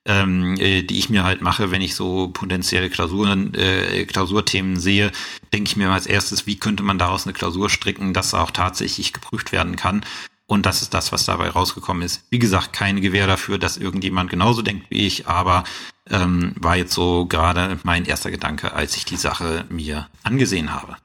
ähm, 0.06 0.56
äh, 0.58 0.82
die 0.82 0.98
ich 0.98 1.08
mir 1.08 1.24
halt 1.24 1.40
mache, 1.40 1.70
wenn 1.70 1.80
ich 1.80 1.94
so 1.94 2.28
potenzielle 2.28 2.90
Klausuren, 2.90 3.54
äh, 3.54 4.04
Klausurthemen 4.04 4.78
sehe, 4.78 5.10
denke 5.52 5.70
ich 5.70 5.76
mir 5.76 5.90
als 5.90 6.06
erstes, 6.06 6.46
wie 6.46 6.58
könnte 6.58 6.82
man 6.82 6.98
daraus 6.98 7.24
eine 7.24 7.32
Klausur 7.32 7.70
stricken, 7.70 8.12
dass 8.12 8.34
auch 8.34 8.50
tatsächlich 8.50 9.14
geprüft 9.14 9.50
werden 9.50 9.76
kann. 9.76 10.04
Und 10.46 10.66
das 10.66 10.82
ist 10.82 10.92
das, 10.92 11.10
was 11.10 11.24
dabei 11.24 11.48
rausgekommen 11.48 12.02
ist. 12.02 12.26
Wie 12.28 12.38
gesagt, 12.38 12.74
keine 12.74 13.00
Gewähr 13.00 13.26
dafür, 13.26 13.56
dass 13.56 13.78
irgendjemand 13.78 14.28
genauso 14.28 14.60
denkt 14.60 14.90
wie 14.90 15.06
ich, 15.06 15.26
aber 15.26 15.64
ähm, 16.10 16.52
war 16.60 16.76
jetzt 16.76 16.92
so 16.92 17.24
gerade 17.24 17.78
mein 17.82 18.04
erster 18.04 18.30
Gedanke, 18.30 18.74
als 18.74 18.94
ich 18.98 19.06
die 19.06 19.16
Sache 19.16 19.64
mir 19.70 20.06
angesehen 20.22 20.74
habe. 20.74 20.98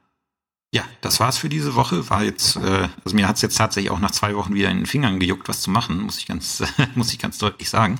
Ja, 0.72 0.84
das 1.00 1.18
war's 1.18 1.38
für 1.38 1.48
diese 1.48 1.74
Woche. 1.74 2.08
War 2.10 2.22
jetzt, 2.22 2.56
äh, 2.56 2.88
also 3.04 3.16
mir 3.16 3.26
hat's 3.26 3.42
jetzt 3.42 3.56
tatsächlich 3.56 3.90
auch 3.90 3.98
nach 3.98 4.12
zwei 4.12 4.36
Wochen 4.36 4.54
wieder 4.54 4.70
in 4.70 4.78
den 4.78 4.86
Fingern 4.86 5.18
gejuckt, 5.18 5.48
was 5.48 5.62
zu 5.62 5.70
machen, 5.70 6.00
muss 6.00 6.18
ich 6.18 6.26
ganz, 6.26 6.62
muss 6.94 7.12
ich 7.12 7.18
ganz 7.18 7.38
deutlich 7.38 7.68
sagen. 7.68 7.98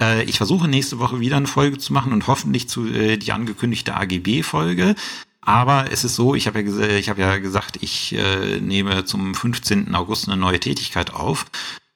Äh, 0.00 0.22
ich 0.24 0.36
versuche 0.36 0.68
nächste 0.68 1.00
Woche 1.00 1.18
wieder 1.18 1.36
eine 1.36 1.48
Folge 1.48 1.78
zu 1.78 1.92
machen 1.92 2.12
und 2.12 2.28
hoffentlich 2.28 2.68
zu 2.68 2.86
äh, 2.86 3.16
die 3.16 3.32
angekündigte 3.32 3.94
AGB-Folge. 3.96 4.94
Aber 5.40 5.90
es 5.92 6.04
ist 6.04 6.14
so, 6.14 6.34
ich 6.34 6.46
habe 6.46 6.62
ja, 6.62 6.86
ich 6.96 7.08
hab 7.08 7.18
ja 7.18 7.36
gesagt, 7.38 7.78
ich 7.82 8.14
äh, 8.14 8.60
nehme 8.60 9.04
zum 9.04 9.34
15. 9.34 9.94
August 9.94 10.28
eine 10.28 10.36
neue 10.36 10.60
Tätigkeit 10.60 11.12
auf. 11.12 11.46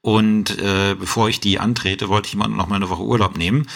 Und 0.01 0.59
äh, 0.59 0.97
bevor 0.99 1.29
ich 1.29 1.41
die 1.41 1.59
antrete, 1.59 2.09
wollte 2.09 2.29
ich 2.29 2.35
immer 2.35 2.49
noch 2.49 2.69
mal 2.69 2.77
eine 2.77 2.91
Woche 2.91 3.03
Urlaub 3.03 3.37
nehmen. 3.37 3.67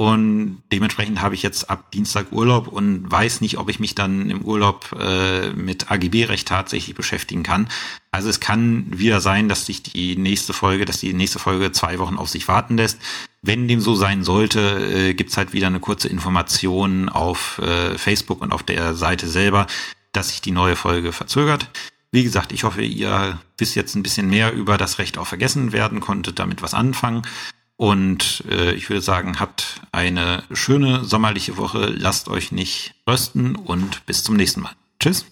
Und 0.00 0.62
dementsprechend 0.72 1.20
habe 1.20 1.34
ich 1.34 1.42
jetzt 1.42 1.68
ab 1.68 1.92
Dienstag 1.92 2.32
Urlaub 2.32 2.68
und 2.68 3.10
weiß 3.10 3.42
nicht, 3.42 3.58
ob 3.58 3.68
ich 3.68 3.80
mich 3.80 3.94
dann 3.94 4.30
im 4.30 4.40
Urlaub 4.40 4.96
äh, 4.98 5.50
mit 5.50 5.90
AGB-Recht 5.90 6.48
tatsächlich 6.48 6.96
beschäftigen 6.96 7.42
kann. 7.42 7.68
Also 8.10 8.30
es 8.30 8.40
kann 8.40 8.86
wieder 8.98 9.20
sein, 9.20 9.50
dass 9.50 9.66
sich 9.66 9.82
die 9.82 10.16
nächste 10.16 10.54
Folge, 10.54 10.86
dass 10.86 11.00
die 11.00 11.12
nächste 11.12 11.38
Folge 11.38 11.70
zwei 11.72 11.98
Wochen 11.98 12.16
auf 12.16 12.30
sich 12.30 12.48
warten 12.48 12.78
lässt. 12.78 12.98
Wenn 13.42 13.68
dem 13.68 13.82
so 13.82 13.94
sein 13.94 14.24
sollte, 14.24 14.60
äh, 14.90 15.12
gibt's 15.12 15.36
halt 15.36 15.52
wieder 15.52 15.66
eine 15.66 15.80
kurze 15.80 16.08
Information 16.08 17.10
auf 17.10 17.58
äh, 17.58 17.98
Facebook 17.98 18.40
und 18.40 18.52
auf 18.52 18.62
der 18.62 18.94
Seite 18.94 19.28
selber, 19.28 19.66
dass 20.12 20.30
sich 20.30 20.40
die 20.40 20.50
neue 20.50 20.76
Folge 20.76 21.12
verzögert. 21.12 21.68
Wie 22.10 22.24
gesagt, 22.24 22.52
ich 22.52 22.64
hoffe, 22.64 22.80
ihr 22.80 23.38
wisst 23.58 23.74
jetzt 23.76 23.94
ein 23.96 24.02
bisschen 24.02 24.30
mehr 24.30 24.54
über 24.54 24.78
das 24.78 24.98
Recht 24.98 25.18
auf 25.18 25.28
Vergessen 25.28 25.72
werden, 25.72 26.00
konntet 26.00 26.38
damit 26.38 26.62
was 26.62 26.72
anfangen. 26.72 27.20
Und 27.80 28.44
äh, 28.50 28.74
ich 28.74 28.90
würde 28.90 29.00
sagen, 29.00 29.40
habt 29.40 29.80
eine 29.90 30.42
schöne 30.52 31.02
sommerliche 31.02 31.56
Woche, 31.56 31.86
lasst 31.86 32.28
euch 32.28 32.52
nicht 32.52 32.92
rösten 33.08 33.56
und 33.56 34.04
bis 34.04 34.22
zum 34.22 34.36
nächsten 34.36 34.60
Mal. 34.60 34.72
Tschüss. 34.98 35.24